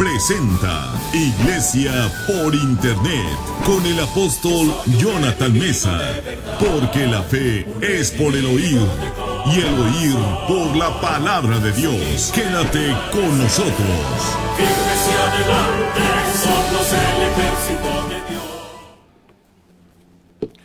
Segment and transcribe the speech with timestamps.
[0.00, 1.92] presenta Iglesia
[2.26, 6.00] por Internet con el apóstol Jonathan Mesa.
[6.58, 8.80] Porque la fe es por el oír
[9.44, 10.16] y el oír
[10.48, 12.32] por la palabra de Dios.
[12.34, 13.76] Quédate con nosotros.
[14.56, 16.00] Iglesia adelante,
[16.32, 18.18] somos el ejército de
[20.48, 20.60] Dios.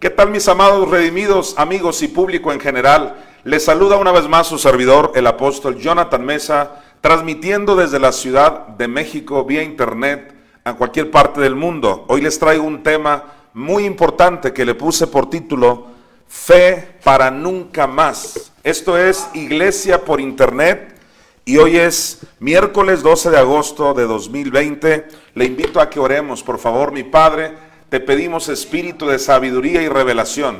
[0.00, 3.16] ¿Qué tal mis amados redimidos, amigos y público en general?
[3.44, 8.66] Les saluda una vez más su servidor, el apóstol Jonathan Mesa transmitiendo desde la Ciudad
[8.66, 12.04] de México vía internet a cualquier parte del mundo.
[12.06, 15.86] Hoy les traigo un tema muy importante que le puse por título
[16.28, 18.52] Fe para nunca más.
[18.62, 21.00] Esto es Iglesia por internet
[21.46, 25.08] y hoy es miércoles 12 de agosto de 2020.
[25.32, 27.54] Le invito a que oremos, por favor, mi Padre.
[27.88, 30.58] Te pedimos espíritu de sabiduría y revelación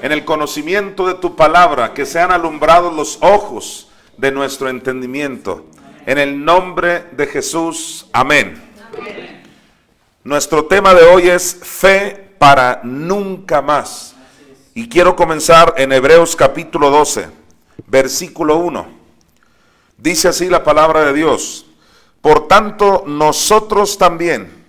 [0.00, 5.64] en el conocimiento de tu palabra, que sean alumbrados los ojos de nuestro entendimiento
[6.08, 8.58] en el nombre de Jesús, amén.
[10.24, 14.14] Nuestro tema de hoy es fe para nunca más.
[14.72, 17.28] Y quiero comenzar en Hebreos capítulo 12,
[17.86, 18.86] versículo 1.
[19.98, 21.66] Dice así la palabra de Dios.
[22.22, 24.64] Por tanto, nosotros también,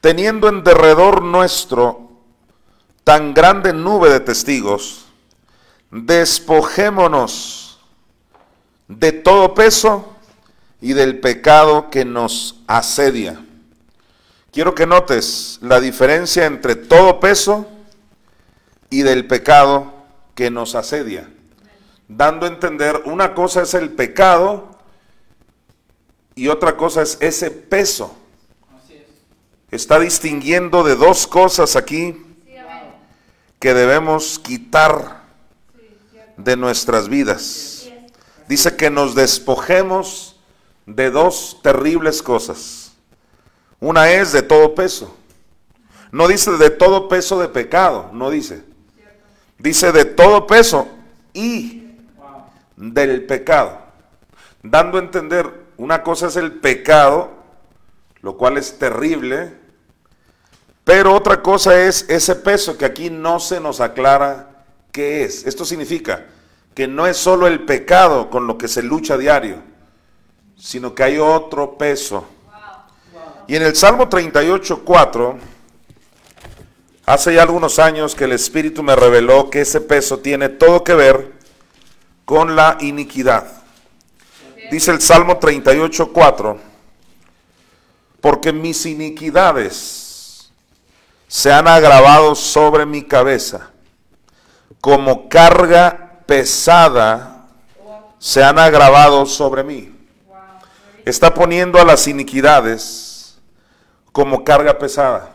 [0.00, 2.12] teniendo en derredor nuestro
[3.02, 5.06] tan grande nube de testigos,
[5.90, 7.80] despojémonos
[8.86, 10.14] de todo peso
[10.80, 13.44] y del pecado que nos asedia.
[14.52, 17.68] Quiero que notes la diferencia entre todo peso
[18.88, 19.92] y del pecado
[20.34, 21.28] que nos asedia.
[22.08, 24.70] Dando a entender, una cosa es el pecado
[26.34, 28.16] y otra cosa es ese peso.
[29.70, 32.20] Está distinguiendo de dos cosas aquí
[33.60, 35.20] que debemos quitar
[36.36, 37.88] de nuestras vidas.
[38.48, 40.29] Dice que nos despojemos
[40.94, 42.92] de dos terribles cosas.
[43.78, 45.16] Una es de todo peso.
[46.12, 48.64] No dice de todo peso de pecado, no dice.
[49.58, 50.88] Dice de todo peso
[51.32, 51.96] y
[52.76, 53.78] del pecado.
[54.62, 57.30] Dando a entender, una cosa es el pecado,
[58.20, 59.54] lo cual es terrible,
[60.84, 65.46] pero otra cosa es ese peso que aquí no se nos aclara qué es.
[65.46, 66.26] Esto significa
[66.74, 69.69] que no es solo el pecado con lo que se lucha diario,
[70.60, 72.24] sino que hay otro peso.
[73.46, 75.38] Y en el Salmo 38, 4,
[77.06, 80.94] hace ya algunos años que el Espíritu me reveló que ese peso tiene todo que
[80.94, 81.32] ver
[82.24, 83.44] con la iniquidad.
[84.70, 86.58] Dice el Salmo 38, 4,
[88.20, 90.52] porque mis iniquidades
[91.26, 93.70] se han agravado sobre mi cabeza,
[94.80, 97.48] como carga pesada
[98.20, 99.99] se han agravado sobre mí
[101.04, 103.38] está poniendo a las iniquidades
[104.12, 105.34] como carga pesada.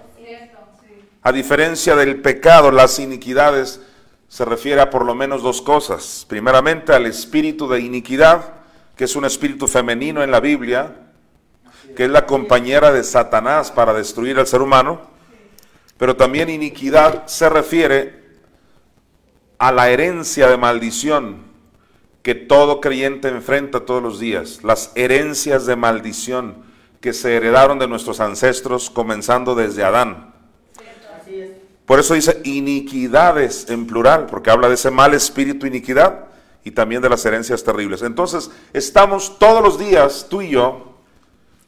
[1.21, 3.81] A diferencia del pecado, las iniquidades
[4.27, 6.25] se refiere a por lo menos dos cosas.
[6.27, 8.53] Primeramente al espíritu de iniquidad,
[8.95, 10.95] que es un espíritu femenino en la Biblia,
[11.95, 15.01] que es la compañera de Satanás para destruir al ser humano.
[15.97, 18.23] Pero también iniquidad se refiere
[19.57, 21.44] a la herencia de maldición
[22.25, 26.55] que todo creyente enfrenta todos los días, las herencias de maldición
[26.99, 30.33] que se heredaron de nuestros ancestros comenzando desde Adán.
[31.85, 36.25] Por eso dice iniquidades en plural, porque habla de ese mal espíritu iniquidad
[36.63, 38.01] y también de las herencias terribles.
[38.01, 40.95] Entonces, estamos todos los días, tú y yo,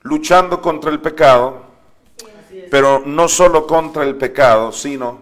[0.01, 1.67] luchando contra el pecado,
[2.72, 5.19] pero no solo contra el pecado, sino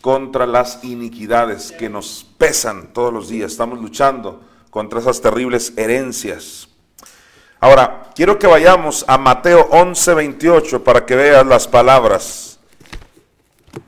[0.00, 3.50] contra las iniquidades que nos pesan todos los días.
[3.50, 6.68] Estamos luchando contra esas terribles herencias.
[7.60, 12.58] Ahora, quiero que vayamos a Mateo 11, 28 para que veas las palabras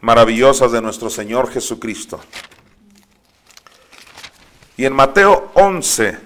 [0.01, 2.21] maravillosas de nuestro Señor Jesucristo.
[4.77, 6.19] Y en Mateo 11,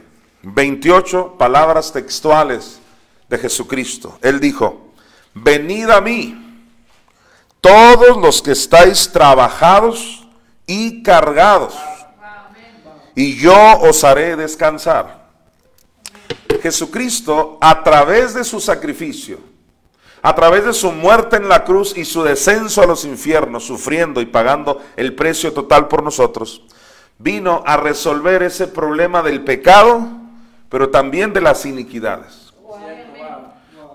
[0.43, 2.81] 28, palabras textuales
[3.29, 4.19] de Jesucristo.
[4.23, 4.93] Él dijo,
[5.35, 6.65] venid a mí,
[7.61, 10.27] todos los que estáis trabajados
[10.67, 11.75] y cargados
[13.17, 15.27] y yo os haré descansar.
[16.63, 19.39] Jesucristo, a través de su sacrificio,
[20.23, 24.21] a través de su muerte en la cruz y su descenso a los infiernos, sufriendo
[24.21, 26.63] y pagando el precio total por nosotros,
[27.19, 30.07] vino a resolver ese problema del pecado,
[30.69, 32.53] pero también de las iniquidades.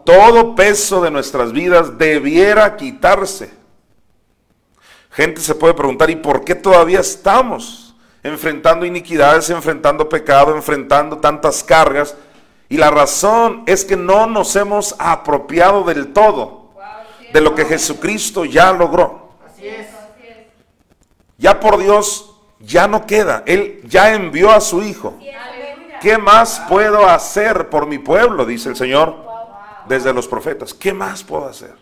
[0.03, 3.51] Todo peso de nuestras vidas debiera quitarse.
[5.12, 7.90] Gente se puede preguntar, ¿y por qué todavía estamos
[8.23, 12.15] enfrentando iniquidades, enfrentando pecado, enfrentando tantas cargas.
[12.69, 16.62] Y la razón es que no nos hemos apropiado del todo
[17.33, 19.31] de lo que Jesucristo ya logró.
[19.45, 19.88] Así es.
[21.38, 23.44] Ya por Dios ya no queda.
[23.45, 25.18] Él ya envió a su Hijo.
[26.01, 28.45] ¿Qué más puedo hacer por mi pueblo?
[28.45, 29.15] Dice el Señor
[29.88, 30.73] desde los profetas.
[30.73, 31.75] ¿Qué más puedo hacer?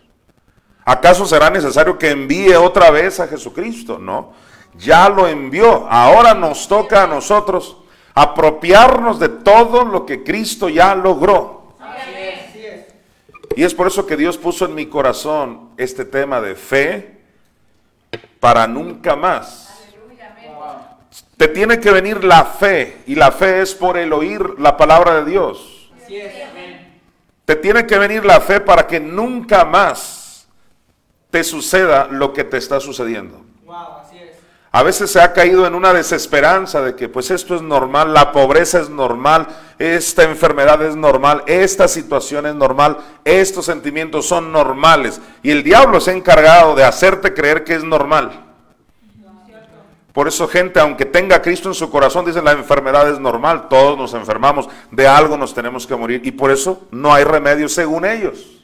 [0.84, 3.98] ¿Acaso será necesario que envíe otra vez a Jesucristo?
[3.98, 4.32] No.
[4.74, 5.86] Ya lo envió.
[5.90, 7.76] Ahora nos toca a nosotros
[8.14, 11.74] apropiarnos de todo lo que Cristo ya logró.
[13.56, 17.20] Y es por eso que Dios puso en mi corazón este tema de fe
[18.38, 19.68] para nunca más.
[21.36, 25.22] Te tiene que venir la fe y la fe es por el oír la palabra
[25.22, 25.90] de Dios.
[27.44, 30.46] Te tiene que venir la fe para que nunca más
[31.30, 33.44] te suceda lo que te está sucediendo.
[34.72, 38.30] A veces se ha caído en una desesperanza de que pues esto es normal, la
[38.30, 39.48] pobreza es normal,
[39.80, 45.20] esta enfermedad es normal, esta situación es normal, estos sentimientos son normales.
[45.42, 48.46] Y el diablo se ha encargado de hacerte creer que es normal.
[50.12, 53.98] Por eso gente, aunque tenga Cristo en su corazón, dice la enfermedad es normal, todos
[53.98, 56.20] nos enfermamos, de algo nos tenemos que morir.
[56.24, 58.62] Y por eso no hay remedio según ellos.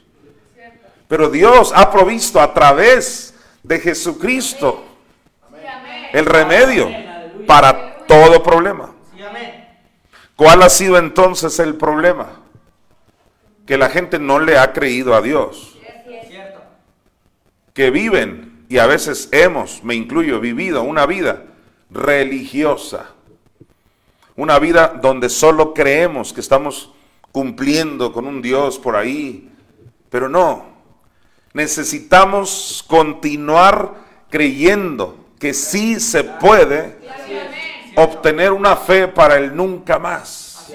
[1.09, 3.33] Pero Dios ha provisto a través
[3.63, 4.86] de Jesucristo
[6.13, 6.89] el remedio
[7.45, 8.91] para todo problema.
[10.35, 12.27] ¿Cuál ha sido entonces el problema?
[13.65, 15.77] Que la gente no le ha creído a Dios.
[17.73, 21.43] Que viven, y a veces hemos, me incluyo, vivido una vida
[21.89, 23.09] religiosa.
[24.35, 26.91] Una vida donde solo creemos que estamos
[27.31, 29.49] cumpliendo con un Dios por ahí.
[30.11, 30.65] Pero no.
[31.53, 33.95] Necesitamos continuar
[34.29, 36.97] creyendo que sí se puede
[37.95, 40.71] obtener una fe para el nunca más.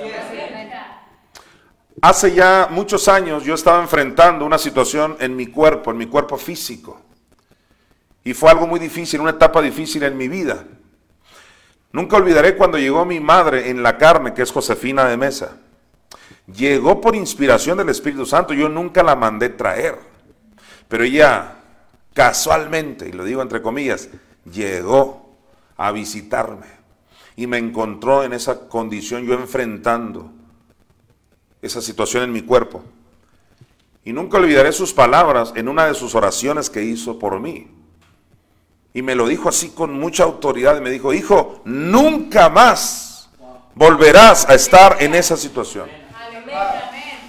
[2.01, 6.37] Hace ya muchos años yo estaba enfrentando una situación en mi cuerpo, en mi cuerpo
[6.37, 7.01] físico.
[8.25, 10.65] Y fue algo muy difícil, una etapa difícil en mi vida.
[11.93, 15.59] Nunca olvidaré cuando llegó mi madre en la carne, que es Josefina de Mesa.
[16.47, 19.99] Llegó por inspiración del Espíritu Santo, yo nunca la mandé traer.
[20.89, 21.57] Pero ella
[22.15, 24.09] casualmente, y lo digo entre comillas,
[24.45, 25.35] llegó
[25.77, 26.67] a visitarme
[27.37, 30.31] y me encontró en esa condición yo enfrentando
[31.61, 32.83] esa situación en mi cuerpo.
[34.05, 37.69] Y nunca olvidaré sus palabras en una de sus oraciones que hizo por mí.
[38.95, 43.31] Y me lo dijo así con mucha autoridad me dijo, hijo, nunca más
[43.75, 45.89] volverás a estar en esa situación.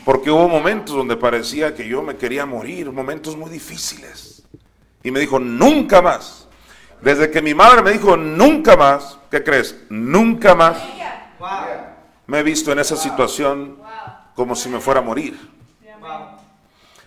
[0.04, 4.44] Porque hubo momentos donde parecía que yo me quería morir, momentos muy difíciles.
[5.02, 6.43] Y me dijo, nunca más.
[7.04, 9.78] Desde que mi madre me dijo, nunca más, ¿qué crees?
[9.90, 10.78] Nunca más
[12.26, 13.78] me he visto en esa situación
[14.36, 15.38] como si me fuera a morir.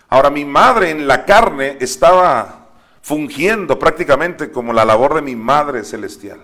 [0.07, 2.67] Ahora, mi madre en la carne estaba
[3.01, 6.41] fungiendo prácticamente como la labor de mi madre celestial.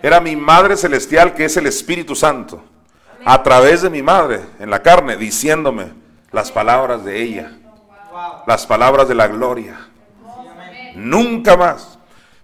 [0.00, 2.62] Era mi madre celestial que es el Espíritu Santo.
[3.24, 5.92] A través de mi madre en la carne, diciéndome
[6.30, 7.58] las palabras de ella,
[8.46, 9.88] las palabras de la gloria.
[10.94, 11.93] Nunca más.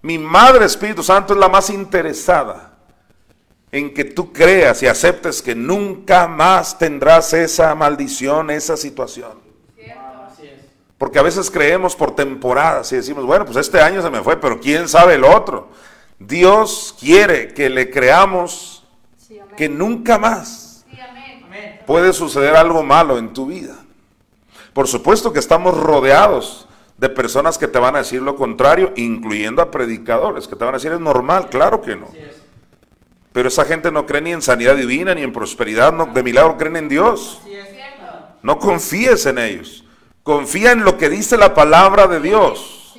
[0.02, 2.72] Mi Madre Espíritu Santo es la más interesada
[3.72, 9.50] en que tú creas y aceptes que nunca más tendrás esa maldición, esa situación.
[10.98, 14.38] Porque a veces creemos por temporadas y decimos, bueno, pues este año se me fue,
[14.38, 15.70] pero quién sabe el otro.
[16.18, 18.84] Dios quiere que le creamos
[19.56, 21.80] que nunca más Amén.
[21.86, 23.76] puede suceder algo malo en tu vida.
[24.74, 26.68] Por supuesto que estamos rodeados
[27.00, 30.74] de personas que te van a decir lo contrario, incluyendo a predicadores, que te van
[30.74, 32.08] a decir es normal, claro que no.
[33.32, 36.58] Pero esa gente no cree ni en sanidad divina, ni en prosperidad, no, de milagro
[36.58, 37.40] creen en Dios.
[38.42, 39.82] No confíes en ellos.
[40.22, 42.94] Confía en lo que dice la palabra de Dios.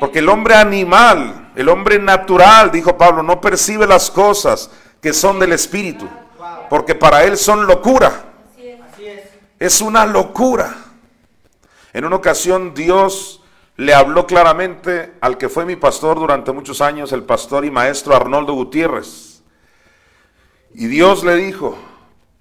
[0.00, 5.38] Porque el hombre animal, el hombre natural, dijo Pablo, no percibe las cosas que son
[5.38, 6.08] del Espíritu.
[6.68, 8.24] Porque para él son locura.
[9.60, 10.83] Es una locura.
[11.94, 13.40] En una ocasión Dios
[13.76, 18.16] le habló claramente al que fue mi pastor durante muchos años, el pastor y maestro
[18.16, 19.42] Arnoldo Gutiérrez.
[20.74, 21.78] Y Dios le dijo,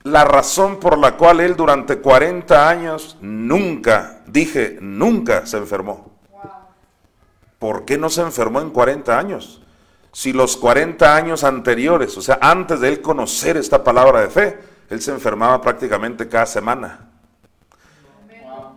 [0.01, 6.11] la razón por la cual él durante 40 años nunca, dije, nunca se enfermó.
[7.59, 9.61] ¿Por qué no se enfermó en 40 años?
[10.11, 14.59] Si los 40 años anteriores, o sea, antes de él conocer esta palabra de fe,
[14.89, 17.12] él se enfermaba prácticamente cada semana.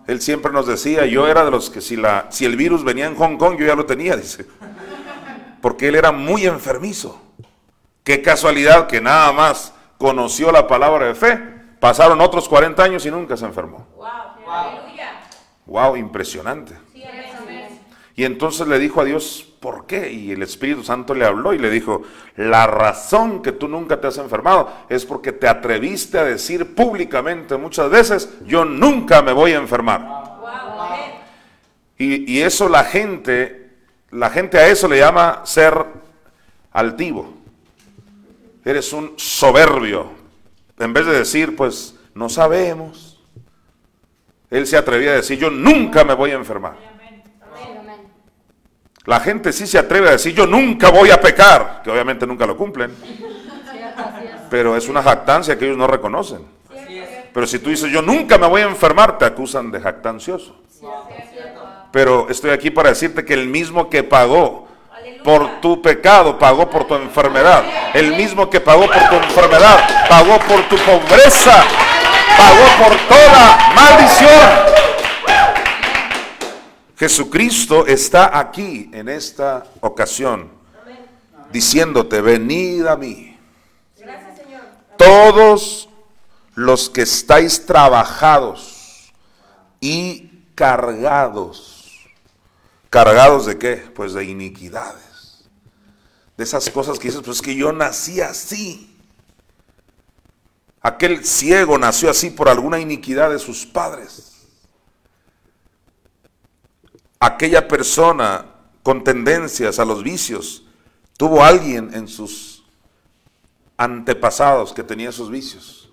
[0.07, 3.07] Él siempre nos decía, yo era de los que si, la, si el virus venía
[3.07, 4.47] en Hong Kong, yo ya lo tenía, dice.
[5.61, 7.21] Porque él era muy enfermizo.
[8.05, 13.11] Qué casualidad que nada más conoció la palabra de fe Pasaron otros 40 años y
[13.11, 13.87] nunca se enfermó.
[13.97, 14.07] Wow.
[14.49, 15.21] Aleluya.
[15.67, 16.77] Wow, impresionante.
[18.19, 20.11] Y entonces le dijo a Dios, ¿por qué?
[20.11, 22.03] Y el Espíritu Santo le habló y le dijo,
[22.37, 27.59] la razón que tú nunca te has enfermado es porque te atreviste a decir públicamente
[27.59, 30.25] muchas veces, yo nunca me voy a enfermar.
[31.99, 33.71] Y, y eso la gente,
[34.11, 35.85] la gente a eso le llama ser
[36.73, 37.35] altivo.
[38.65, 40.11] Eres un soberbio.
[40.79, 43.21] En vez de decir, pues, no sabemos.
[44.51, 46.96] Él se atrevía a decir, yo nunca me voy a enfermar.
[49.07, 52.45] La gente sí se atreve a decir, yo nunca voy a pecar, que obviamente nunca
[52.45, 52.95] lo cumplen.
[54.51, 56.45] Pero es una jactancia que ellos no reconocen.
[57.33, 60.57] Pero si tú dices, yo nunca me voy a enfermar, te acusan de jactancioso.
[61.93, 64.67] Pero estoy aquí para decirte que el mismo que pagó
[65.23, 67.65] por tu pecado, pagó por tu enfermedad.
[67.95, 71.65] El mismo que pagó por tu enfermedad, pagó por tu pobreza,
[72.37, 74.86] pagó por toda maldición.
[76.97, 80.51] Jesucristo está aquí en esta ocasión
[81.53, 83.39] diciéndote, venid a mí.
[84.97, 85.89] Todos
[86.55, 89.13] los que estáis trabajados
[89.81, 91.93] y cargados.
[92.89, 93.77] ¿Cargados de qué?
[93.95, 95.45] Pues de iniquidades.
[96.37, 98.97] De esas cosas que dices, pues que yo nací así.
[100.81, 104.36] Aquel ciego nació así por alguna iniquidad de sus padres.
[107.19, 108.47] Aquella persona
[108.83, 110.65] con tendencias a los vicios
[111.17, 112.65] tuvo alguien en sus
[113.77, 115.91] antepasados que tenía esos vicios.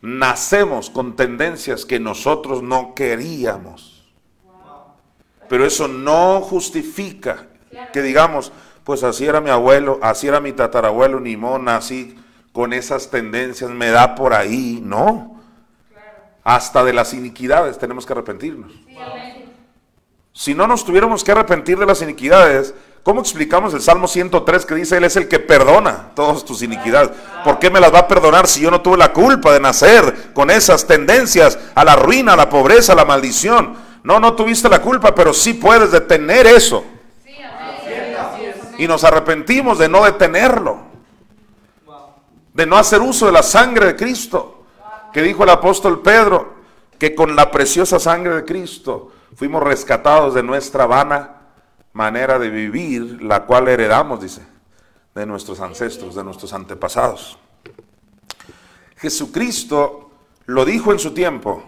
[0.00, 4.08] Nacemos con tendencias que nosotros no queríamos.
[5.48, 7.48] Pero eso no justifica
[7.92, 8.52] que digamos,
[8.84, 12.16] pues así era mi abuelo, así era mi tatarabuelo, ni modo, nací
[12.52, 14.80] con esas tendencias, me da por ahí.
[14.82, 15.40] No.
[16.44, 18.72] Hasta de las iniquidades tenemos que arrepentirnos.
[20.38, 24.76] Si no nos tuviéramos que arrepentir de las iniquidades, ¿cómo explicamos el Salmo 103 que
[24.76, 27.10] dice, Él es el que perdona todas tus iniquidades?
[27.42, 30.32] ¿Por qué me las va a perdonar si yo no tuve la culpa de nacer
[30.34, 33.74] con esas tendencias a la ruina, a la pobreza, a la maldición?
[34.04, 36.84] No, no tuviste la culpa, pero sí puedes detener eso.
[38.78, 40.78] Y nos arrepentimos de no detenerlo,
[42.54, 44.66] de no hacer uso de la sangre de Cristo,
[45.12, 46.54] que dijo el apóstol Pedro,
[46.96, 51.36] que con la preciosa sangre de Cristo fuimos rescatados de nuestra vana
[51.92, 54.42] manera de vivir, la cual heredamos, dice,
[55.14, 57.38] de nuestros ancestros, de nuestros antepasados.
[58.96, 60.10] Jesucristo
[60.46, 61.62] lo dijo en su tiempo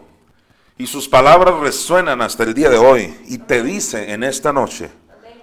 [0.79, 4.90] y sus palabras resuenan hasta el día de hoy y te dice en esta noche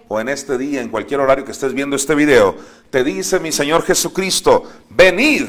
[0.08, 2.56] o en este día, en cualquier horario que estés viendo este video,
[2.90, 5.48] te dice mi Señor Jesucristo, venid,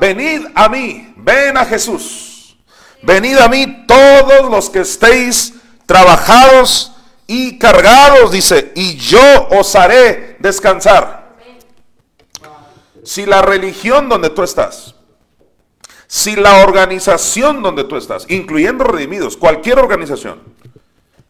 [0.00, 2.29] venid a mí, ven a Jesús,
[3.02, 5.54] venid a mí todos los que estéis
[5.86, 6.92] trabajados
[7.26, 11.36] y cargados, dice, y yo os haré descansar.
[13.04, 14.94] Si la religión donde tú estás,
[16.06, 20.40] si la organización donde tú estás, incluyendo redimidos, cualquier organización,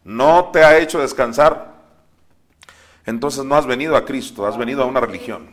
[0.03, 1.75] no te ha hecho descansar,
[3.05, 5.49] entonces no has venido a Cristo, has venido a una religión.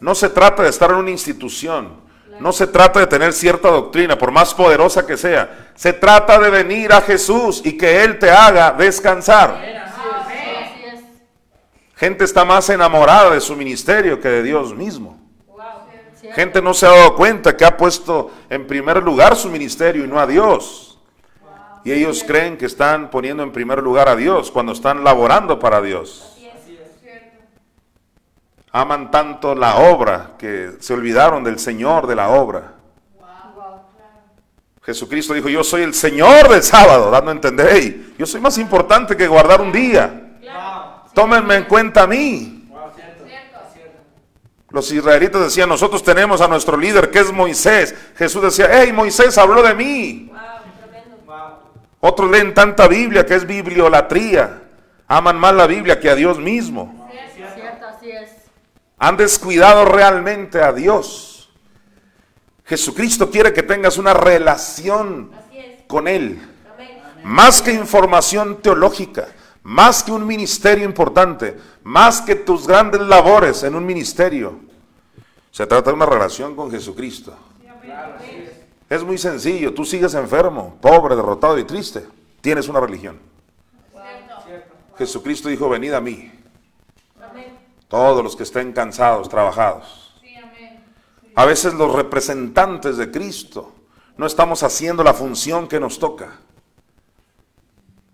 [0.00, 2.00] No se trata de estar en una institución,
[2.40, 5.70] no se trata de tener cierta doctrina, por más poderosa que sea.
[5.74, 9.60] Se trata de venir a Jesús y que Él te haga descansar.
[11.96, 15.18] Gente está más enamorada de su ministerio que de Dios mismo.
[16.34, 20.08] Gente no se ha dado cuenta que ha puesto en primer lugar su ministerio y
[20.08, 20.98] no a Dios.
[21.84, 25.80] Y ellos creen que están poniendo en primer lugar a Dios cuando están laborando para
[25.80, 26.37] Dios.
[28.72, 32.74] Aman tanto la obra que se olvidaron del Señor de la obra.
[34.82, 38.56] Jesucristo dijo, yo soy el Señor del sábado, dando a entender, hey, yo soy más
[38.56, 40.38] importante que guardar un día.
[41.12, 42.70] Tómenme en cuenta a mí.
[44.70, 47.94] Los israelitas decían, nosotros tenemos a nuestro líder que es Moisés.
[48.16, 50.30] Jesús decía, hey, Moisés habló de mí.
[52.00, 54.62] Otros leen tanta Biblia que es bibliolatría.
[55.06, 56.97] Aman más la Biblia que a Dios mismo.
[58.98, 61.50] Han descuidado realmente a Dios.
[62.64, 65.30] Jesucristo quiere que tengas una relación
[65.86, 66.40] con Él.
[66.74, 67.00] Amén.
[67.24, 69.28] Más que información teológica,
[69.62, 74.60] más que un ministerio importante, más que tus grandes labores en un ministerio.
[75.50, 77.34] Se trata de una relación con Jesucristo.
[78.88, 82.06] Es muy sencillo, tú sigues enfermo, pobre, derrotado y triste,
[82.40, 83.18] tienes una religión.
[84.96, 86.32] Jesucristo dijo, venid a mí.
[87.88, 90.14] Todos los que estén cansados, trabajados.
[91.34, 93.72] A veces los representantes de Cristo
[94.16, 96.38] no estamos haciendo la función que nos toca.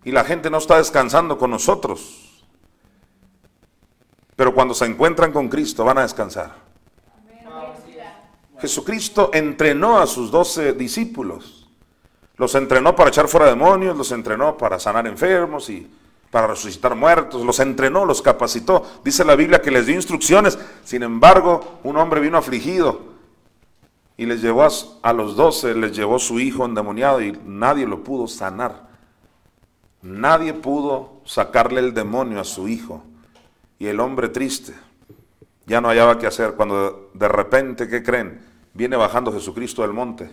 [0.05, 2.45] Y la gente no está descansando con nosotros.
[4.37, 6.55] Pero cuando se encuentran con Cristo van a descansar.
[8.61, 11.69] Jesucristo entrenó a sus doce discípulos.
[12.37, 15.91] Los entrenó para echar fuera demonios, los entrenó para sanar enfermos y
[16.35, 18.85] para resucitar muertos, los entrenó, los capacitó.
[19.05, 20.59] Dice la Biblia que les dio instrucciones.
[20.83, 23.03] Sin embargo, un hombre vino afligido
[24.17, 24.69] y les llevó a,
[25.03, 28.89] a los doce, les llevó su hijo endemoniado y nadie lo pudo sanar.
[30.03, 33.05] Nadie pudo sacarle el demonio a su hijo.
[33.79, 34.75] Y el hombre triste
[35.67, 38.41] ya no hallaba qué hacer cuando de repente, ¿qué creen?
[38.73, 40.29] Viene bajando Jesucristo del monte.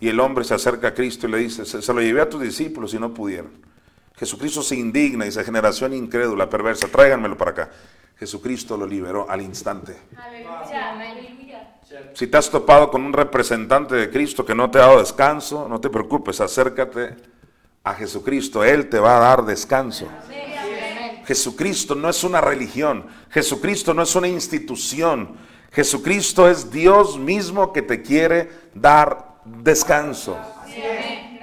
[0.00, 2.28] Y el hombre se acerca a Cristo y le dice, se, se lo llevé a
[2.28, 3.52] tus discípulos y no pudieron.
[4.16, 7.70] Jesucristo se indigna y dice, generación incrédula, perversa, tráiganmelo para acá.
[8.16, 9.96] Jesucristo lo liberó al instante.
[10.16, 10.84] Aleluya.
[12.14, 15.68] Si te has topado con un representante de Cristo que no te ha dado descanso,
[15.68, 17.16] no te preocupes, acércate
[17.82, 20.08] a Jesucristo, Él te va a dar descanso.
[21.26, 25.36] Jesucristo no es una religión, Jesucristo no es una institución,
[25.72, 30.36] Jesucristo es Dios mismo que te quiere dar descanso.
[30.62, 31.33] Amén.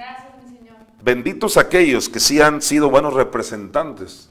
[1.02, 4.30] Benditos aquellos que sí han sido buenos representantes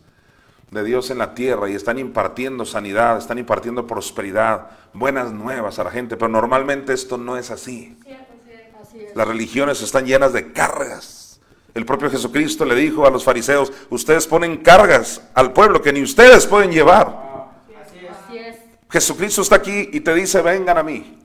[0.70, 5.84] de Dios en la tierra y están impartiendo sanidad, están impartiendo prosperidad, buenas nuevas a
[5.84, 8.00] la gente, pero normalmente esto no es así.
[9.16, 11.42] Las religiones están llenas de cargas.
[11.74, 16.02] El propio Jesucristo le dijo a los fariseos, ustedes ponen cargas al pueblo que ni
[16.02, 17.52] ustedes pueden llevar.
[18.90, 21.20] Jesucristo está aquí y te dice, vengan a mí,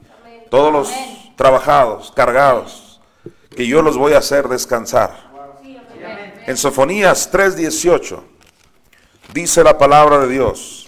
[0.51, 0.93] todos los
[1.37, 3.01] trabajados, cargados,
[3.57, 5.26] que yo los voy a hacer descansar.
[6.47, 8.23] En Sofonías 3:18
[9.35, 10.87] dice la palabra de Dios.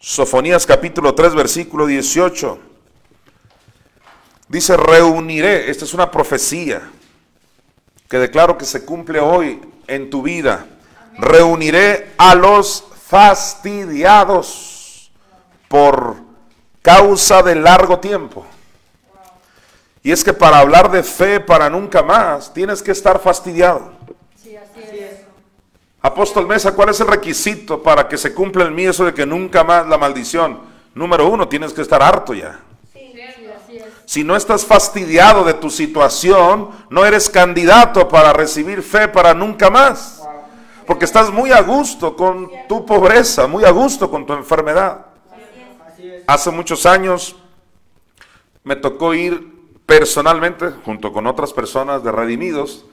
[0.00, 2.58] Sofonías capítulo 3 versículo 18.
[4.48, 6.88] Dice, reuniré, esta es una profecía
[8.08, 10.66] que declaro que se cumple hoy en tu vida.
[11.18, 15.10] Reuniré a los fastidiados
[15.68, 16.16] por
[16.80, 18.46] causa de largo tiempo.
[20.06, 23.90] Y es que para hablar de fe para nunca más, tienes que estar fastidiado.
[24.40, 25.22] Sí, así es.
[26.00, 29.26] Apóstol Mesa, ¿cuál es el requisito para que se cumpla en mí eso de que
[29.26, 30.60] nunca más la maldición?
[30.94, 32.60] Número uno, tienes que estar harto ya.
[32.92, 33.84] Sí, así es.
[34.04, 39.70] Si no estás fastidiado de tu situación, no eres candidato para recibir fe para nunca
[39.70, 40.22] más.
[40.86, 45.04] Porque estás muy a gusto con tu pobreza, muy a gusto con tu enfermedad.
[46.28, 47.34] Hace muchos años
[48.62, 49.55] me tocó ir
[49.86, 52.84] personalmente, junto con otras personas de Redimidos,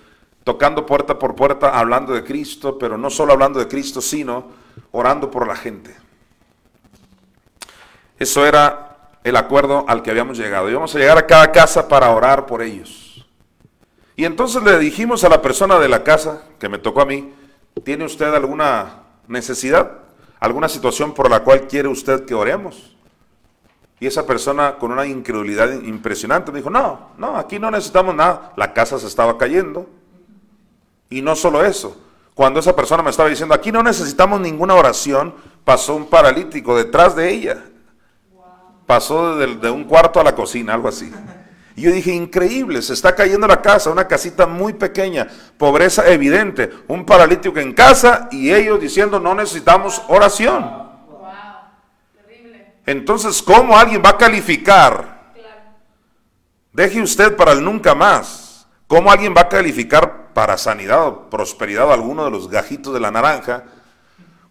[0.43, 4.45] tocando puerta por puerta, hablando de Cristo, pero no solo hablando de Cristo, sino
[4.91, 5.95] orando por la gente.
[8.19, 10.69] Eso era el acuerdo al que habíamos llegado.
[10.69, 13.25] Íbamos a llegar a cada casa para orar por ellos.
[14.15, 17.34] Y entonces le dijimos a la persona de la casa, que me tocó a mí,
[17.84, 19.91] ¿tiene usted alguna necesidad?
[20.39, 22.92] ¿Alguna situación por la cual quiere usted que oremos?
[24.03, 28.51] Y esa persona con una incredulidad impresionante me dijo, no, no, aquí no necesitamos nada.
[28.57, 29.87] La casa se estaba cayendo.
[31.09, 31.95] Y no solo eso,
[32.33, 37.15] cuando esa persona me estaba diciendo, aquí no necesitamos ninguna oración, pasó un paralítico detrás
[37.15, 37.63] de ella.
[38.85, 41.09] Pasó de, de un cuarto a la cocina, algo así.
[41.77, 46.69] Y yo dije, increíble, se está cayendo la casa, una casita muy pequeña, pobreza evidente,
[46.89, 50.82] un paralítico en casa y ellos diciendo, no necesitamos oración.
[52.85, 55.33] Entonces, ¿cómo alguien va a calificar?
[56.73, 58.67] Deje usted para el nunca más.
[58.87, 62.99] ¿Cómo alguien va a calificar para sanidad o prosperidad a alguno de los gajitos de
[62.99, 63.63] la naranja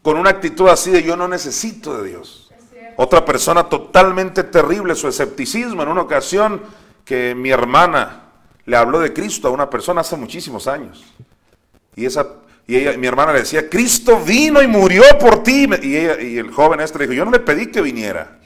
[0.03, 2.51] con una actitud así de yo no necesito de Dios?
[2.97, 5.83] Otra persona totalmente terrible, su escepticismo.
[5.83, 6.63] En una ocasión
[7.05, 8.23] que mi hermana
[8.65, 11.05] le habló de Cristo a una persona hace muchísimos años.
[11.97, 12.27] Y esa
[12.67, 15.69] y ella, mi hermana le decía, Cristo vino y murió por ti.
[15.83, 18.39] Y, ella- y el joven este le dijo, yo no le pedí que viniera.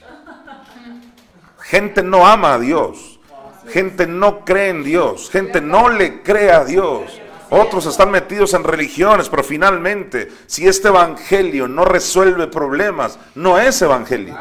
[1.61, 3.19] Gente no ama a Dios.
[3.69, 5.31] Gente no cree en Dios.
[5.31, 7.21] Gente no le cree a Dios.
[7.51, 13.81] Otros están metidos en religiones, pero finalmente, si este evangelio no resuelve problemas, no es
[13.83, 14.35] evangelio.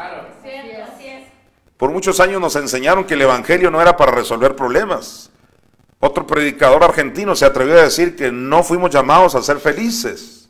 [1.76, 5.30] Por muchos años nos enseñaron que el evangelio no era para resolver problemas.
[6.06, 10.48] Otro predicador argentino se atrevió a decir que no fuimos llamados a ser felices.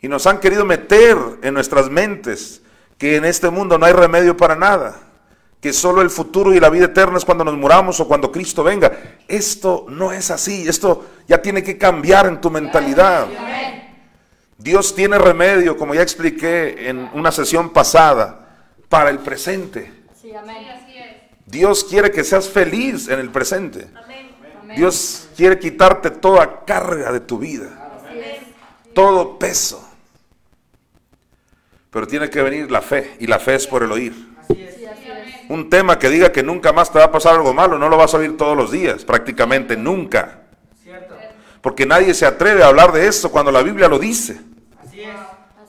[0.00, 2.62] Y nos han querido meter en nuestras mentes
[2.96, 4.96] que en este mundo no hay remedio para nada.
[5.60, 8.64] Que solo el futuro y la vida eterna es cuando nos muramos o cuando Cristo
[8.64, 8.90] venga.
[9.28, 10.66] Esto no es así.
[10.66, 13.26] Esto ya tiene que cambiar en tu mentalidad.
[14.56, 18.38] Dios tiene remedio, como ya expliqué en una sesión pasada.
[18.88, 19.90] para el presente.
[20.36, 20.91] Amén.
[21.52, 23.86] Dios quiere que seas feliz en el presente.
[24.74, 27.68] Dios quiere quitarte toda carga de tu vida,
[28.94, 29.86] todo peso.
[31.90, 34.14] Pero tiene que venir la fe, y la fe es por el oír.
[35.50, 37.98] Un tema que diga que nunca más te va a pasar algo malo, no lo
[37.98, 40.44] vas a oír todos los días, prácticamente nunca.
[41.60, 44.40] Porque nadie se atreve a hablar de esto cuando la Biblia lo dice.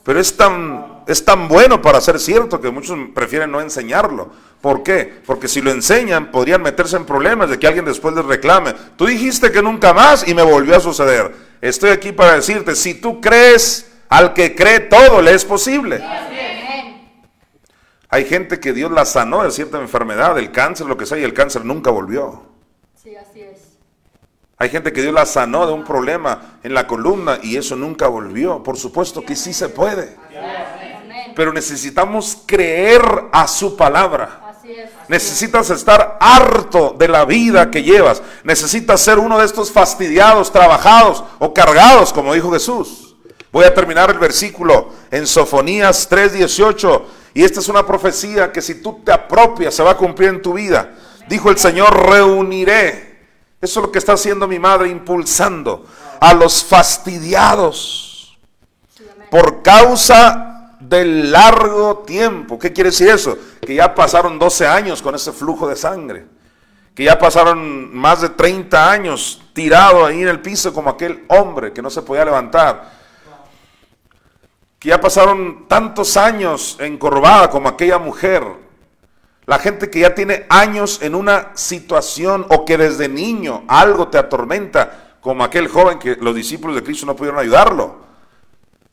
[0.03, 4.31] Pero es tan, es tan bueno para ser cierto que muchos prefieren no enseñarlo.
[4.59, 5.21] ¿Por qué?
[5.25, 8.73] Porque si lo enseñan podrían meterse en problemas de que alguien después les reclame.
[8.97, 11.33] Tú dijiste que nunca más y me volvió a suceder.
[11.61, 16.01] Estoy aquí para decirte, si tú crees, al que cree todo le es posible.
[18.09, 21.23] Hay gente que Dios la sanó de cierta enfermedad, del cáncer, lo que sea, y
[21.23, 22.52] el cáncer nunca volvió.
[24.63, 28.08] Hay gente que Dios la sanó de un problema en la columna y eso nunca
[28.08, 28.63] volvió.
[28.63, 30.15] Por supuesto que sí se puede.
[31.36, 33.02] Pero necesitamos creer
[33.34, 34.56] a su palabra.
[35.10, 38.23] Necesitas estar harto de la vida que llevas.
[38.45, 43.17] Necesitas ser uno de estos fastidiados, trabajados o cargados, como dijo Jesús.
[43.52, 47.02] Voy a terminar el versículo en Sofonías 3:18.
[47.34, 50.41] Y esta es una profecía que si tú te apropias se va a cumplir en
[50.41, 50.93] tu vida.
[51.28, 53.12] Dijo el Señor, reuniré.
[53.63, 55.86] Eso es lo que está haciendo mi madre, impulsando
[56.19, 58.38] a los fastidiados
[59.32, 62.60] por causa del largo tiempo.
[62.60, 63.38] ¿Qué quiere decir eso?
[63.62, 66.26] Que ya pasaron 12 años con ese flujo de sangre.
[66.93, 71.71] Que ya pasaron más de 30 años tirado ahí en el piso como aquel hombre
[71.71, 72.91] que no se podía levantar.
[74.78, 78.43] Que ya pasaron tantos años encorvada como aquella mujer.
[79.45, 84.17] La gente que ya tiene años en una situación o que desde niño algo te
[84.17, 88.03] atormenta, como aquel joven que los discípulos de Cristo no pudieron ayudarlo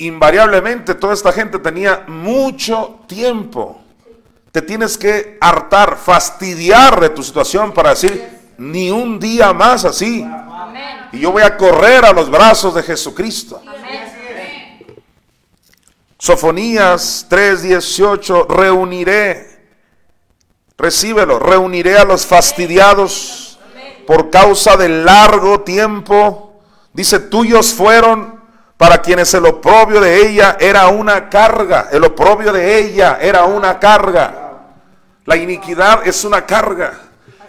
[0.01, 3.81] invariablemente toda esta gente tenía mucho tiempo.
[4.51, 10.27] Te tienes que hartar, fastidiar de tu situación para decir, ni un día más así.
[11.13, 13.63] Y yo voy a correr a los brazos de Jesucristo.
[16.19, 19.50] Sofonías 3:18, reuniré,
[20.81, 23.59] recíbelo, reuniré a los fastidiados
[24.07, 26.61] por causa del largo tiempo.
[26.93, 28.41] Dice, tuyos fueron
[28.77, 31.89] para quienes el oprobio de ella era una carga.
[31.93, 34.63] El oprobio de ella era una carga.
[35.27, 36.99] La iniquidad es una carga.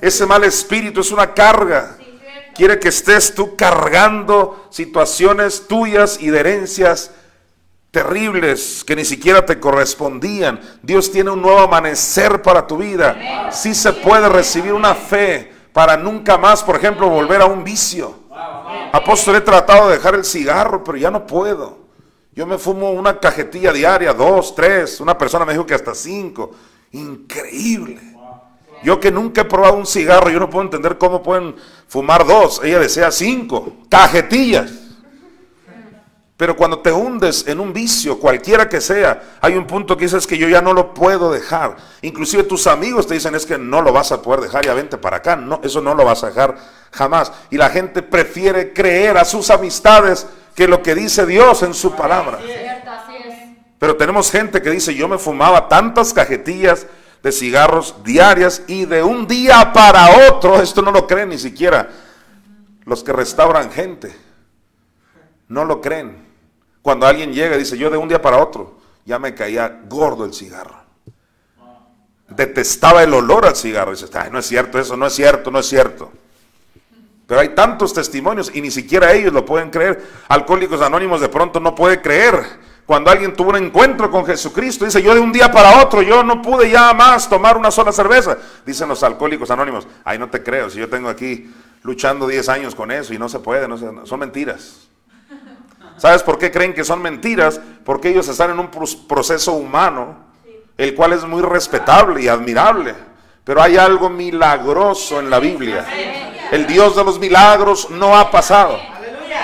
[0.01, 1.95] Ese mal espíritu es una carga.
[2.53, 7.11] Quiere que estés tú cargando situaciones tuyas y de herencias
[7.91, 10.59] terribles que ni siquiera te correspondían.
[10.81, 13.49] Dios tiene un nuevo amanecer para tu vida.
[13.51, 18.15] Sí se puede recibir una fe para nunca más, por ejemplo, volver a un vicio.
[18.93, 21.79] Apóstol, he tratado de dejar el cigarro, pero ya no puedo.
[22.33, 25.01] Yo me fumo una cajetilla diaria, dos, tres.
[25.01, 26.51] Una persona me dijo que hasta cinco.
[26.91, 27.99] Increíble.
[28.83, 31.55] Yo que nunca he probado un cigarro, yo no puedo entender cómo pueden
[31.87, 32.61] fumar dos.
[32.63, 34.80] Ella desea cinco cajetillas.
[36.41, 40.25] Pero cuando te hundes en un vicio, cualquiera que sea, hay un punto que dices
[40.25, 41.75] que yo ya no lo puedo dejar.
[42.01, 44.97] Inclusive tus amigos te dicen es que no lo vas a poder dejar, ya vente
[44.97, 45.35] para acá.
[45.35, 46.57] No, eso no lo vas a dejar
[46.91, 47.31] jamás.
[47.51, 50.25] Y la gente prefiere creer a sus amistades
[50.55, 52.39] que lo que dice Dios en su palabra.
[53.77, 56.87] Pero tenemos gente que dice, yo me fumaba tantas cajetillas
[57.21, 61.87] de cigarros diarias y de un día para otro, esto no lo creen ni siquiera
[62.85, 64.11] los que restauran gente.
[65.47, 66.30] No lo creen.
[66.81, 70.25] Cuando alguien llega y dice, yo de un día para otro, ya me caía gordo
[70.25, 70.75] el cigarro.
[72.29, 73.91] Detestaba el olor al cigarro.
[73.91, 76.11] Dices, "Ay, no es cierto eso, no es cierto, no es cierto.
[77.27, 80.01] Pero hay tantos testimonios y ni siquiera ellos lo pueden creer.
[80.27, 82.35] Alcohólicos Anónimos de pronto no puede creer.
[82.85, 86.23] Cuando alguien tuvo un encuentro con Jesucristo, dice, yo de un día para otro, yo
[86.23, 88.37] no pude ya más tomar una sola cerveza.
[88.65, 92.75] Dicen los Alcohólicos Anónimos, ay, no te creo, si yo tengo aquí luchando 10 años
[92.75, 94.89] con eso y no se puede, no se- son mentiras.
[96.01, 97.61] ¿Sabes por qué creen que son mentiras?
[97.85, 98.71] Porque ellos están en un
[99.07, 100.17] proceso humano,
[100.75, 102.95] el cual es muy respetable y admirable.
[103.43, 105.85] Pero hay algo milagroso en la Biblia.
[106.49, 108.79] El Dios de los milagros no ha pasado.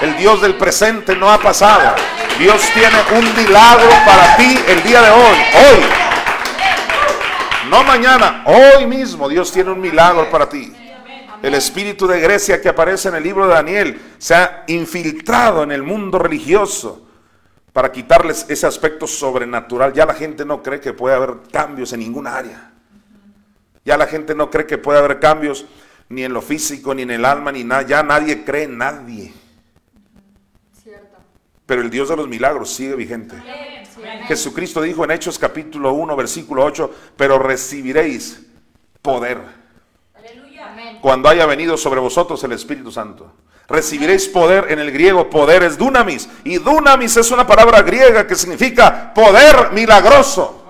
[0.02, 1.93] El Dios del presente no ha pasado.
[2.39, 5.38] Dios tiene un milagro para ti el día de hoy.
[5.54, 5.86] Hoy.
[7.70, 10.74] No mañana, hoy mismo Dios tiene un milagro para ti.
[11.41, 15.71] El espíritu de Grecia que aparece en el libro de Daniel se ha infiltrado en
[15.71, 17.08] el mundo religioso
[17.73, 19.93] para quitarles ese aspecto sobrenatural.
[19.93, 22.71] Ya la gente no cree que puede haber cambios en ninguna área.
[23.86, 25.65] Ya la gente no cree que puede haber cambios
[26.10, 27.84] ni en lo físico, ni en el alma, ni nada.
[27.84, 29.34] Ya nadie cree en nadie.
[31.67, 33.36] Pero el Dios de los milagros sigue vigente.
[34.28, 38.41] Jesucristo dijo en Hechos capítulo 1, versículo 8, pero recibiréis
[39.02, 39.66] poder.
[41.02, 43.32] Cuando haya venido sobre vosotros el Espíritu Santo.
[43.68, 48.36] Recibiréis poder, en el griego poder es dunamis, y dunamis es una palabra griega que
[48.36, 50.64] significa poder milagroso.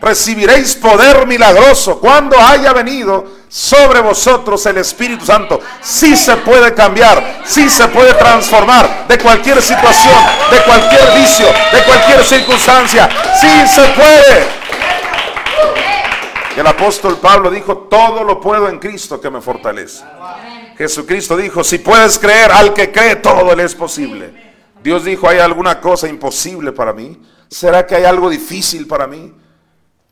[0.00, 5.60] Recibiréis poder milagroso cuando haya venido sobre vosotros el Espíritu Santo.
[5.80, 10.14] Sí se puede cambiar, sí se puede transformar de cualquier situación,
[10.52, 13.08] de cualquier vicio, de cualquier circunstancia.
[13.40, 14.57] Sí se puede.
[16.58, 20.04] El apóstol Pablo dijo, todo lo puedo en Cristo que me fortalece.
[20.76, 24.32] Jesucristo dijo, si puedes creer, al que cree, todo le es posible.
[24.82, 27.22] Dios dijo, ¿hay alguna cosa imposible para mí?
[27.48, 29.32] ¿Será que hay algo difícil para mí?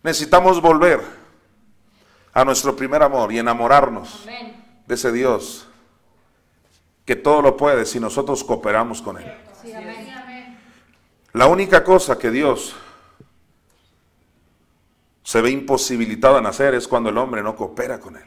[0.04, 1.00] Necesitamos volver
[2.32, 4.24] a nuestro primer amor y enamorarnos
[4.86, 5.66] de ese Dios
[7.04, 9.34] que todo lo puede si nosotros cooperamos con Él.
[11.32, 12.76] La única cosa que Dios
[15.26, 18.22] se ve imposibilitado en hacer es cuando el hombre no coopera con Él.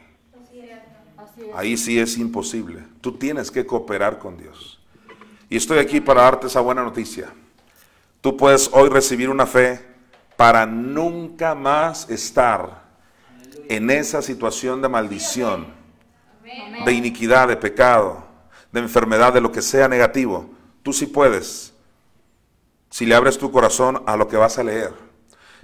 [1.54, 2.84] Ahí sí es imposible.
[3.00, 4.78] Tú tienes que cooperar con Dios.
[5.48, 7.32] Y estoy aquí para darte esa buena noticia.
[8.20, 9.80] Tú puedes hoy recibir una fe
[10.36, 12.82] para nunca más estar
[13.70, 15.68] en esa situación de maldición,
[16.84, 18.26] de iniquidad, de pecado,
[18.72, 20.50] de enfermedad, de lo que sea negativo.
[20.82, 21.72] Tú sí puedes.
[22.90, 24.92] Si le abres tu corazón a lo que vas a leer.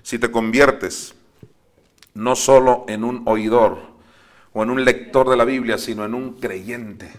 [0.02, 1.14] Si te conviertes
[2.16, 3.78] no solo en un oidor
[4.52, 7.12] o en un lector de la Biblia, sino en un creyente.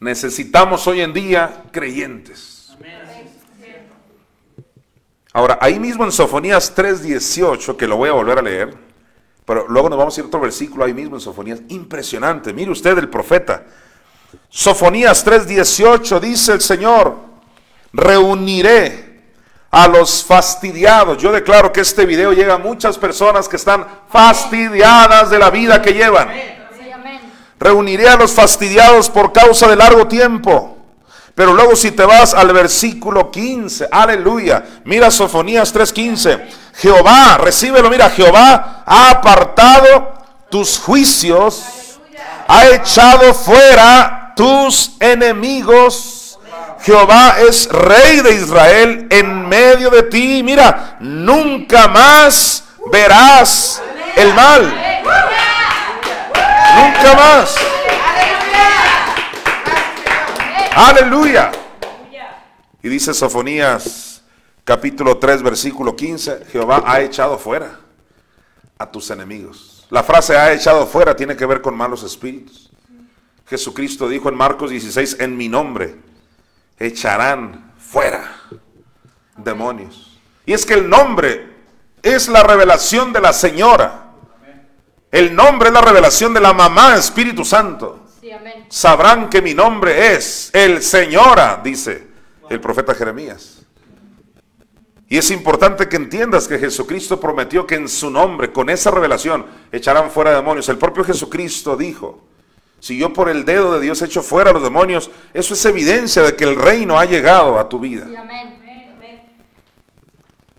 [0.00, 2.76] Necesitamos hoy en día creyentes.
[5.32, 8.74] Ahora, ahí mismo en Sofonías 3:18, que lo voy a volver a leer,
[9.44, 12.52] pero luego nos vamos a ir a otro versículo ahí mismo en Sofonías, impresionante.
[12.52, 13.64] Mire usted el profeta.
[14.48, 17.16] Sofonías 3:18 dice el Señor,
[17.92, 19.07] reuniré
[19.70, 21.18] a los fastidiados.
[21.18, 25.82] Yo declaro que este video llega a muchas personas que están fastidiadas de la vida
[25.82, 26.30] que llevan.
[27.58, 30.76] Reuniré a los fastidiados por causa de largo tiempo.
[31.34, 36.40] Pero luego si te vas al versículo 15, aleluya, mira Sofonías 3:15,
[36.74, 40.14] Jehová, recíbelo, mira, Jehová ha apartado
[40.50, 41.62] tus juicios,
[42.48, 46.17] ha echado fuera tus enemigos.
[46.82, 50.42] Jehová es rey de Israel en medio de ti.
[50.42, 53.82] Mira, nunca más verás
[54.16, 54.62] el mal.
[56.76, 57.56] Nunca más.
[60.74, 61.50] Aleluya.
[62.82, 64.22] Y dice Sofonías
[64.64, 67.80] capítulo 3 versículo 15, Jehová ha echado fuera
[68.78, 69.86] a tus enemigos.
[69.90, 72.70] La frase ha echado fuera tiene que ver con malos espíritus.
[73.46, 75.96] Jesucristo dijo en Marcos 16, en mi nombre
[76.78, 78.42] echarán fuera
[79.36, 80.18] demonios.
[80.46, 81.46] Y es que el nombre
[82.02, 84.04] es la revelación de la señora.
[85.10, 88.06] El nombre es la revelación de la mamá Espíritu Santo.
[88.20, 88.66] Sí, amén.
[88.68, 92.08] Sabrán que mi nombre es el Señora, dice
[92.50, 93.58] el profeta Jeremías.
[95.08, 99.46] Y es importante que entiendas que Jesucristo prometió que en su nombre, con esa revelación,
[99.72, 100.68] echarán fuera demonios.
[100.68, 102.22] El propio Jesucristo dijo,
[102.80, 106.22] si yo por el dedo de Dios echo fuera a los demonios, eso es evidencia
[106.22, 108.06] de que el reino ha llegado a tu vida.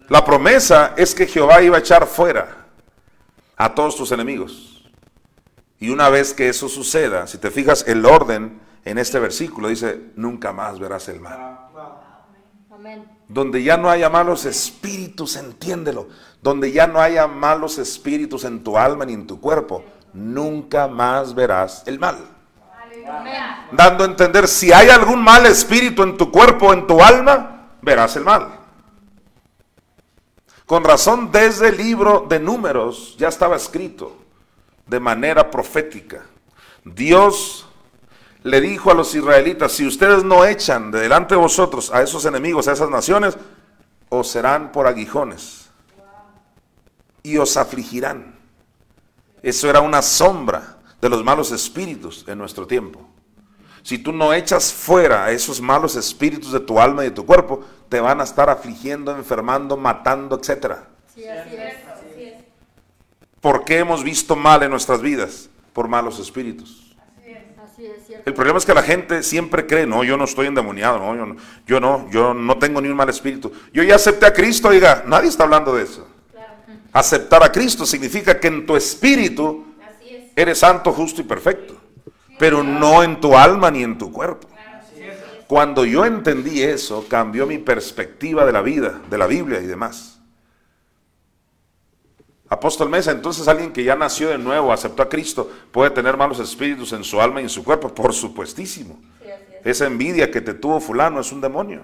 [0.09, 2.65] La promesa es que Jehová iba a echar fuera
[3.55, 4.89] a todos tus enemigos.
[5.79, 10.11] Y una vez que eso suceda, si te fijas el orden en este versículo, dice,
[10.15, 11.59] nunca más verás el mal.
[13.27, 16.09] Donde ya no haya malos espíritus, entiéndelo.
[16.41, 19.85] Donde ya no haya malos espíritus en tu alma ni en tu cuerpo,
[20.19, 22.17] nunca más verás el mal.
[23.71, 27.69] Dando a entender, si hay algún mal espíritu en tu cuerpo o en tu alma,
[27.81, 28.59] verás el mal.
[30.65, 34.15] Con razón, desde el libro de números ya estaba escrito
[34.85, 36.23] de manera profética.
[36.83, 37.67] Dios
[38.43, 42.25] le dijo a los israelitas, si ustedes no echan de delante de vosotros a esos
[42.25, 43.37] enemigos, a esas naciones,
[44.09, 45.69] os serán por aguijones
[47.23, 48.38] y os afligirán.
[49.41, 53.07] Eso era una sombra de los malos espíritus en nuestro tiempo.
[53.81, 57.25] Si tú no echas fuera a esos malos espíritus de tu alma y de tu
[57.25, 60.87] cuerpo, te van a estar afligiendo, enfermando, matando, etcétera.
[61.13, 61.89] Sí, así es.
[63.41, 65.49] ¿Por qué hemos visto mal en nuestras vidas?
[65.71, 66.93] Por malos espíritus.
[67.63, 68.29] Así es, cierto.
[68.29, 71.25] El problema es que la gente siempre cree, no, yo no estoy endemoniado, no, yo
[71.25, 73.53] no, yo no, yo no tengo ni un mal espíritu.
[73.71, 76.05] Yo ya acepté a Cristo, oiga, nadie está hablando de eso.
[76.91, 79.65] Aceptar a Cristo significa que en tu espíritu
[80.35, 81.75] eres santo, justo y perfecto,
[82.37, 84.47] pero no en tu alma ni en tu cuerpo.
[85.47, 90.19] Cuando yo entendí eso, cambió mi perspectiva de la vida, de la Biblia y demás.
[92.47, 96.39] Apóstol Mesa, entonces alguien que ya nació de nuevo, aceptó a Cristo, puede tener malos
[96.39, 98.99] espíritus en su alma y en su cuerpo, por supuestísimo.
[99.63, 101.83] Esa envidia que te tuvo fulano es un demonio.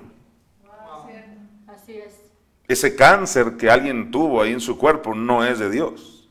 [2.67, 6.29] Ese cáncer que alguien tuvo ahí en su cuerpo no es de Dios.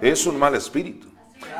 [0.00, 1.08] Es un mal espíritu.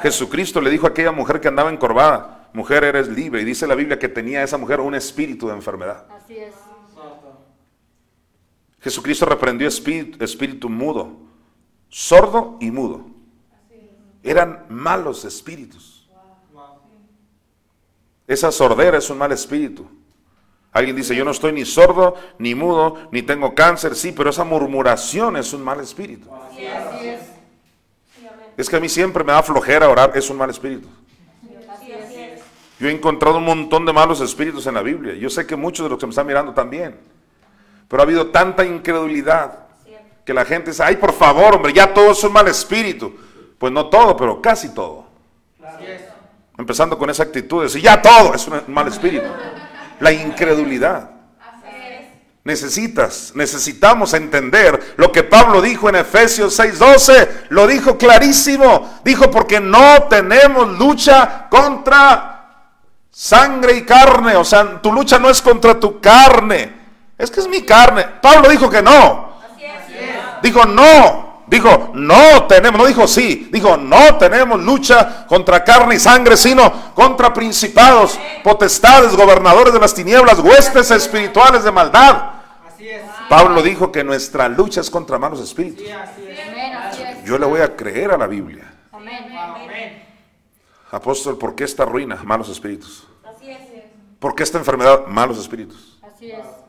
[0.02, 3.42] Jesucristo le dijo a aquella mujer que andaba encorvada, mujer eres libre.
[3.42, 6.06] Y dice la Biblia que tenía esa mujer un espíritu de enfermedad.
[6.10, 6.54] Así es.
[8.80, 11.16] Jesucristo reprendió espíritu, espíritu mudo,
[11.88, 13.06] sordo y mudo.
[14.22, 16.06] Eran malos espíritus.
[18.26, 19.88] Esa sordera es un mal espíritu.
[20.74, 24.42] Alguien dice, yo no estoy ni sordo, ni mudo, ni tengo cáncer, sí, pero esa
[24.42, 26.28] murmuración es un mal espíritu.
[26.34, 27.20] Así es.
[28.56, 30.88] Es que a mí siempre me da flojera orar, es un mal espíritu.
[31.70, 32.40] Así es.
[32.80, 35.14] Yo he encontrado un montón de malos espíritus en la Biblia.
[35.14, 36.98] Yo sé que muchos de los que me están mirando también.
[37.86, 39.60] Pero ha habido tanta incredulidad
[40.24, 43.14] que la gente dice, ay, por favor, hombre, ya todo es un mal espíritu.
[43.58, 45.06] Pues no todo, pero casi todo.
[45.64, 46.02] Así es.
[46.58, 49.26] Empezando con esa actitud de decir, ya todo es un mal espíritu.
[50.00, 51.10] La incredulidad.
[52.44, 59.60] Necesitas, necesitamos entender lo que Pablo dijo en Efesios 6:12, lo dijo clarísimo, dijo porque
[59.60, 62.34] no tenemos lucha contra
[63.10, 66.70] sangre y carne, o sea, tu lucha no es contra tu carne,
[67.16, 68.04] es que es mi carne.
[68.20, 69.38] Pablo dijo que no,
[70.42, 75.98] dijo no, dijo no tenemos, no dijo sí, dijo no tenemos lucha contra carne y
[75.98, 82.30] sangre, sino contra principados, potestades, gobernadores de las tinieblas, huestes espirituales de maldad.
[82.66, 83.02] Así es.
[83.28, 85.86] Pablo dijo que nuestra lucha es contra malos espíritus.
[85.86, 87.24] Sí, así es.
[87.24, 88.70] Yo le voy a creer a la Biblia.
[88.92, 89.34] Amén.
[89.36, 90.04] Amén.
[90.90, 92.20] Apóstol, ¿por qué esta ruina?
[92.22, 93.06] Malos espíritus.
[93.24, 93.58] Así es.
[94.18, 95.06] ¿Por qué esta enfermedad?
[95.06, 95.98] Malos espíritus.
[96.02, 96.63] Así es.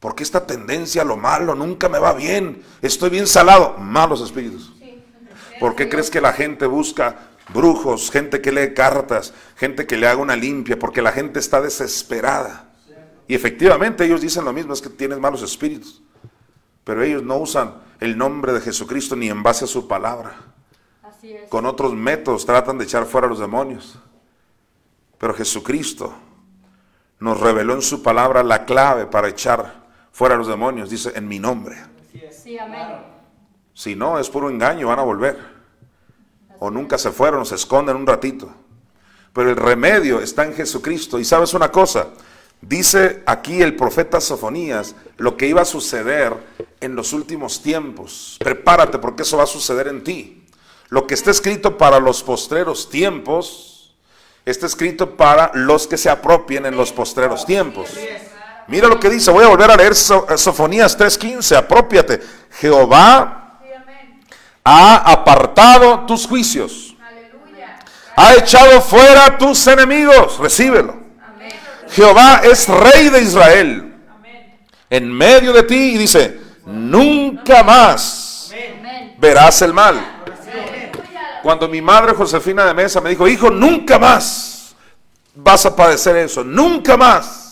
[0.00, 1.54] ¿Por qué esta tendencia a lo malo?
[1.54, 2.62] Nunca me va bien.
[2.82, 3.76] Estoy bien salado.
[3.78, 4.72] Malos espíritus.
[5.58, 10.06] ¿Por qué crees que la gente busca brujos, gente que lee cartas, gente que le
[10.06, 10.78] haga una limpia?
[10.78, 12.68] Porque la gente está desesperada.
[13.26, 16.02] Y efectivamente ellos dicen lo mismo, es que tienes malos espíritus.
[16.84, 20.36] Pero ellos no usan el nombre de Jesucristo ni en base a su palabra.
[21.02, 21.48] Así es.
[21.48, 23.98] Con otros métodos tratan de echar fuera a los demonios.
[25.18, 26.14] Pero Jesucristo
[27.18, 29.85] nos reveló en su palabra la clave para echar
[30.16, 30.88] fuera los demonios.
[30.88, 31.76] Dice, en mi nombre.
[32.30, 33.02] Sí, amén.
[33.74, 35.38] Si no, es puro engaño, van a volver.
[36.58, 38.50] O nunca se fueron, o se esconden un ratito.
[39.34, 41.18] Pero el remedio está en Jesucristo.
[41.18, 42.08] Y sabes una cosa,
[42.62, 46.32] dice aquí el profeta Sofonías lo que iba a suceder
[46.80, 48.38] en los últimos tiempos.
[48.38, 50.46] Prepárate porque eso va a suceder en ti.
[50.88, 53.94] Lo que está escrito para los postreros tiempos,
[54.46, 57.90] está escrito para los que se apropien en los postreros tiempos.
[58.68, 62.20] Mira lo que dice, voy a volver a leer So- eh, Sofonías 3:15, apropiate.
[62.58, 63.60] Jehová
[64.64, 66.94] ha apartado tus juicios.
[68.16, 70.38] Ha echado fuera tus enemigos.
[70.38, 70.96] Recíbelo.
[71.90, 73.94] Jehová es rey de Israel.
[74.90, 79.14] En medio de ti y dice, nunca más Amén.
[79.18, 80.00] verás el mal.
[81.42, 84.74] Cuando mi madre Josefina de Mesa me dijo, hijo, nunca más
[85.34, 87.45] vas a padecer eso, nunca más.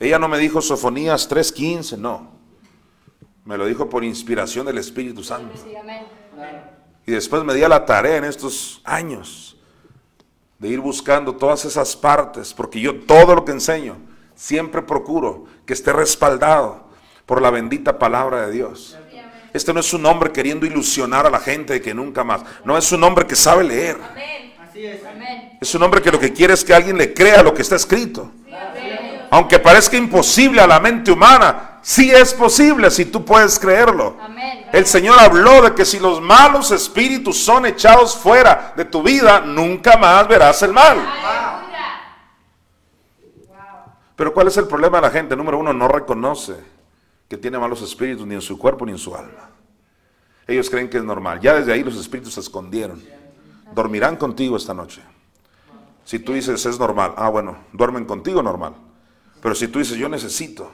[0.00, 2.32] Ella no me dijo Sofonías 3:15, no.
[3.44, 5.54] Me lo dijo por inspiración del Espíritu Santo.
[7.06, 9.56] Y después me di a la tarea en estos años
[10.58, 13.98] de ir buscando todas esas partes, porque yo todo lo que enseño
[14.34, 16.88] siempre procuro que esté respaldado
[17.26, 18.96] por la bendita palabra de Dios.
[19.52, 22.42] Este no es un hombre queriendo ilusionar a la gente de que nunca más.
[22.64, 23.98] No es un hombre que sabe leer.
[25.60, 27.76] Es un hombre que lo que quiere es que alguien le crea lo que está
[27.76, 28.32] escrito.
[29.34, 34.16] Aunque parezca imposible a la mente humana, sí es posible si tú puedes creerlo.
[34.20, 34.66] Amén.
[34.72, 39.40] El Señor habló de que si los malos espíritus son echados fuera de tu vida,
[39.40, 40.98] nunca más verás el mal.
[44.14, 45.34] Pero ¿cuál es el problema de la gente?
[45.34, 46.54] Número uno, no reconoce
[47.28, 49.50] que tiene malos espíritus ni en su cuerpo ni en su alma.
[50.46, 51.40] Ellos creen que es normal.
[51.40, 53.02] Ya desde ahí los espíritus se escondieron.
[53.74, 55.02] Dormirán contigo esta noche.
[56.04, 58.74] Si tú dices es normal, ah bueno, duermen contigo normal.
[59.44, 60.72] Pero si tú dices yo necesito,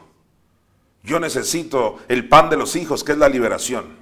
[1.02, 3.99] yo necesito el pan de los hijos, que es la liberación.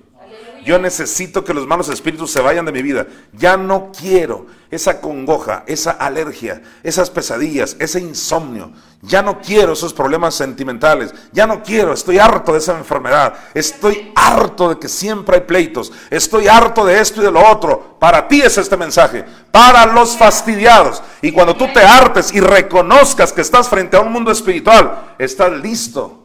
[0.65, 3.07] Yo necesito que los malos espíritus se vayan de mi vida.
[3.33, 8.73] Ya no quiero esa congoja, esa alergia, esas pesadillas, ese insomnio.
[9.01, 11.15] Ya no quiero esos problemas sentimentales.
[11.33, 13.35] Ya no quiero, estoy harto de esa enfermedad.
[13.55, 15.93] Estoy harto de que siempre hay pleitos.
[16.11, 17.97] Estoy harto de esto y de lo otro.
[17.99, 19.25] Para ti es este mensaje.
[19.51, 21.03] Para los fastidiados.
[21.23, 25.53] Y cuando tú te hartes y reconozcas que estás frente a un mundo espiritual, estás
[25.53, 26.18] listo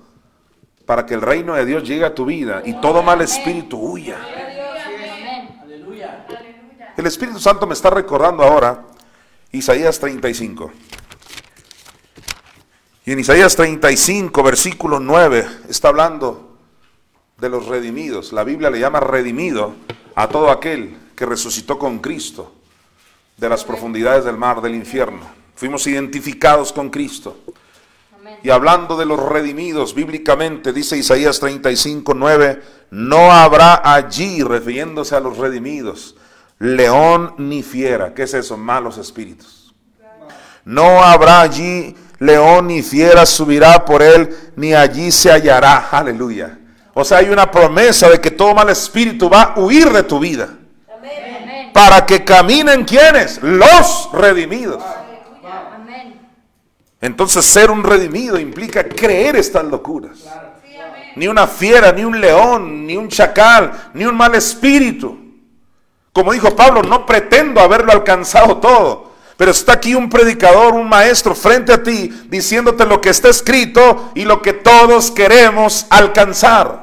[0.85, 4.17] para que el reino de Dios llegue a tu vida y todo mal espíritu huya.
[4.17, 4.63] Amén.
[6.95, 8.85] El Espíritu Santo me está recordando ahora
[9.51, 10.71] Isaías 35.
[13.05, 16.57] Y en Isaías 35, versículo 9, está hablando
[17.37, 18.31] de los redimidos.
[18.31, 19.73] La Biblia le llama redimido
[20.15, 22.53] a todo aquel que resucitó con Cristo
[23.37, 25.21] de las profundidades del mar, del infierno.
[25.55, 27.37] Fuimos identificados con Cristo.
[28.43, 35.21] Y hablando de los redimidos, bíblicamente dice Isaías 35, 9, no habrá allí, refiriéndose a
[35.21, 36.17] los redimidos,
[36.59, 38.13] león ni fiera.
[38.13, 38.57] ¿Qué es eso?
[38.57, 39.73] Malos espíritus.
[40.65, 45.89] No habrá allí león ni fiera subirá por él, ni allí se hallará.
[45.91, 46.57] Aleluya.
[46.93, 50.19] O sea, hay una promesa de que todo mal espíritu va a huir de tu
[50.19, 50.49] vida.
[50.93, 51.71] Amén.
[51.73, 53.41] Para que caminen quienes?
[53.41, 54.83] Los redimidos.
[57.03, 60.19] Entonces ser un redimido implica creer estas locuras.
[61.17, 65.17] Ni una fiera, ni un león, ni un chacal, ni un mal espíritu.
[66.13, 69.11] Como dijo Pablo, no pretendo haberlo alcanzado todo.
[69.35, 74.11] Pero está aquí un predicador, un maestro frente a ti, diciéndote lo que está escrito
[74.15, 76.82] y lo que todos queremos alcanzar.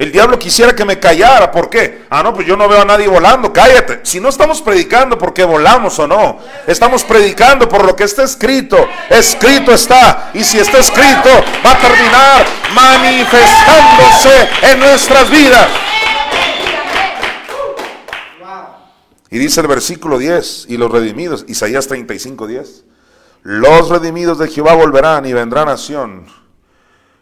[0.00, 1.50] El diablo quisiera que me callara.
[1.50, 2.06] ¿Por qué?
[2.08, 3.52] Ah, no, pues yo no veo a nadie volando.
[3.52, 4.00] Cállate.
[4.02, 6.38] Si no estamos predicando porque volamos o no.
[6.66, 8.78] Estamos predicando por lo que está escrito.
[9.10, 10.30] Escrito está.
[10.32, 11.28] Y si está escrito,
[11.62, 15.68] va a terminar manifestándose en nuestras vidas.
[19.28, 22.84] Y dice el versículo 10, y los redimidos, Isaías 35, 10.
[23.42, 26.39] Los redimidos de Jehová volverán y vendrán a Sión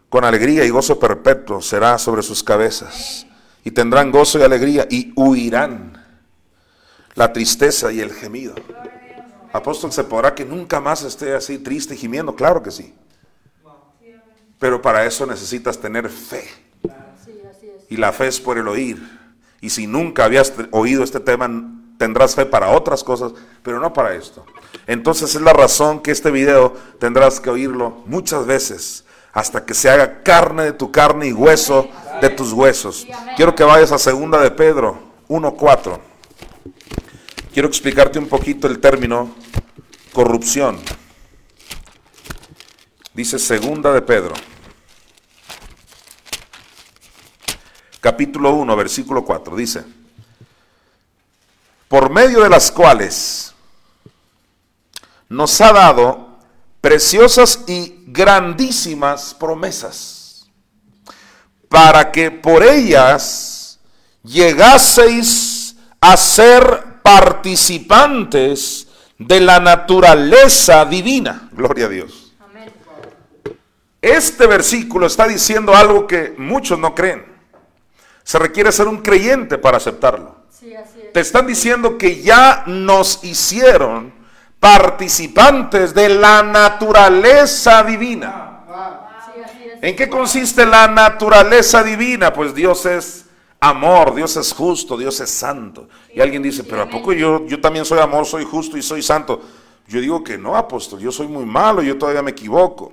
[0.08, 3.26] con alegría y gozo perpetuo será sobre sus cabezas.
[3.64, 6.02] Y tendrán gozo y alegría y huirán
[7.14, 8.54] la tristeza y el gemido.
[9.52, 12.34] Apóstol, ¿se podrá que nunca más esté así triste y gimiendo?
[12.34, 12.94] Claro que sí.
[14.58, 16.44] Pero para eso necesitas tener fe.
[17.88, 19.18] Y la fe es por el oír.
[19.60, 21.50] Y si nunca habías oído este tema,
[21.98, 23.32] tendrás fe para otras cosas,
[23.62, 24.44] pero no para esto.
[24.86, 29.04] Entonces es la razón que este video tendrás que oírlo muchas veces
[29.38, 31.88] hasta que se haga carne de tu carne y hueso
[32.20, 33.06] de tus huesos.
[33.36, 36.00] Quiero que vayas a segunda de Pedro 1.4.
[37.52, 39.32] Quiero explicarte un poquito el término
[40.12, 40.80] corrupción.
[43.14, 44.34] Dice segunda de Pedro.
[48.00, 49.84] capítulo 1, versículo 4, dice,
[51.88, 53.54] por medio de las cuales
[55.28, 56.27] nos ha dado
[56.80, 60.48] preciosas y grandísimas promesas,
[61.68, 63.78] para que por ellas
[64.22, 68.86] llegaseis a ser participantes
[69.18, 71.48] de la naturaleza divina.
[71.52, 72.32] Gloria a Dios.
[72.40, 72.72] Amén.
[74.00, 77.24] Este versículo está diciendo algo que muchos no creen.
[78.22, 80.36] Se requiere ser un creyente para aceptarlo.
[80.50, 81.12] Sí, así es.
[81.12, 84.17] Te están diciendo que ya nos hicieron
[84.60, 88.54] participantes de la naturaleza divina.
[89.80, 92.32] ¿En qué consiste la naturaleza divina?
[92.32, 93.26] Pues Dios es
[93.60, 95.88] amor, Dios es justo, Dios es santo.
[96.12, 99.02] Y alguien dice, pero ¿a poco yo, yo también soy amor, soy justo y soy
[99.02, 99.40] santo?
[99.86, 102.92] Yo digo que no, apóstol, yo soy muy malo, yo todavía me equivoco.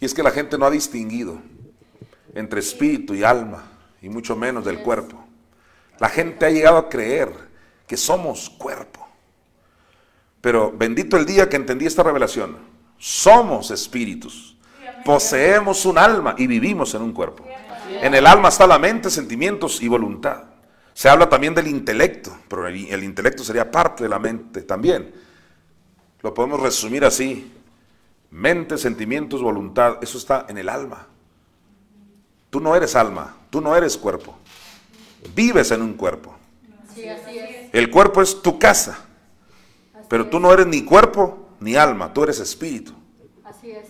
[0.00, 1.38] Y es que la gente no ha distinguido
[2.34, 3.64] entre espíritu y alma,
[4.00, 5.22] y mucho menos del cuerpo.
[5.98, 7.30] La gente ha llegado a creer
[7.86, 8.99] que somos cuerpo.
[10.40, 12.56] Pero bendito el día que entendí esta revelación.
[12.98, 14.56] Somos espíritus.
[15.04, 17.46] Poseemos un alma y vivimos en un cuerpo.
[18.02, 20.44] En el alma está la mente, sentimientos y voluntad.
[20.92, 25.12] Se habla también del intelecto, pero el, el intelecto sería parte de la mente también.
[26.22, 27.52] Lo podemos resumir así.
[28.30, 31.06] Mente, sentimientos, voluntad, eso está en el alma.
[32.50, 34.36] Tú no eres alma, tú no eres cuerpo.
[35.34, 36.36] Vives en un cuerpo.
[37.72, 39.06] El cuerpo es tu casa,
[40.10, 42.92] pero tú no eres ni cuerpo ni alma, tú eres espíritu.
[43.44, 43.86] Así es.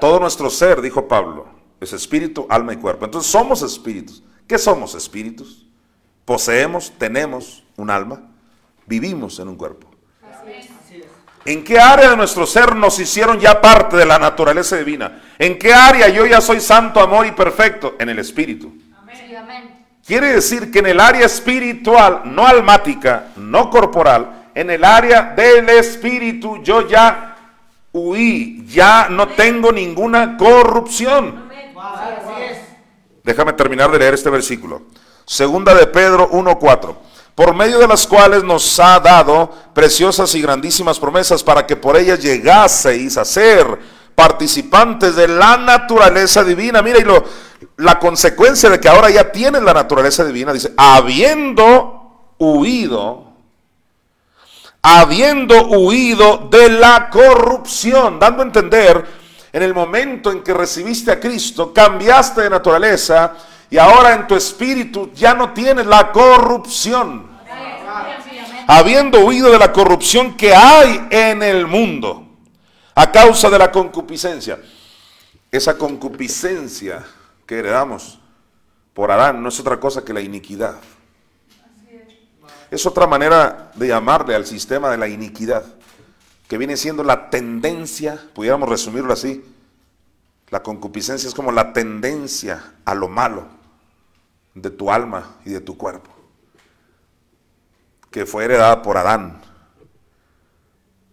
[0.00, 1.46] Todo nuestro ser, dijo Pablo,
[1.78, 3.04] es espíritu, alma y cuerpo.
[3.04, 4.22] Entonces somos espíritus.
[4.46, 5.66] ¿Qué somos espíritus?
[6.24, 8.22] Poseemos, tenemos un alma,
[8.86, 9.90] vivimos en un cuerpo.
[11.44, 15.22] ¿En qué área de nuestro ser nos hicieron ya parte de la naturaleza divina?
[15.38, 17.94] ¿En qué área yo ya soy santo, amor y perfecto?
[17.98, 18.72] En el espíritu.
[20.06, 25.68] Quiere decir que en el área espiritual, no almática, no corporal, en el área del
[25.68, 27.36] espíritu yo ya
[27.92, 31.46] huí, ya no tengo ninguna corrupción.
[33.22, 34.84] Déjame terminar de leer este versículo.
[35.26, 36.96] Segunda de Pedro 1:4.
[37.34, 41.94] Por medio de las cuales nos ha dado preciosas y grandísimas promesas para que por
[41.94, 43.66] ellas llegaseis a ser
[44.14, 46.80] participantes de la naturaleza divina.
[46.80, 47.22] Mira, y lo,
[47.76, 53.25] la consecuencia de que ahora ya tienes la naturaleza divina, dice, habiendo huido,
[54.88, 59.04] habiendo huido de la corrupción, dando a entender,
[59.52, 63.34] en el momento en que recibiste a Cristo, cambiaste de naturaleza
[63.68, 67.26] y ahora en tu espíritu ya no tienes la corrupción.
[68.68, 72.24] Habiendo huido de la corrupción que hay en el mundo
[72.94, 74.60] a causa de la concupiscencia.
[75.50, 77.04] Esa concupiscencia
[77.44, 78.20] que heredamos
[78.94, 80.76] por Adán no es otra cosa que la iniquidad.
[82.70, 85.64] Es otra manera de llamarle al sistema de la iniquidad,
[86.48, 89.44] que viene siendo la tendencia, pudiéramos resumirlo así,
[90.50, 93.46] la concupiscencia es como la tendencia a lo malo
[94.54, 96.10] de tu alma y de tu cuerpo,
[98.10, 99.40] que fue heredada por Adán.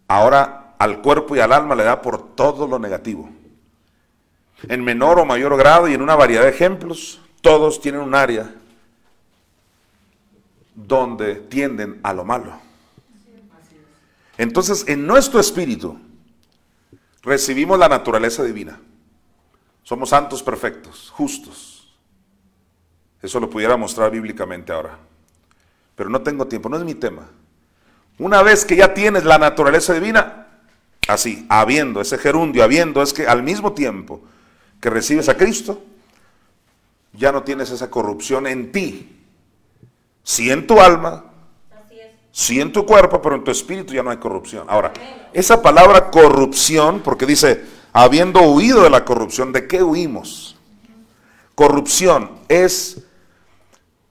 [0.08, 3.30] Ahora al cuerpo y al alma le da por todo lo negativo.
[4.64, 8.54] En menor o mayor grado y en una variedad de ejemplos, todos tienen un área
[10.76, 12.60] donde tienden a lo malo.
[14.38, 16.00] Entonces, en nuestro espíritu
[17.22, 18.80] recibimos la naturaleza divina.
[19.84, 21.94] Somos santos perfectos, justos.
[23.22, 24.98] Eso lo pudiera mostrar bíblicamente ahora.
[25.96, 27.30] Pero no tengo tiempo, no es mi tema.
[28.18, 30.48] Una vez que ya tienes la naturaleza divina,
[31.08, 34.22] así, habiendo ese gerundio, habiendo, es que al mismo tiempo
[34.80, 35.84] que recibes a Cristo,
[37.14, 39.23] ya no tienes esa corrupción en ti.
[40.24, 41.26] Sí en tu alma,
[42.32, 44.66] sí en tu cuerpo, pero en tu espíritu ya no hay corrupción.
[44.70, 44.94] Ahora,
[45.34, 50.58] esa palabra corrupción, porque dice, habiendo huido de la corrupción, ¿de qué huimos?
[51.56, 53.04] Corrupción es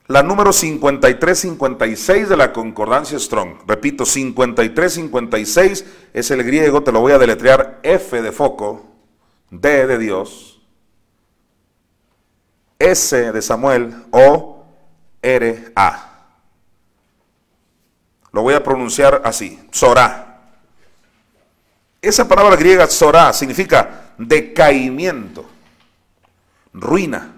[0.06, 3.60] la número 5356 de la concordancia Strong.
[3.66, 8.84] Repito, 5356 es el griego, te lo voy a deletrear F de foco,
[9.50, 10.60] D de Dios,
[12.78, 14.51] S de Samuel, O,
[15.22, 16.08] R, A.
[18.32, 20.40] Lo voy a pronunciar así, Zorá.
[22.00, 25.44] Esa palabra griega Zorá significa decaimiento,
[26.72, 27.32] ruina,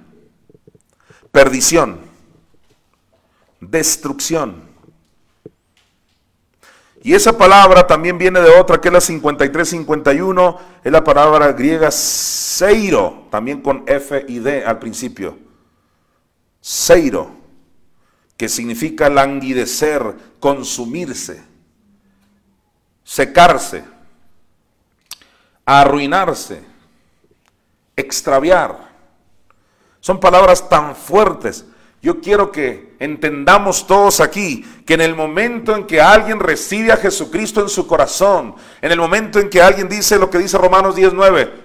[1.30, 2.00] perdición,
[3.60, 4.62] destrucción.
[7.02, 11.90] Y esa palabra también viene de otra, que es la 5351, es la palabra griega
[11.90, 15.36] seiro, también con F y D al principio.
[16.62, 17.43] Seiro,
[18.36, 21.42] que significa languidecer, consumirse,
[23.04, 23.84] secarse,
[25.64, 26.62] arruinarse,
[27.96, 28.92] extraviar.
[30.00, 31.64] Son palabras tan fuertes.
[32.02, 36.98] Yo quiero que entendamos todos aquí que en el momento en que alguien recibe a
[36.98, 40.96] Jesucristo en su corazón, en el momento en que alguien dice lo que dice Romanos
[40.96, 41.63] 19,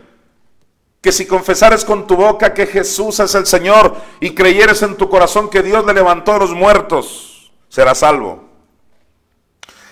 [1.01, 5.09] que si confesares con tu boca que Jesús es el Señor y creyeres en tu
[5.09, 8.49] corazón que Dios le levantó a los muertos, serás salvo.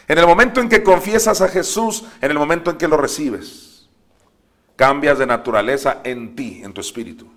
[0.08, 3.88] En el momento en que confiesas a Jesús, en el momento en que lo recibes,
[4.76, 7.28] cambias de naturaleza en ti, en tu espíritu.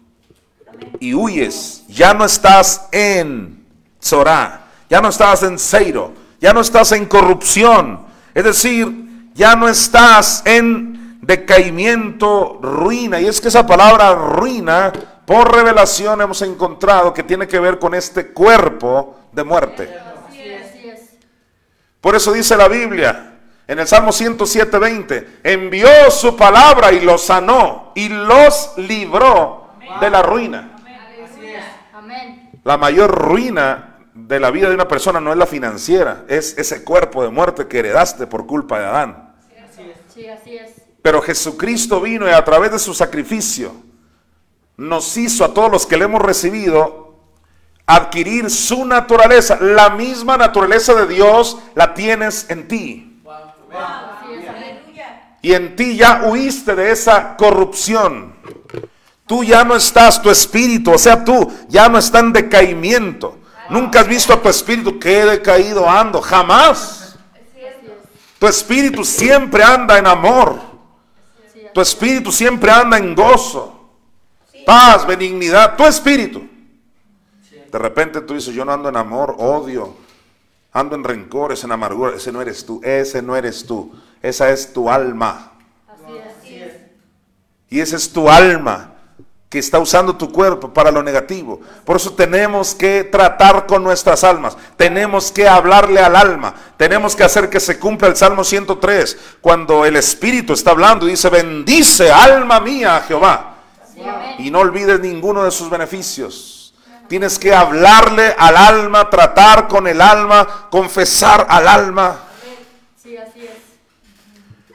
[0.98, 3.66] Y huyes, ya no estás en
[4.02, 9.68] Zorá, ya no estás en Seiro, ya no estás en corrupción, es decir, ya no
[9.68, 10.99] estás en
[11.30, 13.20] decaimiento, ruina.
[13.20, 14.92] Y es que esa palabra ruina,
[15.24, 19.88] por revelación hemos encontrado que tiene que ver con este cuerpo de muerte.
[22.00, 23.34] Por eso dice la Biblia
[23.68, 30.10] en el Salmo 107, 20, envió su palabra y los sanó y los libró de
[30.10, 30.76] la ruina.
[32.64, 36.82] La mayor ruina de la vida de una persona no es la financiera, es ese
[36.82, 39.32] cuerpo de muerte que heredaste por culpa de Adán.
[40.12, 40.79] Sí, así es.
[41.02, 43.72] Pero Jesucristo vino y a través de su sacrificio
[44.76, 47.14] nos hizo a todos los que le hemos recibido
[47.86, 49.58] adquirir su naturaleza.
[49.60, 53.20] La misma naturaleza de Dios la tienes en ti.
[55.42, 58.34] Y en ti ya huiste de esa corrupción.
[59.26, 63.38] Tú ya no estás, tu espíritu, o sea, tú ya no está en decaimiento.
[63.68, 67.16] Nunca has visto a tu espíritu que decaído ando, jamás.
[68.38, 70.69] Tu espíritu siempre anda en amor.
[71.72, 73.90] Tu espíritu siempre anda en gozo,
[74.66, 75.76] paz, benignidad.
[75.76, 76.48] Tu espíritu.
[77.70, 79.96] De repente tú dices, yo no ando en amor, odio,
[80.72, 82.16] ando en rencores, en amargura.
[82.16, 83.94] Ese no eres tú, ese no eres tú.
[84.22, 85.52] Esa es tu alma.
[85.88, 86.74] Así es.
[87.68, 88.89] Y esa es tu alma
[89.50, 91.60] que está usando tu cuerpo para lo negativo.
[91.84, 94.56] Por eso tenemos que tratar con nuestras almas.
[94.76, 96.54] Tenemos que hablarle al alma.
[96.76, 99.18] Tenemos que hacer que se cumpla el Salmo 103.
[99.40, 103.56] Cuando el Espíritu está hablando y dice, bendice alma mía a Jehová.
[104.38, 106.72] Y no olvides ninguno de sus beneficios.
[107.08, 112.20] Tienes que hablarle al alma, tratar con el alma, confesar al alma.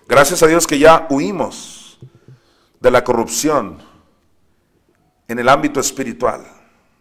[0.06, 1.98] Gracias a Dios que ya huimos
[2.82, 3.85] de la corrupción
[5.28, 6.46] en el ámbito espiritual,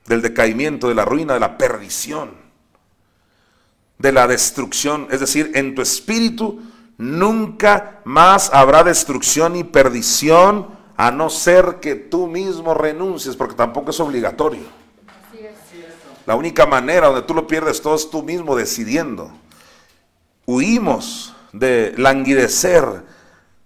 [0.07, 2.33] del decaimiento, de la ruina, de la perdición,
[3.99, 5.09] de la destrucción.
[5.11, 6.63] Es decir, en tu espíritu
[6.99, 13.91] nunca más habrá destrucción y perdición a no ser que tú mismo renuncies, porque tampoco
[13.91, 14.63] es obligatorio.
[16.27, 19.31] La única manera donde tú lo pierdes todo es tú mismo decidiendo.
[20.47, 22.85] Huimos de languidecer,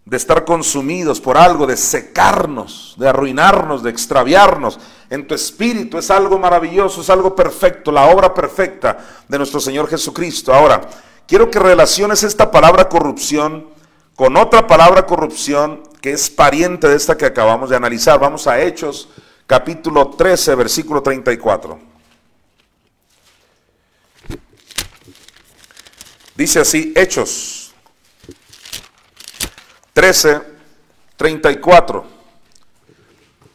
[0.09, 4.80] de estar consumidos por algo, de secarnos, de arruinarnos, de extraviarnos.
[5.11, 8.96] En tu espíritu es algo maravilloso, es algo perfecto, la obra perfecta
[9.28, 10.54] de nuestro Señor Jesucristo.
[10.54, 10.80] Ahora,
[11.26, 13.66] quiero que relaciones esta palabra corrupción
[14.16, 18.18] con otra palabra corrupción que es pariente de esta que acabamos de analizar.
[18.18, 19.11] Vamos a Hechos
[19.46, 21.78] capítulo 13, versículo 34.
[26.34, 27.57] Dice así, Hechos
[29.99, 30.40] 13,
[31.16, 32.05] 34.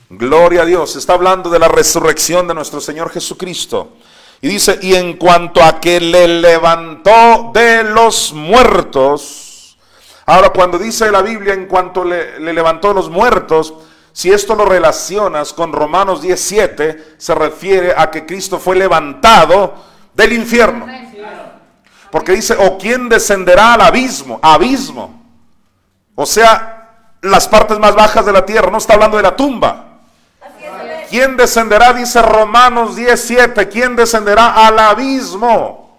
[0.09, 0.97] Gloria a Dios.
[0.97, 3.93] Está hablando de la resurrección de nuestro Señor Jesucristo.
[4.41, 9.77] Y dice, y en cuanto a que le levantó de los muertos.
[10.25, 13.73] Ahora, cuando dice la Biblia, en cuanto le, le levantó de los muertos,
[14.11, 19.75] si esto lo relacionas con Romanos 17, se refiere a que Cristo fue levantado
[20.13, 20.87] del infierno.
[22.11, 25.22] Porque dice, o quién descenderá al abismo, abismo.
[26.15, 26.83] O sea,
[27.21, 29.85] las partes más bajas de la tierra, no está hablando de la tumba.
[31.09, 31.93] ¿Quién descenderá?
[31.93, 35.97] Dice Romanos 17, ¿quién descenderá al abismo?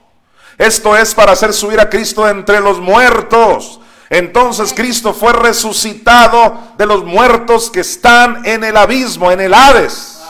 [0.58, 3.80] Esto es para hacer subir a Cristo entre los muertos.
[4.10, 10.20] Entonces Cristo fue resucitado de los muertos que están en el abismo, en el Hades.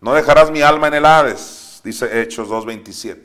[0.00, 3.22] No dejarás mi alma en el Hades, dice Hechos 2.27.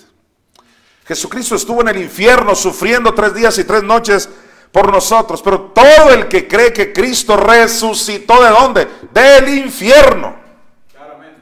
[1.05, 4.30] Jesucristo estuvo en el infierno sufriendo tres días y tres noches
[4.72, 8.88] por nosotros, pero todo el que cree que Cristo resucitó de dónde?
[9.11, 10.36] Del infierno.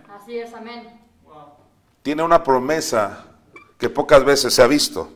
[0.10, 1.00] Así es, amén.
[2.02, 3.26] Tiene una promesa
[3.78, 5.14] que pocas veces se ha visto.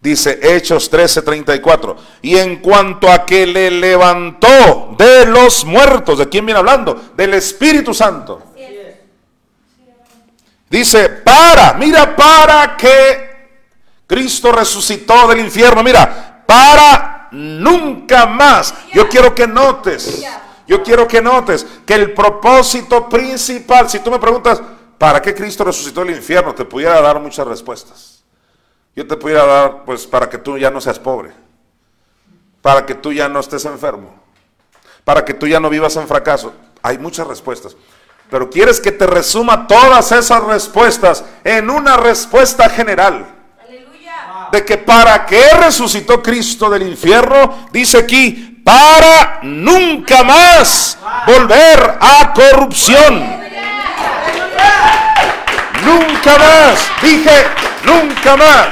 [0.00, 1.96] Dice Hechos 13:34.
[2.22, 7.12] Y en cuanto a que le levantó de los muertos, ¿de quién viene hablando?
[7.16, 8.42] Del Espíritu Santo.
[10.68, 13.60] Dice, para, mira, para que
[14.06, 18.74] Cristo resucitó del infierno, mira, para nunca más.
[18.92, 20.24] Yo quiero que notes,
[20.66, 24.62] yo quiero que notes que el propósito principal, si tú me preguntas,
[24.98, 26.54] ¿para qué Cristo resucitó del infierno?
[26.54, 28.22] Te pudiera dar muchas respuestas.
[28.94, 31.32] Yo te pudiera dar, pues, para que tú ya no seas pobre,
[32.60, 34.14] para que tú ya no estés enfermo,
[35.02, 36.52] para que tú ya no vivas en fracaso.
[36.82, 37.74] Hay muchas respuestas.
[38.30, 43.26] Pero quieres que te resuma todas esas respuestas en una respuesta general.
[44.52, 52.32] De que para qué resucitó Cristo del infierno, dice aquí, para nunca más volver a
[52.34, 53.42] corrupción.
[55.84, 57.46] Nunca más, dije,
[57.84, 58.68] nunca más.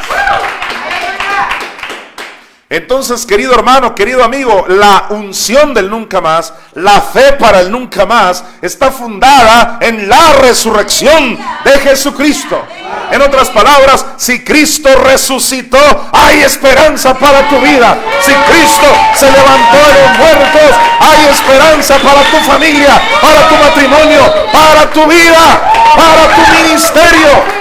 [2.73, 8.07] Entonces, querido hermano, querido amigo, la unción del nunca más, la fe para el nunca
[8.07, 12.63] más, está fundada en la resurrección de Jesucristo.
[13.11, 15.79] En otras palabras, si Cristo resucitó,
[16.13, 17.99] hay esperanza para tu vida.
[18.21, 24.33] Si Cristo se levantó de los muertos, hay esperanza para tu familia, para tu matrimonio,
[24.53, 27.61] para tu vida, para tu ministerio.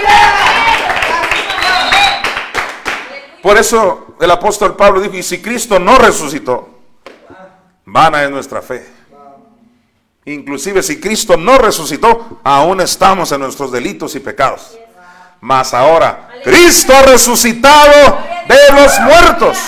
[3.42, 6.80] Por eso el apóstol Pablo dijo, y si Cristo no resucitó,
[7.84, 8.86] vana es nuestra fe.
[10.26, 14.78] Inclusive si Cristo no resucitó, aún estamos en nuestros delitos y pecados.
[15.40, 19.58] Mas ahora, Cristo resucitado de los muertos.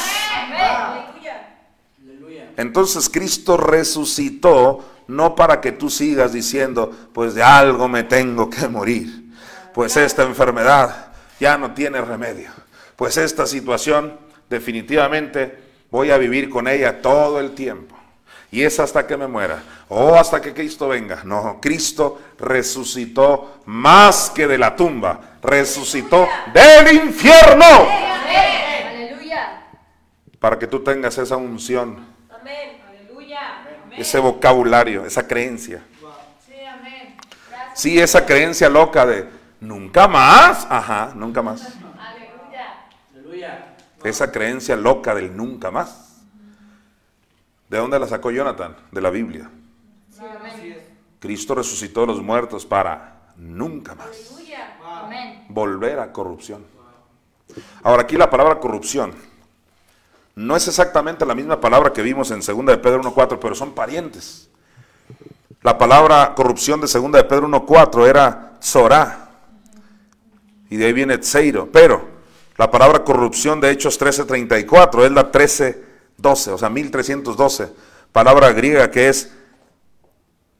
[2.57, 8.69] Entonces Cristo resucitó no para que tú sigas diciendo, pues de algo me tengo que
[8.69, 9.31] morir.
[9.73, 12.51] Pues esta enfermedad ya no tiene remedio.
[12.97, 14.19] Pues esta situación
[14.53, 15.59] definitivamente
[15.91, 17.97] voy a vivir con ella todo el tiempo.
[18.53, 19.63] Y es hasta que me muera.
[19.89, 21.23] O hasta que Cristo venga.
[21.25, 25.39] No, Cristo resucitó más que de la tumba.
[25.43, 27.65] Resucitó del infierno.
[28.87, 29.63] Aleluya.
[30.39, 32.83] Para que tú tengas esa unción, Amén.
[32.87, 33.41] Aleluya.
[33.97, 35.83] ese vocabulario, esa creencia.
[36.47, 37.17] Sí, amén.
[37.51, 37.81] Gracias.
[37.81, 39.27] Sí, esa creencia loca de
[39.61, 40.67] nunca más.
[40.69, 41.63] Ajá, nunca más.
[41.63, 43.72] Aleluya.
[44.05, 46.23] Esa creencia loca del nunca más.
[47.69, 48.77] ¿De dónde la sacó Jonathan?
[48.91, 49.51] De la Biblia.
[51.21, 54.33] Cristo resucitó de los muertos para nunca más
[55.49, 56.65] volver a corrupción.
[57.83, 59.15] Ahora aquí la palabra corrupción
[60.35, 63.73] no es exactamente la misma palabra que vimos en 2 de Pedro 1.4, pero son
[63.73, 64.49] parientes.
[65.61, 69.31] La palabra corrupción de 2 de Pedro 1.4 era tzorá,
[70.71, 72.12] y de ahí viene tseiro, pero
[72.57, 77.73] la palabra corrupción de Hechos 13.34 es la 13.12, o sea, 1312,
[78.13, 79.33] palabra griega que es,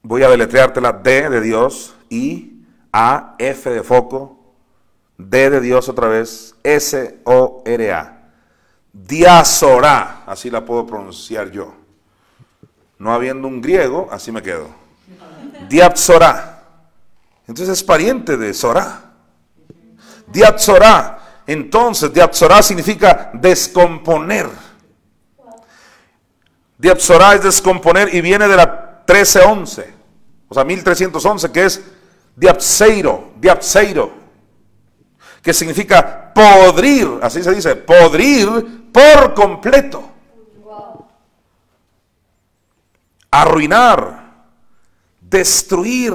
[0.03, 4.55] voy a deletreártela, D de Dios, I, A, F de foco,
[5.19, 8.19] D de Dios otra vez, S-O-R-A.
[8.93, 11.75] Diazorá, así la puedo pronunciar yo.
[12.99, 14.69] No habiendo un griego, así me quedo.
[15.69, 16.63] Diapsorá.
[17.47, 19.13] Entonces es pariente de Sorá.
[20.29, 21.22] Diapsorá.
[21.47, 24.49] Entonces, Diapsorá significa descomponer.
[26.79, 29.95] Diapsorá es descomponer y viene de la 1311,
[30.49, 31.83] o sea, 1311, que es
[32.35, 34.13] Diapseiro, Diapseiro,
[35.43, 40.09] que significa podrir, así se dice, podrir por completo.
[43.31, 44.47] Arruinar,
[45.21, 46.15] destruir.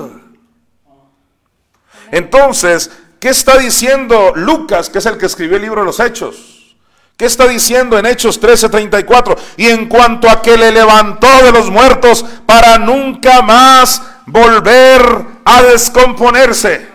[2.11, 2.91] Entonces,
[3.27, 6.77] ¿qué está diciendo Lucas, que es el que escribió el libro de los Hechos?
[7.17, 9.37] ¿Qué está diciendo en Hechos 13:34?
[9.57, 15.01] Y en cuanto a que le levantó de los muertos para nunca más volver
[15.43, 16.87] a descomponerse.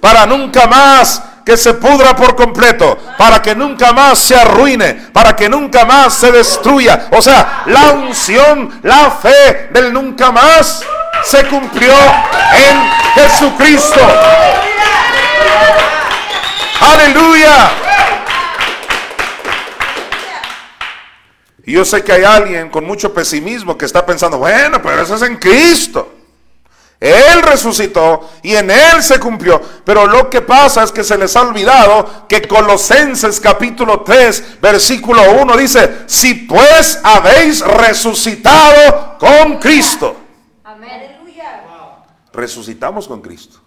[0.00, 5.34] Para nunca más que se pudra por completo, para que nunca más se arruine, para
[5.34, 7.08] que nunca más se destruya.
[7.10, 10.84] O sea, la unción, la fe del nunca más
[11.24, 11.94] se cumplió
[12.52, 14.69] en Jesucristo.
[16.80, 17.70] Aleluya.
[21.64, 25.14] Y yo sé que hay alguien con mucho pesimismo que está pensando, bueno, pero eso
[25.14, 26.16] es en Cristo.
[26.98, 29.60] Él resucitó y en Él se cumplió.
[29.84, 35.22] Pero lo que pasa es que se les ha olvidado que Colosenses capítulo 3, versículo
[35.40, 40.16] 1 dice, si pues habéis resucitado con Cristo.
[40.64, 41.18] Amén.
[42.32, 43.60] Resucitamos con Cristo.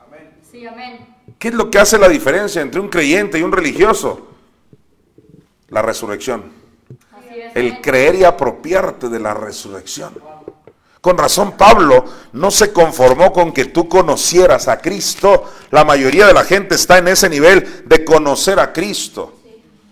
[0.51, 1.12] Sí, amén.
[1.39, 4.28] ¿Qué es lo que hace la diferencia entre un creyente y un religioso?
[5.69, 6.51] La resurrección.
[7.53, 10.13] El creer y apropiarte de la resurrección.
[11.01, 15.51] Con razón Pablo no se conformó con que tú conocieras a Cristo.
[15.69, 19.34] La mayoría de la gente está en ese nivel de conocer a Cristo.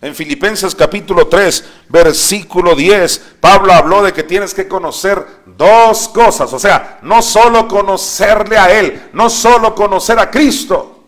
[0.01, 6.51] En Filipenses capítulo 3, versículo 10, Pablo habló de que tienes que conocer dos cosas.
[6.53, 11.00] O sea, no solo conocerle a Él, no solo conocer a Cristo.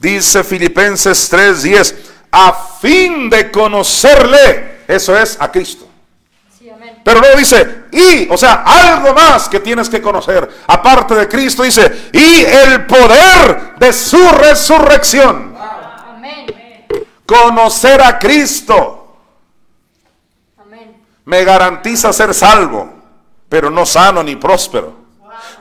[0.00, 1.94] Dice Filipenses 3, 10,
[2.32, 5.86] a fin de conocerle, eso es a Cristo.
[6.58, 7.02] Sí, amén.
[7.04, 10.48] Pero luego dice, y, o sea, algo más que tienes que conocer.
[10.68, 15.54] Aparte de Cristo, dice, y el poder de su resurrección.
[15.58, 16.46] Amén.
[17.26, 19.16] Conocer a Cristo
[20.56, 20.96] Amén.
[21.26, 22.90] me garantiza ser salvo,
[23.50, 24.98] pero no sano ni próspero.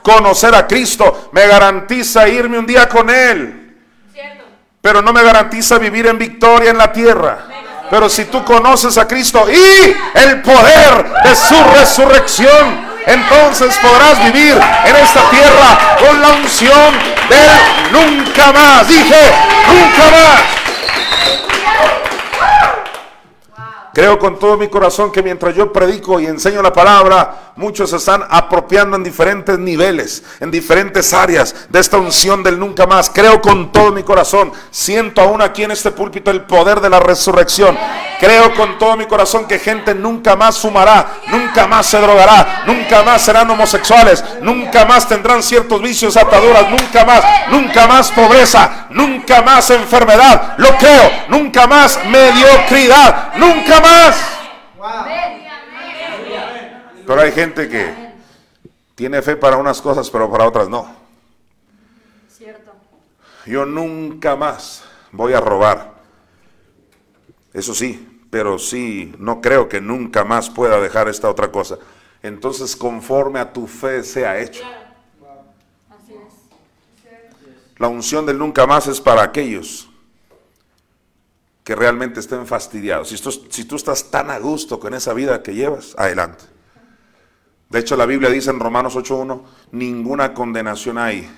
[0.01, 3.58] Conocer a Cristo me garantiza irme un día con Él.
[4.81, 7.45] Pero no me garantiza vivir en victoria en la tierra.
[7.89, 14.53] Pero si tú conoces a Cristo y el poder de su resurrección, entonces podrás vivir
[14.85, 16.93] en esta tierra con la unción
[17.29, 17.49] del
[17.91, 18.87] nunca más.
[18.87, 19.33] Dije,
[19.67, 20.58] nunca más.
[23.93, 27.97] Creo con todo mi corazón que mientras yo predico y enseño la palabra, muchos se
[27.97, 33.09] están apropiando en diferentes niveles, en diferentes áreas de esta unción del nunca más.
[33.09, 36.99] Creo con todo mi corazón, siento aún aquí en este púlpito el poder de la
[36.99, 37.77] resurrección.
[38.19, 43.01] Creo con todo mi corazón que gente nunca más fumará, nunca más se drogará, nunca
[43.03, 49.41] más serán homosexuales, nunca más tendrán ciertos vicios, ataduras, nunca más, nunca más pobreza, nunca
[49.41, 50.55] más enfermedad.
[50.57, 54.39] Lo creo, nunca más mediocridad, nunca más.
[57.05, 58.13] Pero hay gente que
[58.95, 60.93] tiene fe para unas cosas, pero para otras no.
[62.27, 62.71] Cierto.
[63.45, 65.95] Yo nunca más voy a robar.
[67.51, 71.77] Eso sí, pero sí, no creo que nunca más pueda dejar esta otra cosa.
[72.21, 74.63] entonces conforme a tu fe sea hecho.
[75.89, 76.33] Así es.
[77.77, 79.88] La unción del nunca más es para aquellos
[81.69, 83.09] que realmente estén fastidiados.
[83.09, 86.45] Si tú, si tú estás tan a gusto con esa vida que llevas, adelante.
[87.69, 89.43] De hecho, la Biblia dice en Romanos 8.1,
[89.73, 91.29] ninguna condenación hay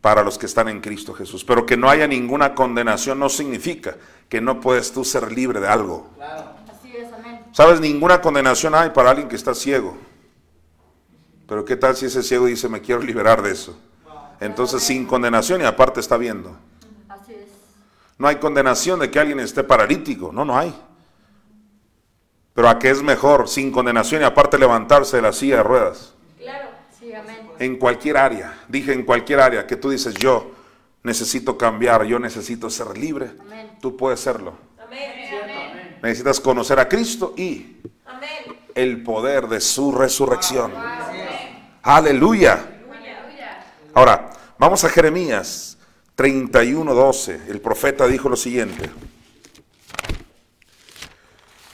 [0.00, 1.42] para los que están en Cristo Jesús.
[1.42, 3.96] Pero que no haya ninguna condenación no significa
[4.28, 6.08] que no puedes tú ser libre de algo.
[6.20, 7.40] Así es, amén.
[7.50, 7.80] ¿Sabes?
[7.80, 9.98] Ninguna condenación hay para alguien que está ciego.
[11.48, 13.76] Pero ¿qué tal si ese ciego dice, me quiero liberar de eso?
[14.38, 16.56] Entonces sin condenación y aparte está viendo.
[18.20, 20.30] No hay condenación de que alguien esté paralítico.
[20.30, 20.78] No, no hay.
[22.52, 26.12] Pero a qué es mejor sin condenación y aparte levantarse de la silla de ruedas.
[26.36, 26.68] Claro.
[26.98, 27.48] Sí, amén.
[27.58, 28.58] En cualquier área.
[28.68, 30.50] Dije en cualquier área que tú dices yo
[31.02, 33.30] necesito cambiar, yo necesito ser libre.
[33.40, 33.78] Amén.
[33.80, 34.52] Tú puedes serlo.
[34.78, 35.12] Amén.
[35.42, 35.98] Amén.
[36.02, 38.54] Necesitas conocer a Cristo y Amén.
[38.74, 40.74] el poder de su resurrección.
[41.80, 42.66] Aleluya.
[43.94, 45.78] Ahora, vamos a Jeremías
[46.20, 47.48] 31:12.
[47.48, 48.90] El profeta dijo lo siguiente.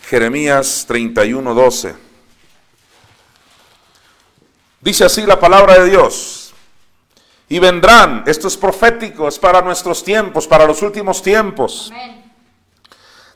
[0.09, 1.97] Jeremías 31:12.
[4.81, 6.55] Dice así la palabra de Dios.
[7.49, 11.91] Y vendrán, esto es profético, es para nuestros tiempos, para los últimos tiempos.
[11.93, 12.33] Amén.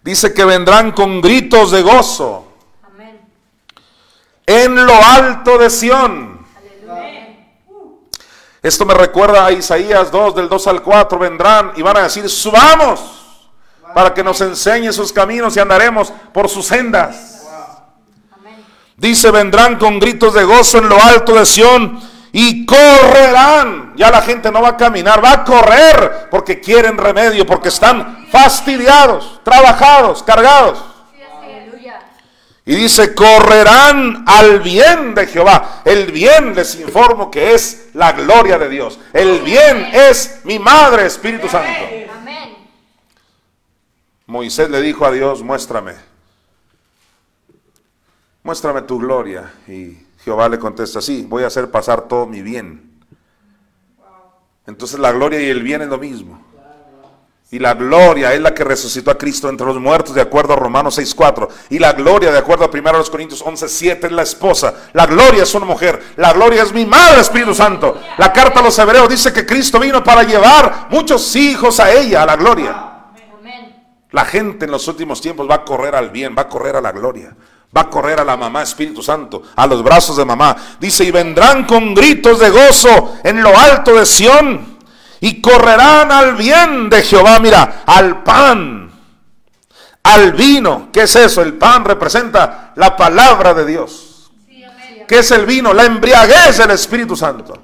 [0.03, 2.53] Dice que vendrán con gritos de gozo
[2.85, 3.21] Amén.
[4.47, 6.30] en lo alto de Sión.
[8.63, 12.29] Esto me recuerda a Isaías 2, del 2 al 4, vendrán y van a decir,
[12.29, 13.01] subamos
[13.95, 17.49] para que nos enseñe sus caminos y andaremos por sus sendas.
[18.97, 22.01] Dice, vendrán con gritos de gozo en lo alto de Sión
[22.33, 23.95] y correrán.
[23.97, 28.27] Ya la gente no va a caminar, va a correr porque quieren remedio, porque están
[28.31, 30.85] fastidiados, trabajados, cargados.
[32.67, 35.83] Y dice, correrán al bien de Jehová.
[35.85, 38.99] El bien les informo que es la gloria de Dios.
[39.13, 41.69] El bien es mi madre, Espíritu Santo.
[42.15, 42.57] Amén.
[44.27, 45.95] Moisés le dijo a Dios, muéstrame.
[48.43, 49.53] Muéstrame tu gloria.
[49.67, 53.01] Y Jehová le contesta, sí, voy a hacer pasar todo mi bien.
[54.67, 56.50] Entonces la gloria y el bien es lo mismo.
[57.53, 60.57] Y la gloria es la que resucitó a Cristo entre los muertos, de acuerdo a
[60.57, 61.49] Romanos 6.4.
[61.71, 64.73] Y la gloria, de acuerdo a 1 Corintios 11.7, es la esposa.
[64.93, 66.01] La gloria es una mujer.
[66.17, 68.01] La gloria es mi madre, Espíritu Santo.
[68.19, 72.23] La carta a los hebreos dice que Cristo vino para llevar muchos hijos a ella,
[72.23, 72.87] a la gloria.
[74.13, 76.81] La gente en los últimos tiempos va a correr al bien, va a correr a
[76.81, 77.35] la gloria.
[77.77, 80.57] Va a correr a la mamá Espíritu Santo, a los brazos de mamá.
[80.79, 84.70] Dice, y vendrán con gritos de gozo en lo alto de Sión.
[85.21, 88.91] Y correrán al bien de Jehová, mira, al pan,
[90.03, 90.89] al vino.
[90.93, 91.43] ¿Qué es eso?
[91.43, 94.31] El pan representa la palabra de Dios.
[95.07, 95.75] ¿Qué es el vino?
[95.75, 97.55] La embriaguez del Espíritu Santo.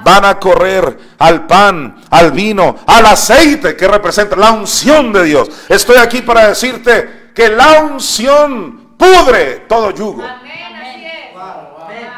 [0.00, 5.50] Van a correr al pan, al vino, al aceite que representa la unción de Dios.
[5.68, 10.24] Estoy aquí para decirte que la unción pudre todo yugo.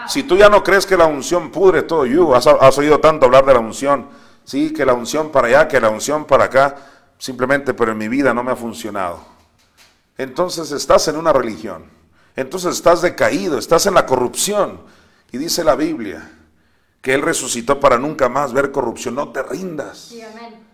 [0.09, 3.27] Si tú ya no crees que la unción pudre todo yugo, has, has oído tanto
[3.27, 4.07] hablar de la unción.
[4.45, 6.77] Sí, que la unción para allá, que la unción para acá.
[7.19, 9.21] Simplemente, pero en mi vida no me ha funcionado.
[10.19, 11.85] Entonces estás en una religión.
[12.37, 14.81] Entonces estás decaído, estás en la corrupción.
[15.33, 16.31] Y dice la Biblia
[17.01, 19.15] que Él resucitó para nunca más ver corrupción.
[19.15, 19.99] No te rindas.
[19.99, 20.65] Sí, amén.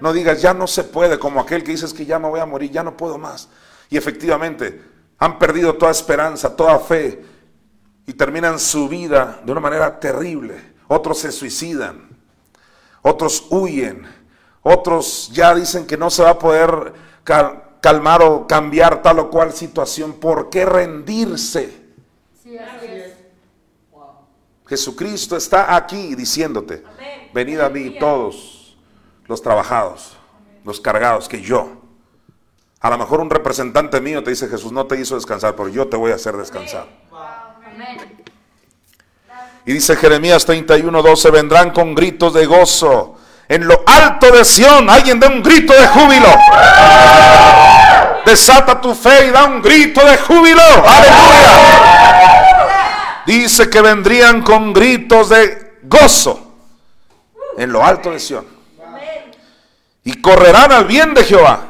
[0.00, 2.46] No digas, ya no se puede, como aquel que dices que ya me voy a
[2.46, 3.48] morir, ya no puedo más.
[3.90, 4.80] Y efectivamente,
[5.18, 7.22] han perdido toda esperanza, toda fe,
[8.06, 10.74] y terminan su vida de una manera terrible.
[10.88, 12.08] Otros se suicidan,
[13.02, 14.06] otros huyen,
[14.62, 16.92] otros ya dicen que no se va a poder
[17.24, 20.14] cal- calmar o cambiar tal o cual situación.
[20.14, 21.80] ¿Por qué rendirse?
[22.42, 23.14] Sí, así es.
[24.66, 27.30] Jesucristo está aquí diciéndote, Amén.
[27.34, 28.76] venid a mí todos
[29.26, 30.16] los trabajados,
[30.64, 31.80] los cargados, que yo.
[32.80, 35.88] A lo mejor un representante mío te dice, Jesús no te hizo descansar, pero yo
[35.88, 36.86] te voy a hacer descansar.
[39.66, 43.16] Y dice Jeremías 31, 12, vendrán con gritos de gozo.
[43.48, 46.28] En lo alto de Sión, alguien dé un grito de júbilo.
[48.24, 50.62] Desata tu fe y da un grito de júbilo.
[50.62, 51.60] Aleluya.
[53.26, 56.54] Dice que vendrían con gritos de gozo.
[57.56, 58.46] En lo alto de Sión.
[60.04, 61.69] Y correrán al bien de Jehová.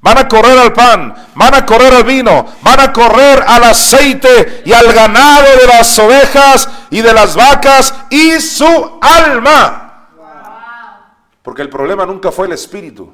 [0.00, 4.62] Van a correr al pan, van a correr al vino, van a correr al aceite
[4.64, 10.08] y al ganado de las ovejas y de las vacas y su alma.
[11.42, 13.12] Porque el problema nunca fue el espíritu.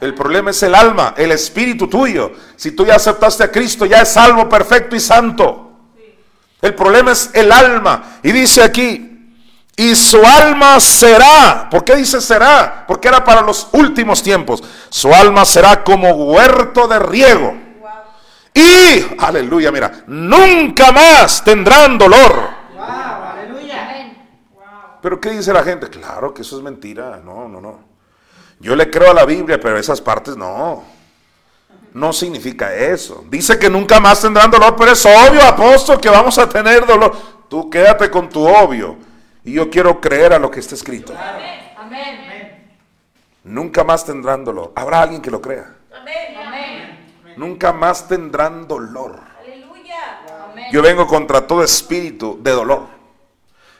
[0.00, 2.32] El problema es el alma, el espíritu tuyo.
[2.56, 5.72] Si tú ya aceptaste a Cristo, ya es salvo, perfecto y santo.
[6.62, 8.18] El problema es el alma.
[8.22, 9.09] Y dice aquí,
[9.80, 12.84] y su alma será, ¿por qué dice será?
[12.86, 14.62] Porque era para los últimos tiempos.
[14.90, 17.56] Su alma será como huerto de riego.
[18.52, 22.50] Y, aleluya, mira, nunca más tendrán dolor.
[25.00, 25.88] Pero ¿qué dice la gente?
[25.88, 27.18] Claro que eso es mentira.
[27.24, 27.78] No, no, no.
[28.58, 30.84] Yo le creo a la Biblia, pero esas partes no.
[31.94, 33.24] No significa eso.
[33.30, 37.16] Dice que nunca más tendrán dolor, pero es obvio, apóstol, que vamos a tener dolor.
[37.48, 39.08] Tú quédate con tu obvio.
[39.44, 41.14] Y yo quiero creer a lo que está escrito.
[41.16, 41.70] Amén.
[43.42, 44.72] Nunca más tendrán dolor.
[44.76, 45.74] Habrá alguien que lo crea.
[45.92, 46.30] Amén.
[47.36, 49.18] Nunca más tendrán dolor.
[49.40, 50.70] Aleluya.
[50.70, 52.86] Yo vengo contra todo espíritu de dolor.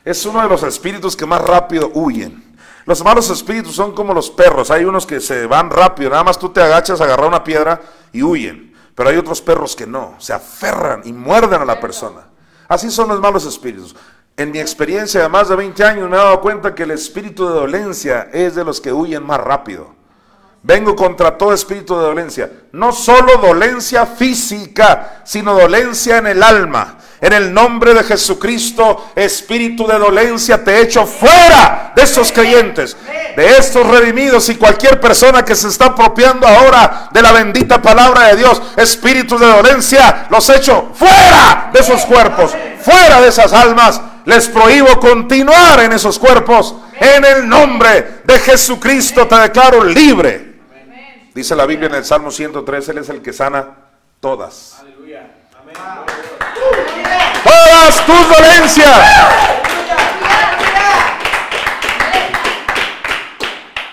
[0.05, 2.57] Es uno de los espíritus que más rápido huyen.
[2.87, 4.71] Los malos espíritus son como los perros.
[4.71, 6.11] Hay unos que se van rápido.
[6.11, 7.81] Nada más tú te agachas, agarrar una piedra
[8.13, 8.75] y huyen.
[8.95, 10.15] Pero hay otros perros que no.
[10.19, 12.29] Se aferran y muerden a la persona.
[12.67, 13.95] Así son los malos espíritus.
[14.41, 17.47] En mi experiencia de más de 20 años me he dado cuenta que el espíritu
[17.47, 19.95] de dolencia es de los que huyen más rápido.
[20.63, 22.51] Vengo contra todo espíritu de dolencia.
[22.73, 26.97] No solo dolencia física, sino dolencia en el alma.
[27.21, 32.97] En el nombre de Jesucristo, espíritu de dolencia, te echo fuera de estos creyentes,
[33.37, 38.29] de estos redimidos y cualquier persona que se está apropiando ahora de la bendita palabra
[38.29, 38.63] de Dios.
[38.75, 44.01] Espíritus de dolencia, los echo fuera de esos cuerpos, fuera de esas almas.
[44.25, 46.75] Les prohíbo continuar en esos cuerpos.
[46.99, 50.61] En el nombre de Jesucristo te declaro libre.
[51.35, 53.69] Dice la Biblia en el Salmo 103, Él es el que sana
[54.21, 54.83] todas.
[57.45, 59.51] Todas tus dolencias.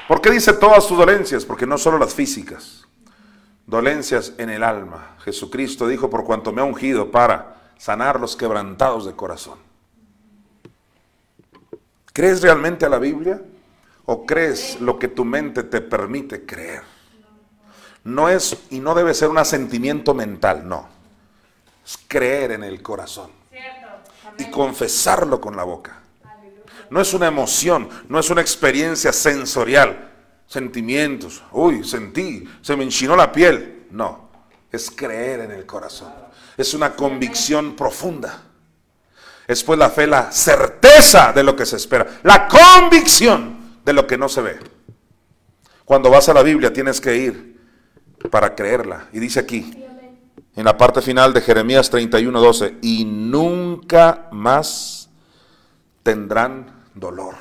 [0.07, 1.45] ¿Por qué dice todas tus dolencias?
[1.45, 2.85] Porque no solo las físicas.
[3.65, 5.17] Dolencias en el alma.
[5.23, 9.66] Jesucristo dijo, por cuanto me ha ungido para sanar los quebrantados de corazón.
[12.17, 13.39] ¿Crees realmente a la Biblia?
[14.05, 16.81] ¿O crees lo que tu mente te permite creer?
[18.05, 20.89] No es y no debe ser un asentimiento mental, no.
[21.85, 23.29] Es creer en el corazón
[24.35, 25.99] y confesarlo con la boca.
[26.89, 30.11] No es una emoción, no es una experiencia sensorial,
[30.47, 31.43] sentimientos.
[31.51, 33.85] Uy, sentí, se me enchinó la piel.
[33.91, 34.31] No,
[34.71, 36.11] es creer en el corazón.
[36.57, 38.46] Es una convicción profunda.
[39.47, 44.05] Es pues la fe, la certeza de lo que se espera, la convicción de lo
[44.05, 44.59] que no se ve.
[45.85, 47.61] Cuando vas a la Biblia tienes que ir
[48.29, 49.07] para creerla.
[49.13, 49.85] Y dice aquí,
[50.55, 55.09] en la parte final de Jeremías 31, 12, y nunca más
[56.03, 57.35] tendrán dolor.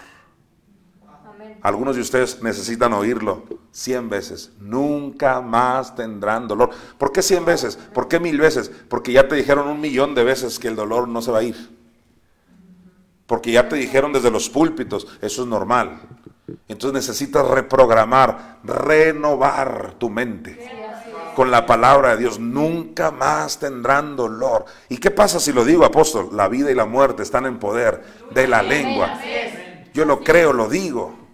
[1.62, 4.52] Algunos de ustedes necesitan oírlo cien veces.
[4.60, 6.70] Nunca más tendrán dolor.
[6.96, 7.76] ¿Por qué cien veces?
[7.76, 8.70] ¿Por qué mil veces?
[8.88, 11.42] Porque ya te dijeron un millón de veces que el dolor no se va a
[11.42, 11.75] ir.
[13.26, 16.00] Porque ya te dijeron desde los púlpitos, eso es normal.
[16.68, 20.58] Entonces necesitas reprogramar, renovar tu mente
[21.34, 22.38] con la palabra de Dios.
[22.38, 24.64] Nunca más tendrán dolor.
[24.88, 26.30] ¿Y qué pasa si lo digo, apóstol?
[26.32, 29.20] La vida y la muerte están en poder de la lengua.
[29.92, 31.26] Yo lo creo, lo digo.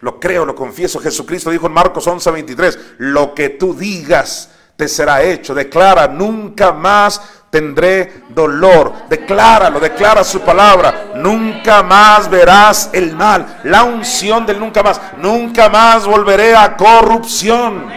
[0.00, 1.00] Lo creo, lo confieso.
[1.00, 5.54] Jesucristo dijo en Marcos 11, 23, lo que tú digas te será hecho.
[5.54, 7.20] Declara, nunca más
[7.50, 8.92] tendré dolor.
[9.08, 11.12] Decláralo, declara su palabra.
[11.16, 13.60] Nunca más verás el mal.
[13.64, 15.00] La unción del nunca más.
[15.18, 17.88] Nunca más volveré a corrupción.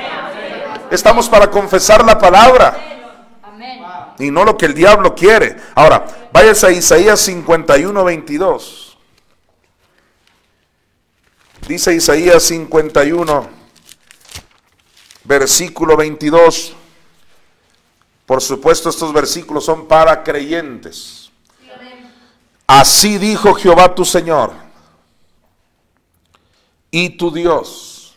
[0.90, 2.90] Estamos para confesar la palabra
[4.20, 5.56] y no lo que el diablo quiere.
[5.76, 8.98] Ahora, váyase a Isaías 51, 22.
[11.68, 13.59] Dice Isaías 51,
[15.30, 16.74] versículo 22.
[18.26, 21.32] Por supuesto, estos versículos son para creyentes.
[22.66, 24.54] Así dijo Jehová tu Señor
[26.92, 28.16] y tu Dios.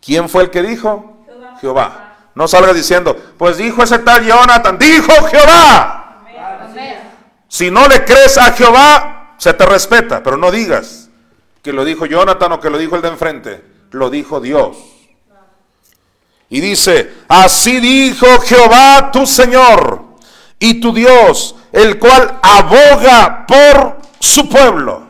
[0.00, 1.16] ¿Quién fue el que dijo?
[1.60, 2.16] Jehová.
[2.34, 6.24] No salga diciendo, pues dijo ese tal Jonathan, dijo Jehová.
[7.48, 11.08] Si no le crees a Jehová, se te respeta, pero no digas
[11.62, 14.97] que lo dijo Jonathan o que lo dijo el de enfrente, lo dijo Dios.
[16.50, 20.02] Y dice, así dijo Jehová tu Señor
[20.58, 25.06] y tu Dios, el cual aboga por su pueblo.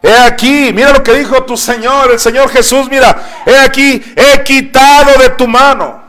[0.00, 4.44] He aquí, mira lo que dijo tu Señor, el Señor Jesús, mira, he aquí, he
[4.44, 6.00] quitado de tu mano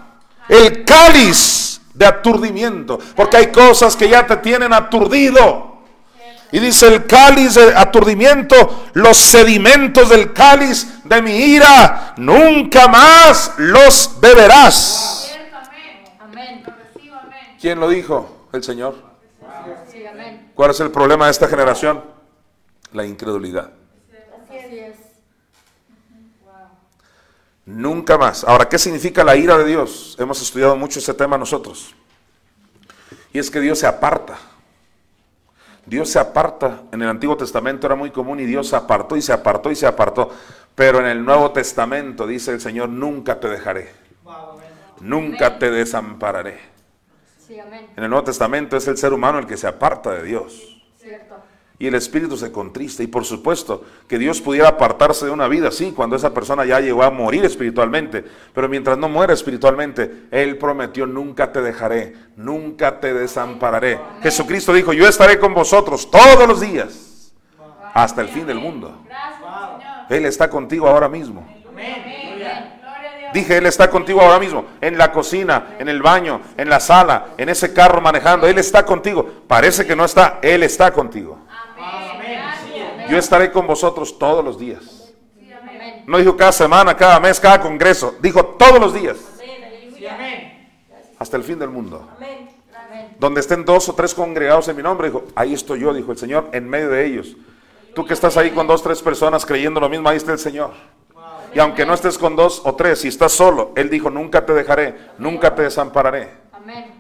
[0.48, 5.69] el cáliz de aturdimiento, porque hay cosas que ya te tienen aturdido.
[6.52, 13.54] Y dice el cáliz de aturdimiento, los sedimentos del cáliz de mi ira, nunca más
[13.58, 15.32] los beberás.
[16.20, 16.66] Amén.
[17.60, 18.48] ¿Quién lo dijo?
[18.52, 18.96] El Señor.
[20.56, 22.04] ¿Cuál es el problema de esta generación?
[22.94, 23.72] La incredulidad.
[27.66, 28.44] Nunca más.
[28.44, 30.16] Ahora, ¿qué significa la ira de Dios?
[30.20, 31.94] Hemos estudiado mucho ese tema nosotros.
[33.32, 34.40] Y es que Dios se aparta.
[35.90, 36.84] Dios se aparta.
[36.92, 39.76] En el Antiguo Testamento era muy común y Dios se apartó y se apartó y
[39.76, 40.30] se apartó.
[40.76, 43.92] Pero en el Nuevo Testamento dice el Señor, nunca te dejaré.
[45.02, 46.60] Nunca te desampararé.
[47.50, 50.79] En el Nuevo Testamento es el ser humano el que se aparta de Dios.
[51.80, 53.02] Y el espíritu se contrista.
[53.04, 56.82] Y por supuesto que Dios pudiera apartarse de una vida, sí, cuando esa persona ya
[56.82, 58.24] llegó a morir espiritualmente.
[58.54, 63.98] Pero mientras no muera espiritualmente, Él prometió, nunca te dejaré, nunca te desampararé.
[64.22, 67.34] Jesucristo dijo, yo estaré con vosotros todos los días,
[67.94, 69.06] hasta el fin del mundo.
[70.10, 71.48] Él está contigo ahora mismo.
[73.34, 77.28] Dije, Él está contigo ahora mismo, en la cocina, en el baño, en la sala,
[77.38, 78.48] en ese carro manejando.
[78.48, 79.44] Él está contigo.
[79.48, 81.38] Parece que no está, Él está contigo.
[83.10, 85.14] Yo estaré con vosotros todos los días.
[86.06, 88.16] No dijo cada semana, cada mes, cada congreso.
[88.22, 89.18] Dijo todos los días,
[91.20, 92.08] hasta el fin del mundo.
[92.16, 92.50] Amén.
[93.20, 96.18] Donde estén dos o tres congregados en mi nombre, dijo, ahí estoy yo, dijo el
[96.18, 97.36] Señor, en medio de ellos.
[97.94, 100.72] Tú que estás ahí con dos, tres personas creyendo lo mismo, ahí está el Señor.
[101.54, 104.54] Y aunque no estés con dos o tres, si estás solo, Él dijo, nunca te
[104.54, 106.30] dejaré, nunca te desampararé.
[106.54, 107.00] Amén.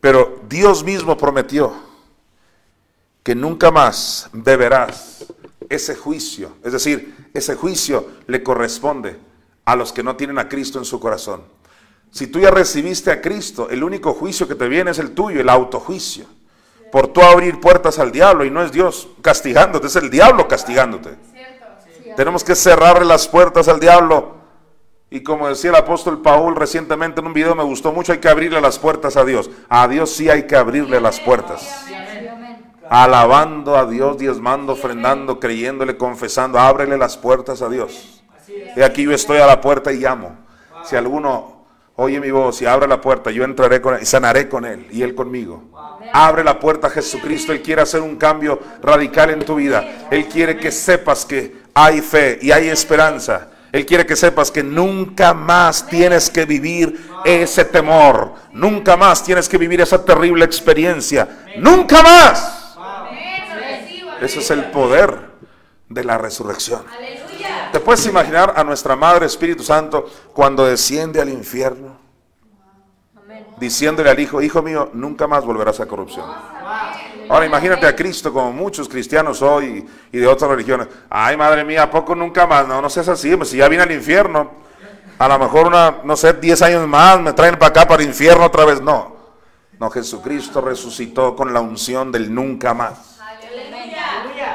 [0.00, 1.85] Pero Dios mismo prometió
[3.26, 5.26] que nunca más beberás
[5.68, 6.58] ese juicio.
[6.62, 9.18] Es decir, ese juicio le corresponde
[9.64, 11.42] a los que no tienen a Cristo en su corazón.
[12.12, 15.40] Si tú ya recibiste a Cristo, el único juicio que te viene es el tuyo,
[15.40, 16.24] el autojuicio.
[16.92, 21.16] Por tú abrir puertas al diablo y no es Dios castigándote, es el diablo castigándote.
[22.16, 24.36] Tenemos que cerrarle las puertas al diablo.
[25.10, 28.28] Y como decía el apóstol Paul recientemente en un video, me gustó mucho, hay que
[28.28, 29.50] abrirle las puertas a Dios.
[29.68, 31.86] A Dios sí hay que abrirle las puertas.
[32.90, 36.58] Alabando a Dios, diezmando, ofrendando, creyéndole, confesando.
[36.58, 38.22] Ábrele las puertas a Dios.
[38.76, 40.36] Y aquí yo estoy a la puerta y llamo.
[40.84, 41.64] Si alguno
[41.96, 44.86] oye mi voz y abre la puerta, yo entraré con él y sanaré con él
[44.90, 45.64] y él conmigo.
[46.12, 47.52] Abre la puerta a Jesucristo.
[47.52, 50.06] Él quiere hacer un cambio radical en tu vida.
[50.10, 53.48] Él quiere que sepas que hay fe y hay esperanza.
[53.72, 58.32] Él quiere que sepas que nunca más tienes que vivir ese temor.
[58.52, 61.28] Nunca más tienes que vivir esa terrible experiencia.
[61.58, 62.55] Nunca más.
[64.20, 65.30] Ese es el poder
[65.88, 66.82] de la resurrección.
[67.72, 71.98] ¿Te puedes imaginar a nuestra Madre Espíritu Santo cuando desciende al infierno?
[73.58, 76.26] Diciéndole al Hijo, Hijo mío, nunca más volverás a corrupción.
[77.28, 80.88] Ahora imagínate a Cristo como muchos cristianos hoy y de otras religiones.
[81.10, 82.66] Ay, madre mía, ¿a poco nunca más?
[82.68, 84.50] No, no seas así, pues si ya vine al infierno,
[85.18, 88.08] a lo mejor una, no sé, 10 años más me traen para acá, para el
[88.08, 88.80] infierno otra vez.
[88.80, 89.16] No,
[89.78, 93.15] no, Jesucristo resucitó con la unción del nunca más.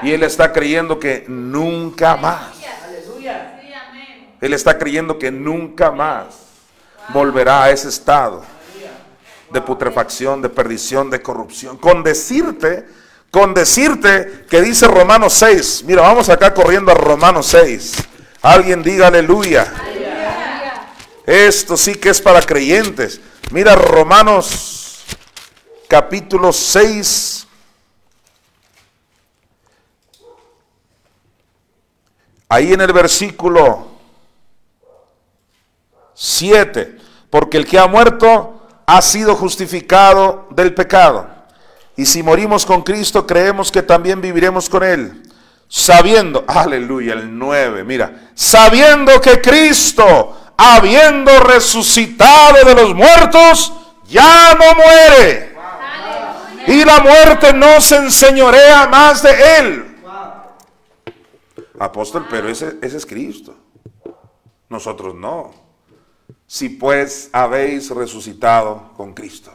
[0.01, 0.09] Aleluya.
[0.09, 2.61] Y Él está creyendo que nunca más.
[4.41, 6.25] Él está creyendo que nunca más
[7.09, 8.43] volverá a ese estado
[9.51, 11.77] de putrefacción, de perdición, de corrupción.
[11.77, 12.85] Con decirte,
[13.29, 15.83] con decirte que dice Romanos 6.
[15.85, 17.93] Mira, vamos acá corriendo a Romanos 6.
[18.41, 19.71] Alguien diga aleluya.
[21.25, 23.21] Esto sí que es para creyentes.
[23.51, 25.03] Mira Romanos
[25.87, 27.47] capítulo 6.
[32.51, 33.87] Ahí en el versículo
[36.13, 36.97] 7.
[37.29, 41.29] Porque el que ha muerto ha sido justificado del pecado.
[41.95, 45.23] Y si morimos con Cristo, creemos que también viviremos con Él.
[45.69, 53.71] Sabiendo, aleluya, el 9, mira, sabiendo que Cristo, habiendo resucitado de los muertos,
[54.09, 55.55] ya no muere.
[56.67, 59.90] Y la muerte no se enseñorea más de Él.
[61.81, 63.55] Apóstol, pero ese, ese es Cristo.
[64.69, 65.51] Nosotros no.
[66.45, 69.51] Si pues habéis resucitado con Cristo.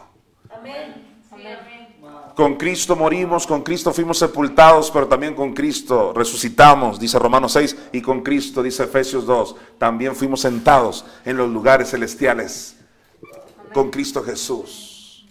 [2.35, 7.77] Con Cristo morimos, con Cristo fuimos sepultados, pero también con Cristo resucitamos, dice Romanos 6,
[7.93, 12.77] y con Cristo, dice Efesios 2, también fuimos sentados en los lugares celestiales
[13.73, 15.27] con Cristo Jesús.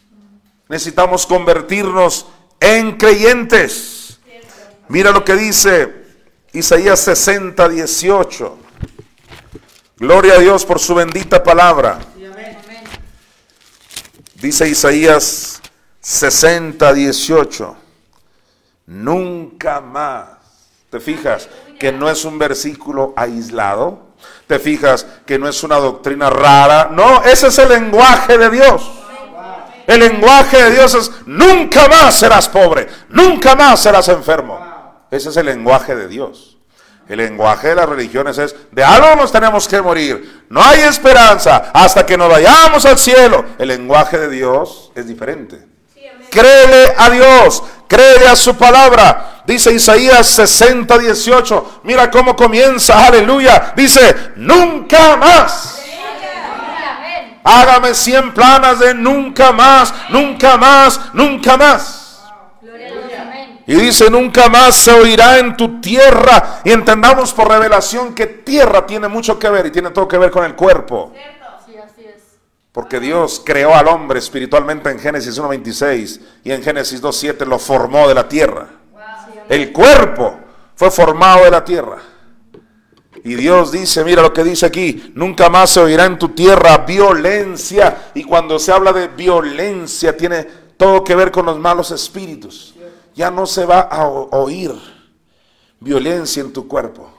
[0.70, 2.26] Necesitamos convertirnos
[2.60, 4.20] en creyentes.
[4.88, 5.95] Mira lo que dice
[6.56, 8.58] Isaías 60, 18.
[9.98, 12.00] Gloria a Dios por su bendita palabra.
[14.36, 15.62] Dice Isaías
[16.00, 17.76] 60, 18.
[18.88, 20.30] Nunca más.
[20.90, 24.12] ¿Te fijas que no es un versículo aislado?
[24.48, 26.90] ¿Te fijas que no es una doctrina rara?
[26.90, 28.92] No, ese es el lenguaje de Dios.
[29.88, 34.75] El lenguaje de Dios es, nunca más serás pobre, nunca más serás enfermo.
[35.16, 36.58] Ese es el lenguaje de Dios.
[37.08, 40.46] El lenguaje de las religiones es, de algo nos tenemos que morir.
[40.50, 43.46] No hay esperanza hasta que nos vayamos al cielo.
[43.58, 45.66] El lenguaje de Dios es diferente.
[46.32, 49.44] Créele a Dios, créele a su palabra.
[49.46, 51.82] Dice Isaías 60, 18.
[51.84, 53.74] Mira cómo comienza, aleluya.
[53.76, 55.82] Dice, nunca más.
[57.44, 62.24] Hágame cien planas de nunca más, nunca más, nunca más.
[62.60, 63.04] Gloria a Dios.
[63.22, 63.46] Amén.
[63.68, 66.62] Y dice, nunca más se oirá en tu tierra.
[66.64, 70.30] Y entendamos por revelación que tierra tiene mucho que ver y tiene todo que ver
[70.30, 71.12] con el cuerpo.
[71.66, 72.22] Sí, así es.
[72.72, 78.08] Porque Dios creó al hombre espiritualmente en Génesis 1.26 y en Génesis 2.7 lo formó
[78.08, 78.68] de la tierra.
[79.50, 80.40] El cuerpo
[80.76, 81.98] fue formado de la tierra.
[83.24, 86.78] Y Dios dice, mira lo que dice aquí, nunca más se oirá en tu tierra
[86.80, 88.12] violencia.
[88.14, 90.44] Y cuando se habla de violencia tiene
[90.78, 92.75] todo que ver con los malos espíritus.
[93.16, 94.72] Ya no se va a oír
[95.80, 97.12] violencia en tu cuerpo.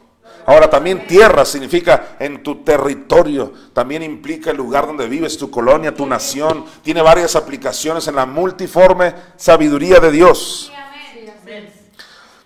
[0.47, 5.93] Ahora también tierra significa en tu territorio, también implica el lugar donde vives, tu colonia,
[5.93, 6.64] tu nación.
[6.82, 10.70] Tiene varias aplicaciones en la multiforme sabiduría de Dios.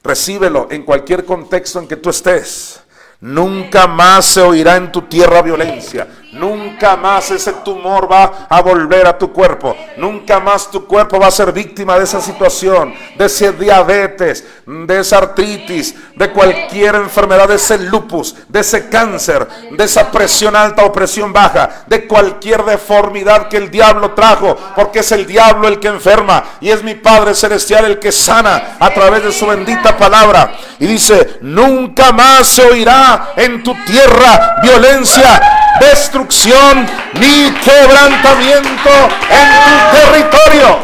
[0.03, 2.81] Recíbelo en cualquier contexto en que tú estés.
[3.21, 6.09] Nunca más se oirá en tu tierra violencia.
[6.33, 9.77] Nunca más ese tumor va a volver a tu cuerpo.
[9.97, 15.01] Nunca más tu cuerpo va a ser víctima de esa situación, de ese diabetes, de
[15.01, 20.85] esa artritis, de cualquier enfermedad, de ese lupus, de ese cáncer, de esa presión alta
[20.85, 25.81] o presión baja, de cualquier deformidad que el diablo trajo, porque es el diablo el
[25.81, 29.97] que enferma y es mi Padre Celestial el que sana a través de su bendita
[29.97, 30.53] palabra.
[30.79, 38.91] Y dice, nunca más se oirá en tu tierra violencia, destrucción ni quebrantamiento
[39.31, 40.79] en tu territorio.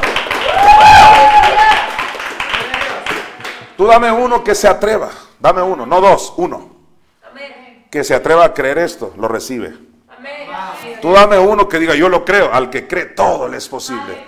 [3.77, 6.77] Tú dame uno que se atreva, dame uno, no dos, uno.
[7.91, 9.87] Que se atreva a creer esto, lo recibe.
[11.01, 14.27] Tú dame uno que diga, yo lo creo, al que cree todo le es posible.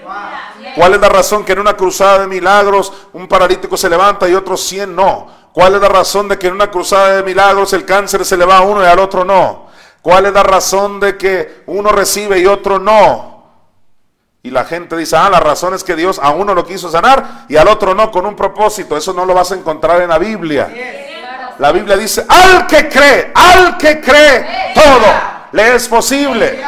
[0.74, 4.34] ¿Cuál es la razón que en una cruzada de milagros un paralítico se levanta y
[4.34, 5.26] otros 100 no?
[5.52, 8.44] ¿Cuál es la razón de que en una cruzada de milagros el cáncer se le
[8.44, 9.67] va a uno y al otro no?
[10.02, 13.38] ¿Cuál es la razón de que uno recibe y otro no?
[14.42, 17.44] Y la gente dice, ah, la razón es que Dios a uno lo quiso sanar
[17.48, 18.96] y al otro no, con un propósito.
[18.96, 20.70] Eso no lo vas a encontrar en la Biblia.
[21.58, 26.60] La Biblia dice, al que cree, al que cree, todo le es posible.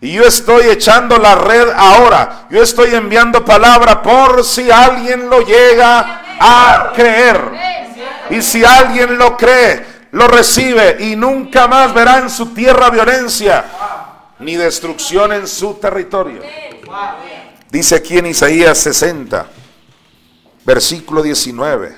[0.00, 2.46] Y yo estoy echando la red ahora.
[2.50, 7.40] Yo estoy enviando palabra por si alguien lo llega a creer.
[8.30, 13.64] Y si alguien lo cree, lo recibe y nunca más verá en su tierra violencia
[14.40, 16.42] ni destrucción en su territorio.
[17.70, 19.46] Dice aquí en Isaías 60,
[20.64, 21.94] versículo 19,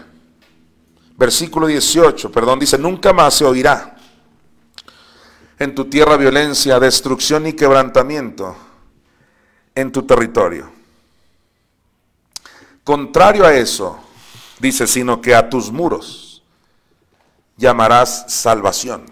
[1.17, 3.97] versículo 18, perdón, dice, nunca más se oirá
[5.59, 8.57] en tu tierra violencia, destrucción y quebrantamiento
[9.75, 10.71] en tu territorio.
[12.85, 13.99] Contrario a eso,
[14.59, 16.32] dice, sino que a tus muros
[17.57, 19.05] llamarás salvación.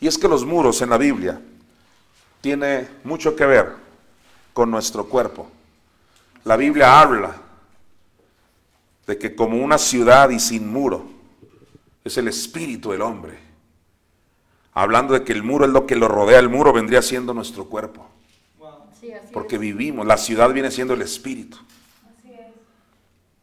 [0.00, 1.40] Y es que los muros en la Biblia
[2.40, 3.72] tiene mucho que ver
[4.52, 5.48] con nuestro cuerpo.
[6.44, 7.36] La Biblia habla
[9.06, 11.08] de que como una ciudad y sin muro
[12.04, 13.38] es el espíritu del hombre.
[14.74, 17.66] Hablando de que el muro es lo que lo rodea, el muro vendría siendo nuestro
[17.66, 18.08] cuerpo.
[19.32, 21.58] Porque vivimos, la ciudad viene siendo el espíritu.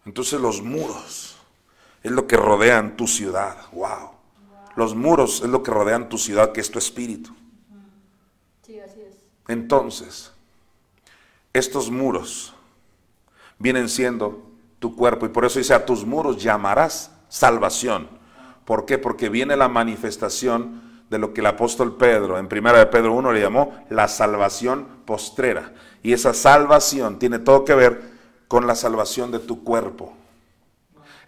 [0.06, 1.29] Entonces los muros
[2.04, 3.58] es lo que rodean tu ciudad.
[3.72, 4.12] Wow.
[4.76, 7.32] Los muros es lo que rodean tu ciudad, que es tu espíritu.
[7.32, 8.66] es.
[8.66, 9.18] Sí, así es.
[9.48, 10.32] Entonces,
[11.54, 12.54] estos muros
[13.58, 14.50] vienen siendo
[14.80, 18.08] tu cuerpo y por eso dice a tus muros llamarás salvación.
[18.66, 18.98] ¿Por qué?
[18.98, 23.34] Porque viene la manifestación de lo que el apóstol Pedro en primera de Pedro 1
[23.34, 25.74] le llamó la salvación postrera.
[26.04, 28.02] Y esa salvación tiene todo que ver
[28.48, 30.14] con la salvación de tu cuerpo.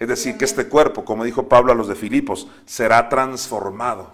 [0.02, 4.10] Es decir, que este cuerpo, como dijo Pablo a los de Filipos, será transformado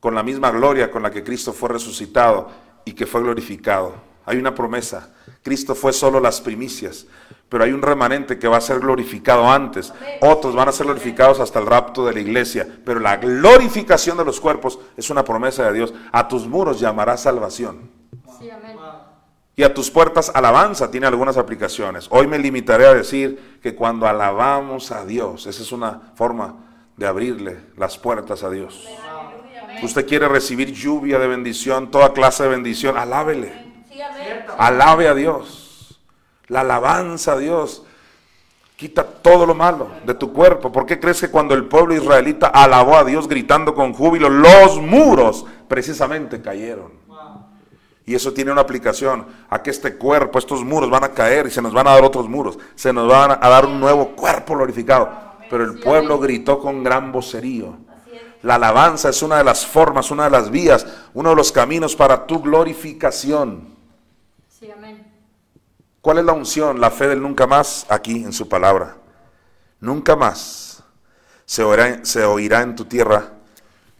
[0.00, 2.48] con la misma gloria con la que Cristo fue resucitado
[2.86, 3.92] y que fue glorificado.
[4.24, 5.12] Hay una promesa.
[5.42, 7.06] Cristo fue solo las primicias,
[7.50, 9.92] pero hay un remanente que va a ser glorificado antes.
[10.22, 14.24] Otros van a ser glorificados hasta el rapto de la iglesia, pero la glorificación de
[14.24, 15.92] los cuerpos es una promesa de Dios.
[16.10, 17.90] A tus muros llamará salvación.
[18.38, 18.78] Sí, amén.
[19.56, 22.08] Y a tus puertas alabanza tiene algunas aplicaciones.
[22.10, 26.54] Hoy me limitaré a decir que cuando alabamos a Dios, esa es una forma
[26.98, 28.86] de abrirle las puertas a Dios.
[29.82, 33.54] Usted quiere recibir lluvia de bendición, toda clase de bendición, alábele.
[34.58, 35.98] Alabe a Dios.
[36.48, 37.84] La alabanza a Dios.
[38.76, 40.70] Quita todo lo malo de tu cuerpo.
[40.70, 44.78] ¿Por qué crees que cuando el pueblo israelita alabó a Dios gritando con júbilo, los
[44.78, 46.92] muros precisamente cayeron?
[48.06, 51.50] Y eso tiene una aplicación a que este cuerpo, estos muros van a caer y
[51.50, 52.58] se nos van a dar otros muros.
[52.74, 55.10] Se nos van a dar un nuevo cuerpo glorificado.
[55.48, 57.78] Pero el pueblo gritó con gran vocerío.
[58.42, 61.96] La alabanza es una de las formas, una de las vías, uno de los caminos
[61.96, 63.74] para tu glorificación.
[64.48, 65.10] Sí, amén.
[66.02, 66.78] ¿Cuál es la unción?
[66.78, 68.98] La fe del nunca más aquí en su palabra.
[69.80, 70.84] Nunca más
[71.46, 73.32] se oirá, se oirá en tu tierra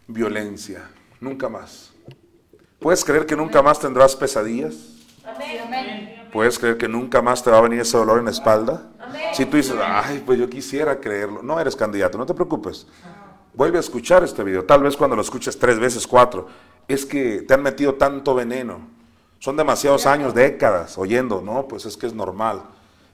[0.06, 0.90] violencia.
[1.20, 1.93] Nunca más.
[2.84, 4.74] ¿Puedes creer que nunca más tendrás pesadillas?
[6.30, 8.82] ¿Puedes creer que nunca más te va a venir ese dolor en la espalda?
[9.32, 11.42] Si tú dices, ay, pues yo quisiera creerlo.
[11.42, 12.86] No eres candidato, no te preocupes.
[13.54, 14.66] Vuelve a escuchar este video.
[14.66, 16.46] Tal vez cuando lo escuches tres veces, cuatro.
[16.86, 18.80] Es que te han metido tanto veneno.
[19.38, 21.40] Son demasiados años, décadas, oyendo.
[21.40, 22.64] No, pues es que es normal.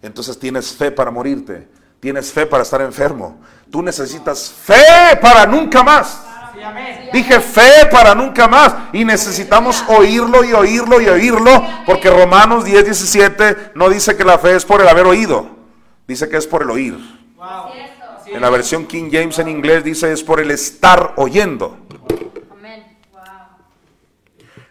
[0.02, 1.68] Entonces tienes fe para morirte.
[2.00, 3.38] Tienes fe para estar enfermo.
[3.70, 6.24] Tú necesitas fe para nunca más.
[7.12, 8.74] Dije fe para nunca más.
[8.92, 11.64] Y necesitamos oírlo y oírlo y oírlo.
[11.86, 15.46] Porque Romanos 10, 17 no dice que la fe es por el haber oído.
[16.06, 16.98] Dice que es por el oír.
[18.26, 21.76] En la versión King James en inglés dice es por el estar oyendo.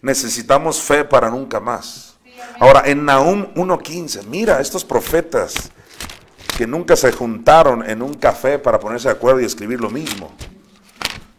[0.02, 2.18] Necesitamos fe para nunca más.
[2.60, 5.72] Ahora, en Nahum 1.15, mira, estos profetas
[6.58, 10.32] que nunca se juntaron en un café para ponerse de acuerdo y escribir lo mismo.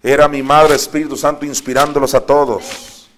[0.02, 3.09] Era mi Madre Espíritu Santo inspirándolos a todos.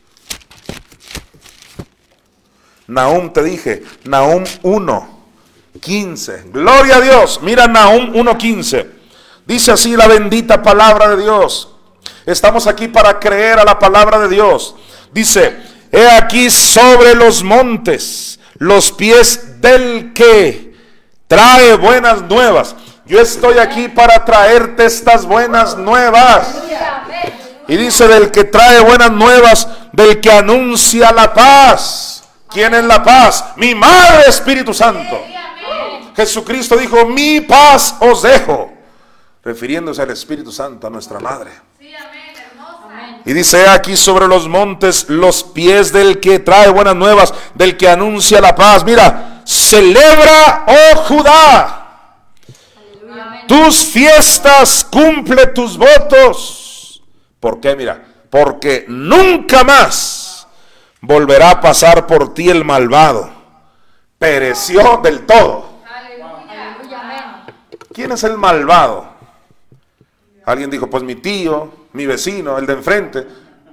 [2.86, 6.50] Nahum te dije, Nahum 1.15.
[6.50, 7.40] Gloria a Dios.
[7.42, 8.86] Mira Nahum 1.15.
[9.46, 11.68] Dice así la bendita palabra de Dios.
[12.26, 14.74] Estamos aquí para creer a la palabra de Dios.
[15.12, 15.56] Dice,
[15.90, 20.74] he aquí sobre los montes los pies del que
[21.26, 22.76] trae buenas nuevas.
[23.12, 26.46] Yo estoy aquí para traerte estas buenas nuevas.
[27.68, 32.24] Y dice del que trae buenas nuevas, del que anuncia la paz.
[32.48, 33.44] ¿Quién es la paz?
[33.56, 35.22] Mi Madre Espíritu Santo.
[36.16, 38.72] Jesucristo dijo, mi paz os dejo.
[39.44, 41.50] Refiriéndose al Espíritu Santo, a nuestra Madre.
[43.26, 47.76] Y dice, "He aquí sobre los montes los pies del que trae buenas nuevas, del
[47.76, 48.82] que anuncia la paz.
[48.84, 51.81] Mira, celebra, oh Judá.
[53.52, 57.02] Tus fiestas, cumple tus votos.
[57.38, 57.76] ¿Por qué?
[57.76, 60.48] Mira, porque nunca más
[61.02, 63.30] volverá a pasar por ti el malvado.
[64.18, 65.66] Pereció del todo.
[67.92, 69.06] ¿Quién es el malvado?
[70.46, 73.26] Alguien dijo, pues mi tío, mi vecino, el de enfrente.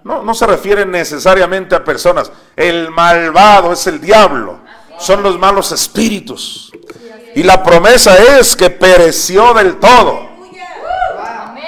[0.04, 2.30] No, no se refiere necesariamente a personas.
[2.54, 4.60] El malvado es el diablo.
[4.98, 6.70] Son los malos espíritus.
[7.36, 10.30] Y la promesa es que pereció del todo.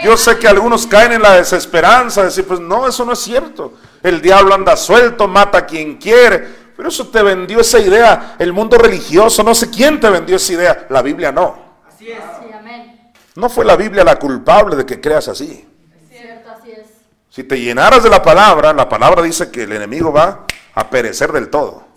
[0.03, 3.19] Yo sé que algunos caen en la desesperanza, de decir, pues no, eso no es
[3.19, 3.73] cierto.
[4.01, 6.61] El diablo anda suelto, mata a quien quiere.
[6.75, 10.53] Pero eso te vendió esa idea, el mundo religioso, no sé quién te vendió esa
[10.53, 10.87] idea.
[10.89, 11.77] La Biblia no.
[11.99, 12.07] Sí,
[12.51, 13.11] amén.
[13.35, 15.67] No fue la Biblia la culpable de que creas así.
[16.09, 16.87] Cierto, así es.
[17.29, 21.31] Si te llenaras de la palabra, la palabra dice que el enemigo va a perecer
[21.31, 21.91] del todo.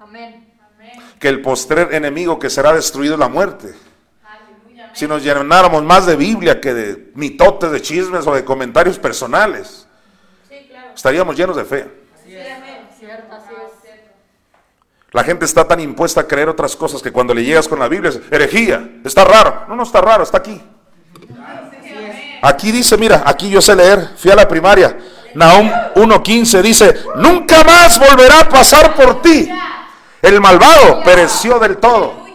[0.00, 0.47] Amén.
[1.18, 3.74] Que el postrer enemigo que será destruido es la muerte.
[4.92, 9.86] Si nos llenáramos más de Biblia que de mitotes, de chismes o de comentarios personales,
[10.94, 11.90] estaríamos llenos de fe.
[15.12, 17.88] La gente está tan impuesta a creer otras cosas que cuando le llegas con la
[17.88, 18.88] Biblia es herejía.
[19.04, 19.64] Está raro.
[19.68, 20.60] No, no está raro, está aquí.
[22.42, 24.96] Aquí dice, mira, aquí yo sé leer, fui a la primaria.
[25.34, 29.48] Nahum 1.15 dice, nunca más volverá a pasar por ti.
[30.22, 32.26] El malvado pereció del todo.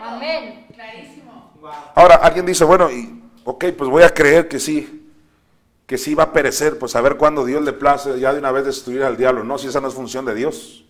[0.00, 0.66] Amén.
[0.74, 1.52] Clarísimo.
[1.94, 5.10] Ahora, alguien dice, bueno, y, ok, pues voy a creer que sí,
[5.86, 8.50] que sí va a perecer, pues a ver cuándo Dios le place ya de una
[8.50, 9.44] vez destruir al diablo.
[9.44, 10.84] No, si esa no es función de Dios.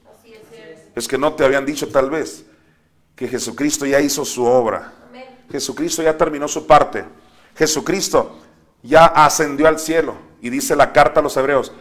[0.94, 2.44] Es que no te habían dicho tal vez
[3.16, 4.92] que Jesucristo ya hizo su obra.
[5.50, 7.04] Jesucristo ya terminó su parte.
[7.56, 8.38] Jesucristo
[8.82, 10.16] ya ascendió al cielo.
[10.40, 11.72] Y dice la carta a los hebreos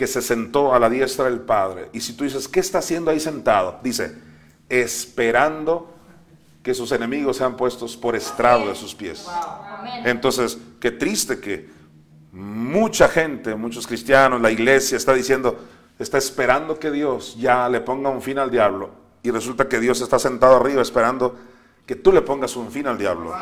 [0.00, 1.90] que se sentó a la diestra del Padre.
[1.92, 3.80] Y si tú dices, ¿qué está haciendo ahí sentado?
[3.82, 4.16] Dice,
[4.66, 5.92] esperando
[6.62, 9.28] que sus enemigos sean puestos por estrado de sus pies.
[10.06, 11.68] Entonces, qué triste que
[12.32, 15.58] mucha gente, muchos cristianos, la iglesia está diciendo,
[15.98, 18.92] está esperando que Dios ya le ponga un fin al diablo.
[19.22, 21.36] Y resulta que Dios está sentado arriba esperando
[21.84, 23.34] que tú le pongas un fin al diablo.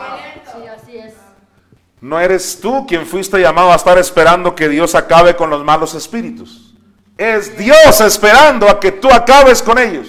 [0.44, 1.27] Sí, así es.
[2.00, 5.94] No eres tú quien fuiste llamado a estar esperando que Dios acabe con los malos
[5.94, 6.74] espíritus.
[7.16, 10.06] Es Dios esperando a que tú acabes con ellos.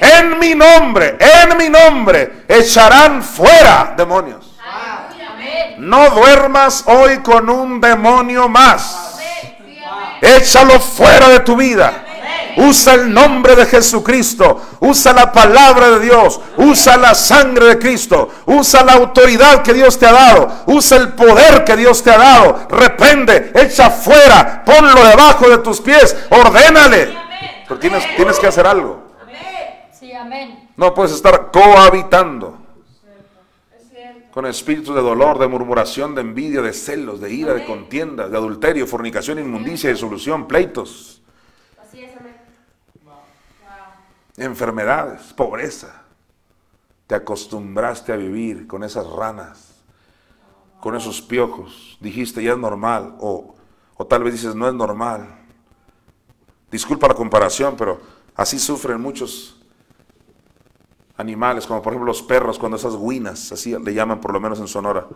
[0.00, 4.56] En mi nombre, en mi nombre, echarán fuera demonios.
[5.78, 9.18] No duermas hoy con un demonio más.
[10.20, 12.04] Échalo fuera de tu vida.
[12.56, 14.60] Usa el nombre de Jesucristo.
[14.80, 16.40] Usa la palabra de Dios.
[16.56, 18.28] Usa la sangre de Cristo.
[18.46, 20.64] Usa la autoridad que Dios te ha dado.
[20.66, 22.66] Usa el poder que Dios te ha dado.
[22.68, 24.64] Reprende, echa fuera.
[24.64, 26.16] Ponlo debajo de tus pies.
[26.30, 27.14] Ordénale.
[27.68, 29.10] Pero tienes, tienes que hacer algo.
[30.76, 32.58] No puedes estar cohabitando
[34.30, 38.36] con espíritus de dolor, de murmuración, de envidia, de celos, de ira, de contiendas, de
[38.36, 41.20] adulterio, fornicación, inmundicia, disolución, pleitos,
[41.82, 42.36] Así es, amén.
[44.40, 46.02] Enfermedades, pobreza.
[47.06, 49.74] Te acostumbraste a vivir con esas ranas,
[50.80, 51.98] con esos piojos.
[52.00, 53.16] Dijiste, ya es normal.
[53.20, 53.54] O,
[53.96, 55.28] o tal vez dices, no es normal.
[56.70, 58.00] Disculpa la comparación, pero
[58.34, 59.60] así sufren muchos
[61.16, 64.58] animales, como por ejemplo los perros, cuando esas guinas, así le llaman por lo menos
[64.58, 65.06] en Sonora,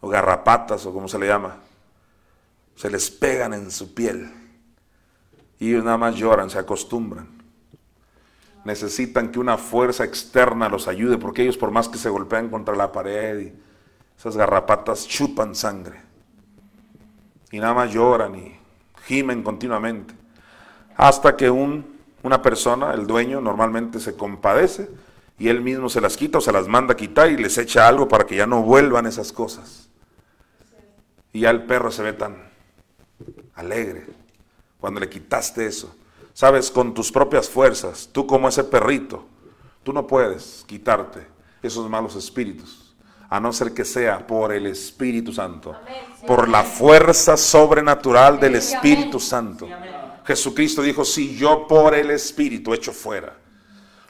[0.00, 1.56] o garrapatas, o como se le llama,
[2.76, 4.30] se les pegan en su piel.
[5.58, 7.39] Y nada más lloran, se acostumbran.
[8.64, 12.76] Necesitan que una fuerza externa los ayude, porque ellos por más que se golpean contra
[12.76, 13.52] la pared, y
[14.18, 16.00] esas garrapatas chupan sangre.
[17.50, 18.58] Y nada más lloran y
[19.06, 20.14] gimen continuamente.
[20.96, 24.90] Hasta que un, una persona, el dueño, normalmente se compadece
[25.38, 27.88] y él mismo se las quita o se las manda a quitar y les echa
[27.88, 29.88] algo para que ya no vuelvan esas cosas.
[31.32, 32.36] Y ya el perro se ve tan
[33.54, 34.06] alegre
[34.78, 35.94] cuando le quitaste eso.
[36.40, 39.26] Sabes, con tus propias fuerzas, tú como ese perrito,
[39.82, 41.26] tú no puedes quitarte
[41.62, 42.94] esos malos espíritus,
[43.28, 45.76] a no ser que sea por el Espíritu Santo,
[46.26, 49.68] por la fuerza sobrenatural del Espíritu Santo.
[50.24, 53.36] Jesucristo dijo, si yo por el Espíritu echo fuera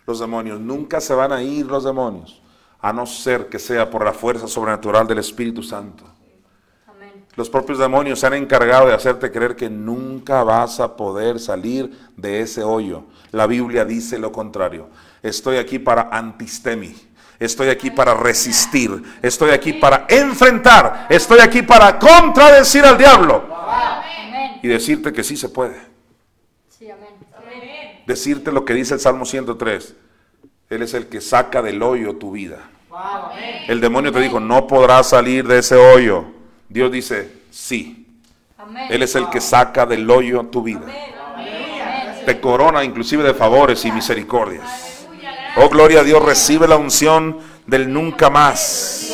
[0.06, 2.40] los demonios, nunca se van a ir los demonios,
[2.80, 6.04] a no ser que sea por la fuerza sobrenatural del Espíritu Santo.
[7.40, 11.90] Los propios demonios se han encargado de hacerte creer que nunca vas a poder salir
[12.14, 13.04] de ese hoyo.
[13.30, 14.90] La Biblia dice lo contrario.
[15.22, 16.94] Estoy aquí para antistemi.
[17.38, 19.02] Estoy aquí para resistir.
[19.22, 21.06] Estoy aquí para enfrentar.
[21.08, 23.42] Estoy aquí para contradecir al diablo.
[24.62, 25.80] Y decirte que sí se puede.
[28.06, 29.94] Decirte lo que dice el Salmo 103.
[30.68, 32.68] Él es el que saca del hoyo tu vida.
[33.66, 36.38] El demonio te dijo, no podrás salir de ese hoyo.
[36.70, 38.06] Dios dice, sí.
[38.56, 38.86] Amén.
[38.90, 40.86] Él es el que saca del hoyo tu vida.
[42.24, 45.06] Te corona inclusive de favores y misericordias.
[45.56, 49.12] Oh, gloria a Dios, recibe la unción del nunca más.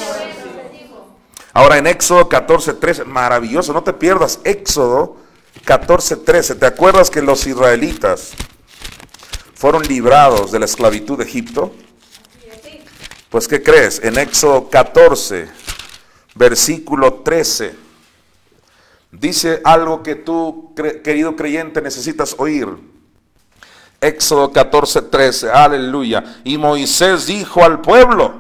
[1.54, 4.40] Ahora en Éxodo 14, 13, maravilloso, no te pierdas.
[4.44, 5.16] Éxodo
[5.64, 6.56] 14, 13.
[6.56, 8.32] ¿Te acuerdas que los israelitas
[9.54, 11.72] fueron librados de la esclavitud de Egipto?
[13.30, 14.02] Pues ¿qué crees?
[14.04, 15.48] En Éxodo 14,
[16.36, 17.74] versículo 13,
[19.10, 22.68] dice algo que tú, cre- querido creyente, necesitas oír.
[24.00, 26.22] Éxodo 14, 13, aleluya.
[26.44, 28.34] Y Moisés dijo al pueblo,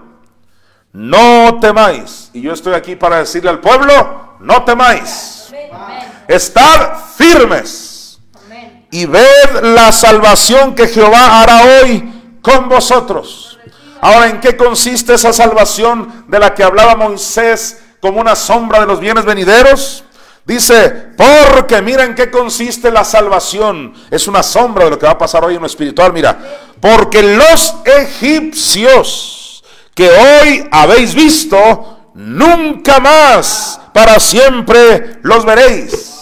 [0.92, 2.30] no temáis.
[2.34, 5.48] Y yo estoy aquí para decirle al pueblo, no temáis.
[5.48, 6.12] Amén.
[6.28, 8.86] Estad firmes Amén.
[8.90, 12.12] y ved la salvación que Jehová hará hoy
[12.42, 13.58] con vosotros.
[14.02, 18.86] Ahora, ¿en qué consiste esa salvación de la que hablaba Moisés como una sombra de
[18.86, 20.04] los bienes venideros?
[20.46, 23.92] Dice, porque mira en qué consiste la salvación.
[24.10, 26.12] Es una sombra de lo que va a pasar hoy en lo espiritual.
[26.12, 26.38] Mira,
[26.80, 36.12] porque los egipcios que hoy habéis visto, nunca más para siempre los veréis.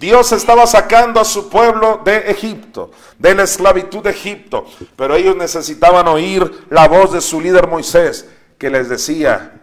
[0.00, 2.90] Dios estaba sacando a su pueblo de Egipto,
[3.20, 4.66] de la esclavitud de Egipto,
[4.96, 8.26] pero ellos necesitaban oír la voz de su líder Moisés,
[8.58, 9.61] que les decía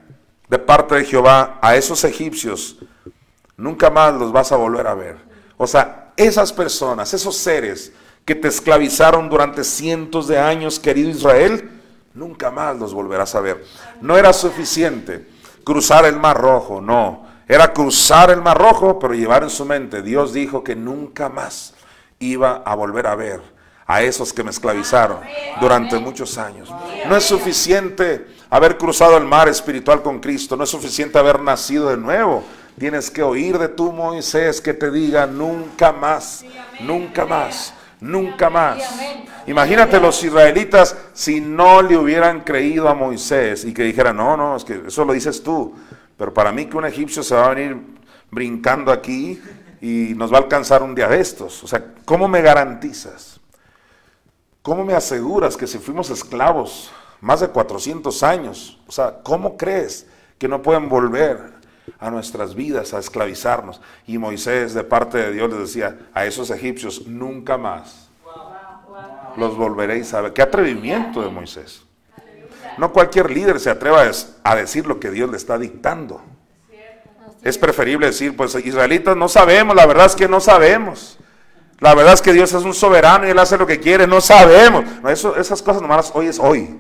[0.49, 2.77] de parte de Jehová a esos egipcios,
[3.55, 5.17] nunca más los vas a volver a ver.
[5.57, 7.93] O sea, esas personas, esos seres
[8.25, 11.69] que te esclavizaron durante cientos de años, querido Israel,
[12.13, 13.63] nunca más los volverás a ver.
[14.01, 15.27] No era suficiente
[15.63, 17.27] cruzar el mar rojo, no.
[17.47, 21.73] Era cruzar el mar rojo, pero llevar en su mente, Dios dijo que nunca más
[22.19, 23.58] iba a volver a ver
[23.89, 25.17] a esos que me esclavizaron
[25.59, 26.71] durante muchos años.
[27.07, 31.89] No es suficiente haber cruzado el mar espiritual con Cristo, no es suficiente haber nacido
[31.89, 32.43] de nuevo.
[32.77, 36.45] Tienes que oír de tu Moisés que te diga nunca más,
[36.79, 38.77] nunca más, nunca más.
[39.47, 44.55] Imagínate los israelitas si no le hubieran creído a Moisés y que dijeran, no, no,
[44.55, 45.73] es que eso lo dices tú,
[46.15, 47.75] pero para mí que un egipcio se va a venir
[48.29, 49.41] brincando aquí,
[49.81, 51.63] y nos va a alcanzar un día de estos.
[51.63, 53.28] O sea, ¿cómo me garantizas?
[54.61, 56.91] ¿Cómo me aseguras que si fuimos esclavos
[57.21, 60.05] más de 400 años, o sea, ¿cómo crees
[60.37, 61.53] que no pueden volver
[61.99, 63.81] a nuestras vidas a esclavizarnos?
[64.05, 68.09] Y Moisés de parte de Dios les decía a esos egipcios, nunca más
[69.37, 70.33] los volveréis a ver.
[70.33, 71.83] Qué atrevimiento de Moisés.
[72.77, 74.09] No cualquier líder se atreva
[74.43, 76.21] a decir lo que Dios le está dictando.
[77.41, 81.17] Es preferible decir, pues israelitas no sabemos, la verdad es que no sabemos.
[81.79, 84.19] La verdad es que Dios es un soberano y Él hace lo que quiere, no
[84.21, 84.83] sabemos.
[85.01, 86.77] No, eso- esas cosas nomás hoy es hoy.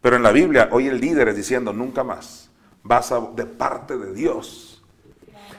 [0.00, 2.50] Pero en la Biblia, hoy el líder es diciendo, nunca más
[2.82, 4.82] vas a, de parte de Dios.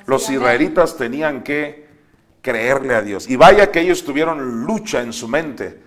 [0.07, 1.87] Los israelitas tenían que
[2.41, 3.29] creerle a Dios.
[3.29, 5.79] Y vaya que ellos tuvieron lucha en su mente.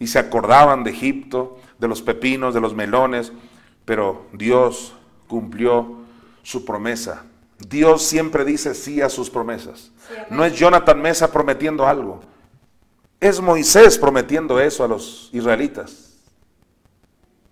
[0.00, 3.32] Y se acordaban de Egipto, de los pepinos, de los melones.
[3.84, 4.96] Pero Dios
[5.28, 5.98] cumplió
[6.42, 7.22] su promesa.
[7.58, 9.90] Dios siempre dice sí a sus promesas.
[10.08, 10.14] Sí.
[10.30, 12.20] No es Jonathan Mesa prometiendo algo.
[13.20, 16.12] Es Moisés prometiendo eso a los israelitas.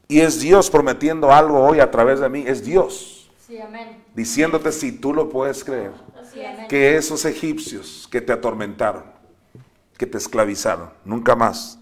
[0.08, 2.44] Y es Dios prometiendo algo hoy a través de mí.
[2.46, 4.02] Es Dios Sí, amén.
[4.14, 5.92] diciéndote si tú lo puedes creer.
[6.32, 6.68] Sí, amén.
[6.68, 9.04] Que esos egipcios que te atormentaron,
[9.96, 11.78] que te esclavizaron, nunca más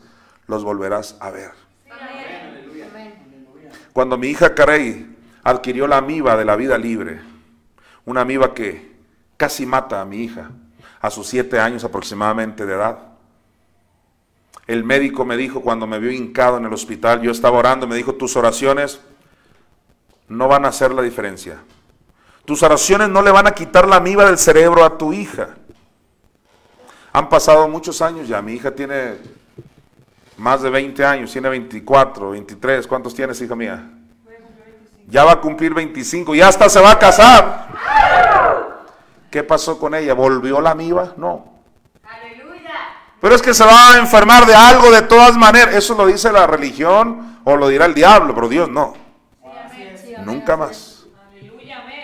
[0.46, 1.50] los volverás a ver.
[1.90, 3.14] Amén.
[3.92, 7.20] Cuando mi hija Carey adquirió la amiba de la vida libre,
[8.10, 8.90] una amiba que
[9.36, 10.50] casi mata a mi hija
[11.00, 12.98] a sus siete años aproximadamente de edad.
[14.66, 17.94] El médico me dijo cuando me vio hincado en el hospital, yo estaba orando, me
[17.94, 19.00] dijo, tus oraciones
[20.28, 21.58] no van a hacer la diferencia.
[22.44, 25.56] Tus oraciones no le van a quitar la amiba del cerebro a tu hija.
[27.12, 29.18] Han pasado muchos años ya, mi hija tiene
[30.36, 33.99] más de 20 años, tiene 24, 23, ¿cuántos tienes, hija mía?
[35.10, 37.68] Ya va a cumplir 25 y hasta se va a casar.
[39.30, 40.14] ¿Qué pasó con ella?
[40.14, 41.14] ¿Volvió la amiba?
[41.16, 41.60] No.
[42.02, 42.70] Aleluya.
[43.20, 45.74] Pero es que se va a enfermar de algo de todas maneras.
[45.74, 48.94] Eso lo dice la religión o lo dirá el diablo, pero Dios no.
[49.74, 50.14] Sí.
[50.24, 51.06] Nunca más.
[51.30, 52.00] Aleluya, amén.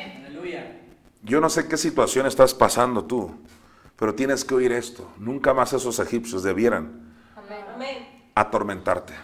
[1.22, 3.34] Yo no sé qué situación estás pasando tú,
[3.96, 5.10] pero tienes que oír esto.
[5.18, 7.64] Nunca más esos egipcios debieran Amén.
[7.74, 8.08] Amén.
[8.34, 9.14] atormentarte.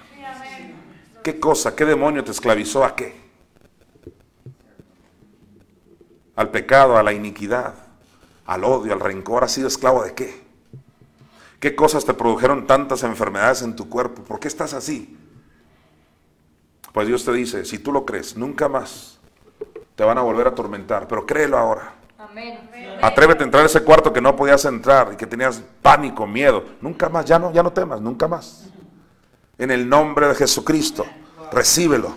[1.22, 1.76] ¿Qué cosa?
[1.76, 3.21] ¿Qué demonio te esclavizó a qué?
[6.36, 7.74] Al pecado, a la iniquidad,
[8.46, 9.44] al odio, al rencor.
[9.44, 10.42] ¿Has sido esclavo de qué?
[11.60, 14.22] ¿Qué cosas te produjeron tantas enfermedades en tu cuerpo?
[14.22, 15.16] ¿Por qué estás así?
[16.92, 19.18] Pues Dios te dice, si tú lo crees, nunca más
[19.94, 21.94] te van a volver a atormentar, pero créelo ahora.
[22.18, 22.58] Amén.
[23.00, 26.64] Atrévete a entrar a ese cuarto que no podías entrar y que tenías pánico, miedo.
[26.80, 28.68] Nunca más, ya no, ya no temas, nunca más.
[29.58, 31.04] En el nombre de Jesucristo,
[31.52, 32.14] recíbelo.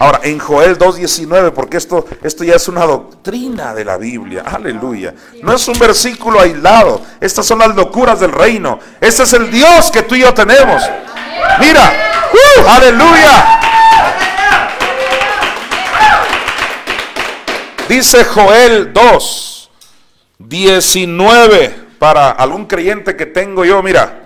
[0.00, 5.14] Ahora, en Joel 2.19, porque esto, esto ya es una doctrina de la Biblia, aleluya.
[5.42, 8.78] No es un versículo aislado, estas son las locuras del reino.
[8.98, 10.82] Este es el Dios que tú y yo tenemos.
[11.58, 11.92] Mira,
[12.32, 12.66] ¡uh!
[12.66, 13.60] aleluya.
[17.86, 19.70] Dice Joel 2,
[20.38, 24.22] 19, para algún creyente que tengo yo, mira.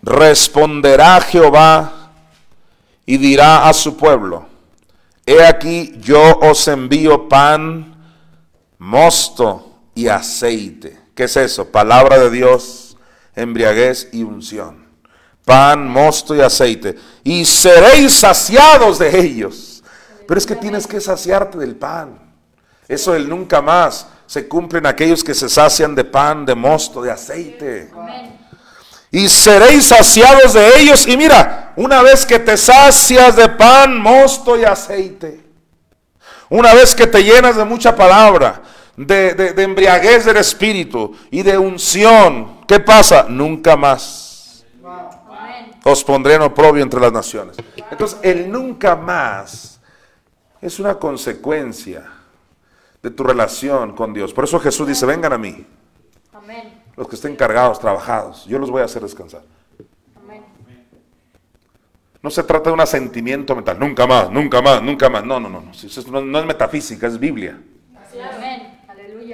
[0.00, 2.03] Responderá Jehová
[3.06, 4.46] y dirá a su pueblo,
[5.26, 7.96] he aquí yo os envío pan,
[8.78, 10.98] mosto y aceite.
[11.14, 11.70] ¿Qué es eso?
[11.70, 12.96] Palabra de Dios,
[13.34, 14.84] embriaguez y unción.
[15.44, 16.96] Pan, mosto y aceite.
[17.22, 19.82] Y seréis saciados de ellos.
[20.26, 22.18] Pero es que tienes que saciarte del pan.
[22.88, 27.02] Eso del nunca más se cumple en aquellos que se sacian de pan, de mosto,
[27.02, 27.90] de aceite
[29.14, 31.06] y seréis saciados de ellos.
[31.06, 35.40] Y mira, una vez que te sacias de pan, mosto y aceite,
[36.50, 38.62] una vez que te llenas de mucha palabra,
[38.96, 43.26] de, de- de embriaguez del espíritu y de unción, ¿qué pasa?
[43.28, 44.64] Nunca más
[45.84, 47.56] os pondré en oprobio entre las naciones.
[47.90, 49.80] Entonces, el nunca más
[50.60, 52.04] es una consecuencia
[53.02, 54.32] de tu relación con Dios.
[54.32, 55.66] Por eso Jesús dice, vengan a mí,
[56.96, 59.42] los que estén cargados, trabajados, yo los voy a hacer descansar.
[62.24, 65.22] No se trata de un asentimiento mental, nunca más, nunca más, nunca más.
[65.22, 65.72] No, no, no, no.
[65.72, 67.58] Eso no, no es metafísica, es Biblia.
[68.34, 68.78] Amén.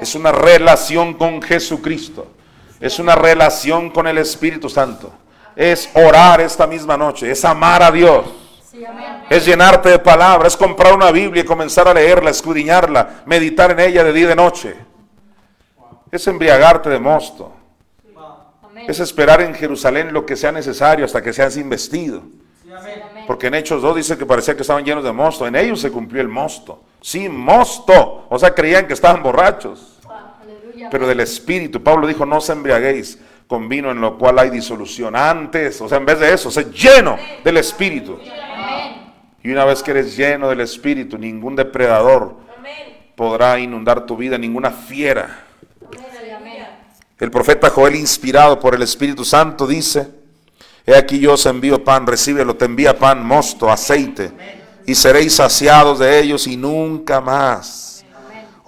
[0.00, 2.32] Es una relación con Jesucristo.
[2.80, 5.12] Es una relación con el Espíritu Santo.
[5.54, 8.26] Es orar esta misma noche, es amar a Dios.
[8.68, 9.22] Sí, amén.
[9.30, 13.78] Es llenarte de palabra, es comprar una Biblia y comenzar a leerla, escudriñarla, meditar en
[13.78, 14.74] ella de día y de noche.
[16.10, 17.54] Es embriagarte de mosto.
[18.64, 18.86] Amén.
[18.88, 22.39] Es esperar en Jerusalén lo que sea necesario hasta que seas investido.
[23.26, 25.46] Porque en Hechos 2 dice que parecía que estaban llenos de mosto.
[25.46, 26.82] En ellos se cumplió el mosto.
[27.00, 28.26] Sí, mosto.
[28.28, 29.98] O sea, creían que estaban borrachos.
[30.42, 30.88] Aleluya.
[30.90, 31.82] pero del Espíritu.
[31.82, 35.16] Pablo dijo, no os embriaguéis con vino en lo cual hay disolución.
[35.16, 38.18] Antes, o sea, en vez de eso, sé lleno del Espíritu.
[39.42, 42.36] Y una vez que eres lleno del Espíritu, ningún depredador
[43.16, 45.44] podrá inundar tu vida, ninguna fiera.
[47.18, 50.08] El profeta Joel, inspirado por el Espíritu Santo, dice,
[50.86, 54.32] He aquí yo os envío pan, recíbelo, te envía pan, mosto, aceite,
[54.86, 57.99] y seréis saciados de ellos y nunca más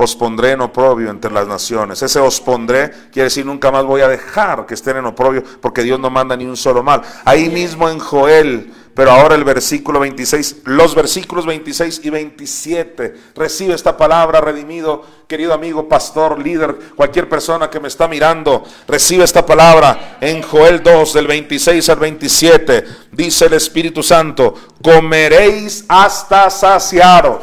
[0.03, 2.03] os pondré en oprobio entre las naciones.
[2.03, 5.83] Ese os pondré quiere decir nunca más voy a dejar que estén en oprobio, porque
[5.83, 7.03] Dios no manda ni un solo mal.
[7.25, 13.75] Ahí mismo en Joel, pero ahora el versículo 26, los versículos 26 y 27, recibe
[13.75, 19.47] esta palabra, redimido, querido amigo, pastor, líder, cualquier persona que me está mirando, recibe esta
[19.47, 27.41] palabra en Joel 2, del 26 al 27, dice el Espíritu Santo, comeréis hasta saciaros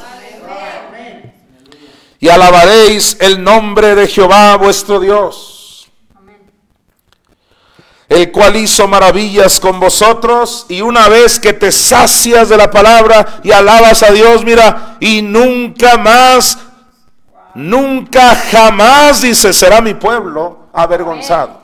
[2.19, 5.89] y alabaréis el nombre de Jehová vuestro Dios,
[8.09, 13.39] el cual hizo maravillas con vosotros, y una vez que te sacias de la palabra
[13.43, 16.57] y alabas a Dios, mira, y nunca más,
[17.53, 21.61] nunca jamás, dice, será mi pueblo avergonzado.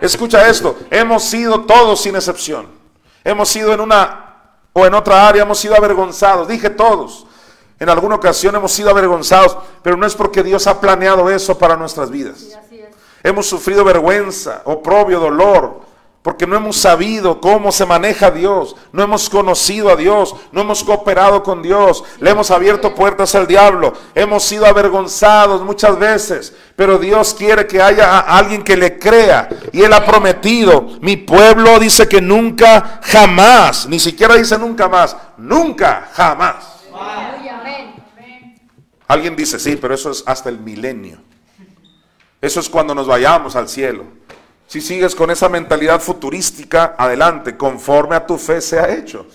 [0.00, 2.66] Escucha esto, hemos sido todos sin excepción,
[3.24, 4.24] hemos sido en una
[4.74, 7.26] o en otra área, hemos sido avergonzados, dije todos.
[7.78, 11.76] En alguna ocasión hemos sido avergonzados, pero no es porque Dios ha planeado eso para
[11.76, 12.38] nuestras vidas.
[12.38, 12.88] Sí, así es.
[13.22, 15.86] Hemos sufrido vergüenza, oprobio, dolor,
[16.26, 20.82] porque no hemos sabido cómo se maneja Dios, no hemos conocido a Dios, no hemos
[20.82, 26.98] cooperado con Dios, le hemos abierto puertas al diablo, hemos sido avergonzados muchas veces, pero
[26.98, 31.78] Dios quiere que haya a alguien que le crea y Él ha prometido, mi pueblo
[31.78, 36.56] dice que nunca, jamás, ni siquiera dice nunca más, nunca, jamás.
[39.08, 41.18] Alguien dice, sí, pero eso es hasta el milenio.
[42.40, 44.04] Eso es cuando nos vayamos al cielo.
[44.66, 49.26] Si sigues con esa mentalidad futurística, adelante, conforme a tu fe se ha hecho.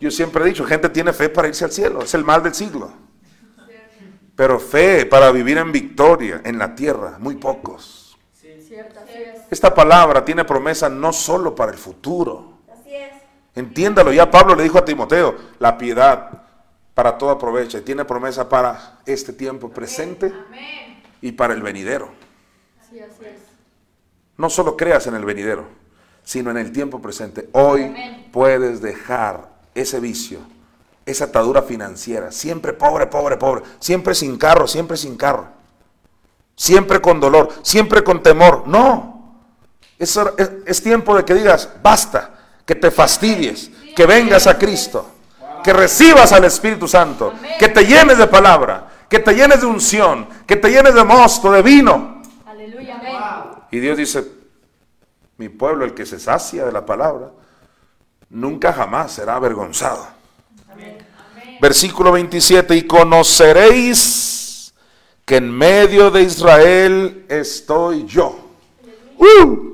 [0.00, 2.54] Yo siempre he dicho, gente tiene fe para irse al cielo, es el mal del
[2.54, 2.92] siglo.
[4.34, 8.16] Pero fe para vivir en victoria en la tierra, muy pocos.
[9.50, 12.52] Esta palabra tiene promesa no solo para el futuro.
[13.54, 16.41] Entiéndalo, ya Pablo le dijo a Timoteo, la piedad
[17.02, 20.32] para todo aprovecha y tiene promesa para este tiempo presente
[21.20, 22.10] y para el venidero.
[22.88, 23.40] Sí, así es.
[24.36, 25.64] No solo creas en el venidero,
[26.22, 27.48] sino en el tiempo presente.
[27.54, 28.28] Hoy Amén.
[28.32, 30.38] puedes dejar ese vicio,
[31.04, 35.48] esa atadura financiera, siempre pobre, pobre, pobre, siempre sin carro, siempre sin carro,
[36.54, 38.62] siempre con dolor, siempre con temor.
[38.68, 39.42] No,
[39.98, 40.16] es-
[40.66, 42.32] es tiempo de que digas, basta,
[42.64, 45.08] que te fastidies, que vengas a Cristo,
[45.62, 50.26] que recibas al Espíritu Santo, que te llenes de palabra, que te llenes de unción,
[50.46, 52.22] que te llenes de mosto, de vino.
[52.46, 53.62] Aleluya, amén.
[53.70, 54.24] Y Dios dice,
[55.38, 57.30] mi pueblo, el que se sacia de la palabra,
[58.30, 60.06] nunca jamás será avergonzado.
[61.60, 64.74] Versículo 27, y conoceréis
[65.24, 68.36] que en medio de Israel estoy yo.
[69.16, 69.72] ¡Uh!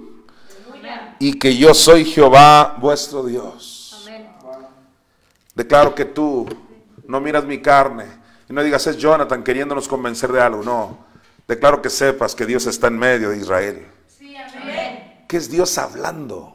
[1.18, 3.77] Y que yo soy Jehová vuestro Dios.
[5.58, 6.46] Declaro que tú
[7.08, 8.04] no miras mi carne
[8.48, 10.62] y no digas es Jonathan queriéndonos convencer de algo.
[10.62, 10.98] No.
[11.48, 13.84] Declaro que sepas que Dios está en medio de Israel.
[15.26, 16.54] Que es Dios hablando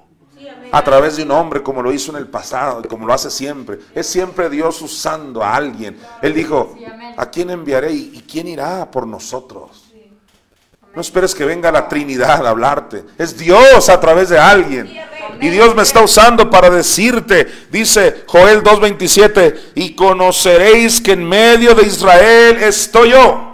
[0.71, 3.29] a través de un hombre como lo hizo en el pasado y como lo hace
[3.29, 3.79] siempre.
[3.93, 5.99] Es siempre Dios usando a alguien.
[6.21, 6.85] Él dijo, Sí.
[7.17, 9.91] ¿a quién enviaré y y quién irá por nosotros?
[10.95, 13.03] No esperes que venga la Trinidad a hablarte.
[13.17, 14.87] Es Dios a través de alguien.
[15.43, 21.75] Y Dios me está usando para decirte, dice Joel 2.27, y conoceréis que en medio
[21.75, 23.51] de Israel estoy yo.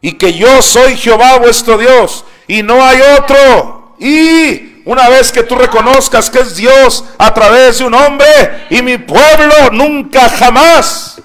[0.00, 2.24] Y que yo soy Jehová vuestro Dios.
[2.48, 3.94] Y no hay otro.
[4.00, 8.82] Y una vez que tú reconozcas que es Dios a través de un hombre y
[8.82, 11.22] mi pueblo nunca jamás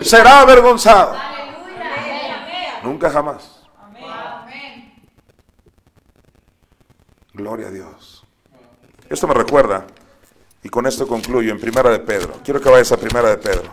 [0.00, 1.16] será avergonzado.
[2.84, 3.50] Nunca jamás.
[7.32, 8.03] Gloria a Dios.
[9.08, 9.86] Esto me recuerda,
[10.62, 12.40] y con esto concluyo, en Primera de Pedro.
[12.42, 13.70] Quiero que vayas a Primera de Pedro.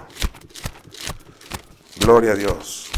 [1.99, 2.89] Gloria a Dios.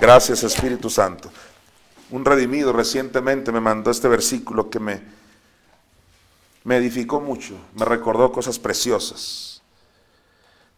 [0.00, 1.30] Gracias Espíritu Santo.
[2.10, 5.02] Un redimido recientemente me mandó este versículo que me,
[6.64, 9.60] me edificó mucho, me recordó cosas preciosas.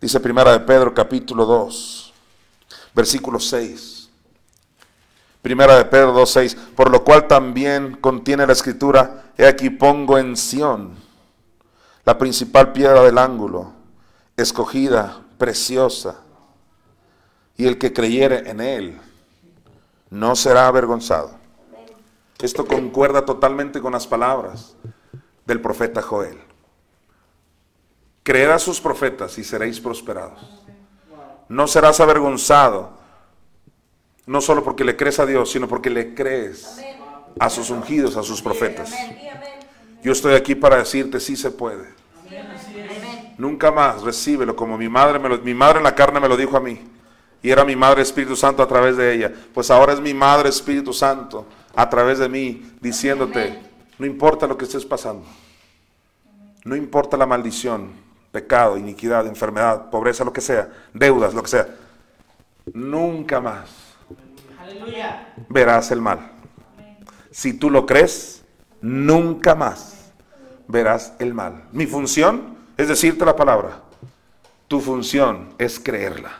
[0.01, 2.13] Dice Primera de Pedro capítulo 2,
[2.95, 4.09] versículo 6.
[5.43, 10.37] Primera de Pedro 2.6, por lo cual también contiene la escritura, he aquí pongo en
[10.37, 10.95] Sión
[12.05, 13.73] la principal piedra del ángulo,
[14.37, 16.21] escogida, preciosa,
[17.57, 19.01] y el que creyere en él
[20.09, 21.39] no será avergonzado.
[22.41, 24.75] Esto concuerda totalmente con las palabras
[25.45, 26.39] del profeta Joel.
[28.23, 30.41] Creed a sus profetas y seréis prosperados.
[31.49, 32.91] No serás avergonzado,
[34.27, 36.81] no solo porque le crees a Dios, sino porque le crees
[37.39, 38.93] a sus ungidos, a sus profetas.
[40.03, 41.85] Yo estoy aquí para decirte, sí se puede.
[43.39, 46.37] Nunca más recíbelo como mi madre, me lo- mi madre en la carne me lo
[46.37, 46.81] dijo a mí.
[47.43, 49.33] Y era mi madre Espíritu Santo a través de ella.
[49.55, 53.59] Pues ahora es mi madre Espíritu Santo a través de mí diciéndote,
[53.99, 55.25] no importa lo que estés pasando.
[56.65, 57.93] No importa la maldición,
[58.31, 61.67] pecado, iniquidad, enfermedad, pobreza, lo que sea, deudas, lo que sea.
[62.75, 63.71] Nunca más
[65.49, 66.31] verás el mal.
[67.31, 68.43] Si tú lo crees,
[68.81, 70.13] nunca más
[70.67, 71.65] verás el mal.
[71.73, 73.83] Mi función es decirte la palabra.
[74.69, 76.33] Tu función es creerla.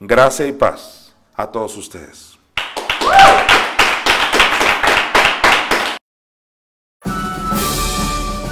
[0.00, 2.38] Gracia y paz a todos ustedes.